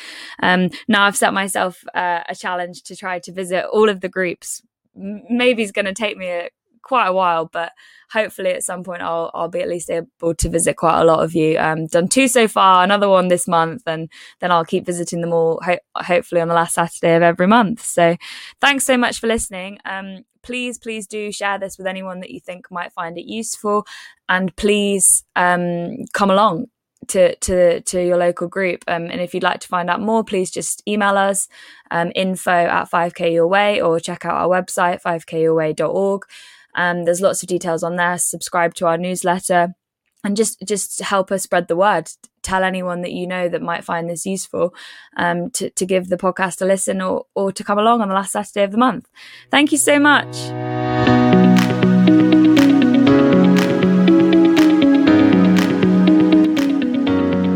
Um, 0.42 0.70
now 0.88 1.06
I've 1.06 1.18
set 1.18 1.34
myself 1.34 1.84
uh, 1.94 2.22
a 2.28 2.36
challenge 2.36 2.84
to 2.84 2.96
try 2.96 3.20
to 3.20 3.32
visit 3.32 3.66
all 3.66 3.90
of 3.90 4.02
the 4.02 4.10
groups. 4.10 4.62
Maybe 4.96 5.62
it's 5.62 5.72
going 5.72 5.86
to 5.86 5.94
take 5.94 6.18
me 6.18 6.30
a, 6.30 6.50
quite 6.82 7.08
a 7.08 7.14
while, 7.14 7.46
but 7.46 7.72
hopefully 8.12 8.52
at 8.52 8.64
some 8.64 8.84
point 8.84 9.02
I'll 9.02 9.32
I'll 9.34 9.50
be 9.50 9.62
at 9.62 9.70
least 9.70 9.90
able 9.90 10.34
to 10.36 10.50
visit 10.50 10.76
quite 10.76 11.00
a 11.02 11.06
lot 11.06 11.24
of 11.24 11.34
you. 11.36 11.58
Um, 11.58 11.88
done 11.88 12.08
two 12.08 12.28
so 12.28 12.48
far, 12.48 12.84
another 12.84 13.10
one 13.10 13.28
this 13.28 13.48
month, 13.48 13.84
and 13.86 14.10
then 14.40 14.52
I'll 14.52 14.66
keep 14.66 14.86
visiting 14.86 15.22
them 15.22 15.34
all. 15.34 15.60
Ho- 15.64 15.80
hopefully 15.96 16.42
on 16.42 16.48
the 16.48 16.54
last 16.54 16.76
Saturday 16.76 17.16
of 17.16 17.24
every 17.24 17.48
month. 17.48 17.84
So, 17.86 18.16
thanks 18.62 18.86
so 18.86 18.98
much 18.98 19.20
for 19.20 19.28
listening. 19.28 19.80
Um, 19.86 20.26
please, 20.42 20.78
please 20.78 21.08
do 21.08 21.32
share 21.32 21.60
this 21.60 21.78
with 21.78 21.88
anyone 21.88 22.20
that 22.22 22.32
you 22.32 22.40
think 22.40 22.72
might 22.72 22.94
find 22.94 23.18
it 23.18 23.26
useful, 23.26 23.86
and 24.28 24.56
please 24.56 25.24
um, 25.36 26.06
come 26.14 26.32
along 26.32 26.68
to 27.08 27.36
to 27.38 27.82
to 27.82 28.06
your 28.06 28.18
local 28.18 28.48
group. 28.48 28.84
Um, 28.88 29.06
and 29.06 29.22
if 29.22 29.34
you'd 29.34 29.44
like 29.44 29.60
to 29.62 29.68
find 29.68 29.90
out 29.90 30.02
more, 30.02 30.24
please 30.24 30.52
just 30.52 30.82
email 30.88 31.18
us 31.18 31.48
um, 31.92 32.12
info 32.16 32.52
at 32.52 32.90
5k 32.90 33.34
your 33.34 33.48
way 33.48 33.82
or 33.82 34.00
check 34.00 34.26
out 34.26 34.36
our 34.36 34.48
website 34.48 35.02
5kyourway.org. 35.02 36.24
Um, 36.76 37.06
there's 37.06 37.22
lots 37.22 37.44
of 37.44 37.48
details 37.48 37.84
on 37.84 37.96
there. 37.96 38.18
Subscribe 38.18 38.74
to 38.76 38.88
our 38.88 38.98
newsletter 38.98 39.76
and 40.24 40.36
just 40.36 40.62
just 40.66 41.00
help 41.00 41.32
us 41.32 41.44
spread 41.44 41.68
the 41.68 41.76
word. 41.76 42.10
Tell 42.42 42.64
anyone 42.64 43.02
that 43.02 43.12
you 43.12 43.28
know 43.28 43.50
that 43.50 43.62
might 43.62 43.84
find 43.84 44.10
this 44.10 44.26
useful 44.26 44.74
um, 45.18 45.50
to, 45.52 45.70
to 45.72 45.86
give 45.86 46.08
the 46.08 46.18
podcast 46.18 46.62
a 46.62 46.66
listen 46.66 47.02
or, 47.02 47.26
or 47.36 47.52
to 47.52 47.64
come 47.64 47.78
along 47.78 48.02
on 48.02 48.08
the 48.08 48.16
last 48.16 48.32
Saturday 48.32 48.64
of 48.64 48.72
the 48.72 48.78
month. 48.78 49.10
Thank 49.52 49.72
you 49.72 49.78
so 49.78 50.00
much. 50.00 51.29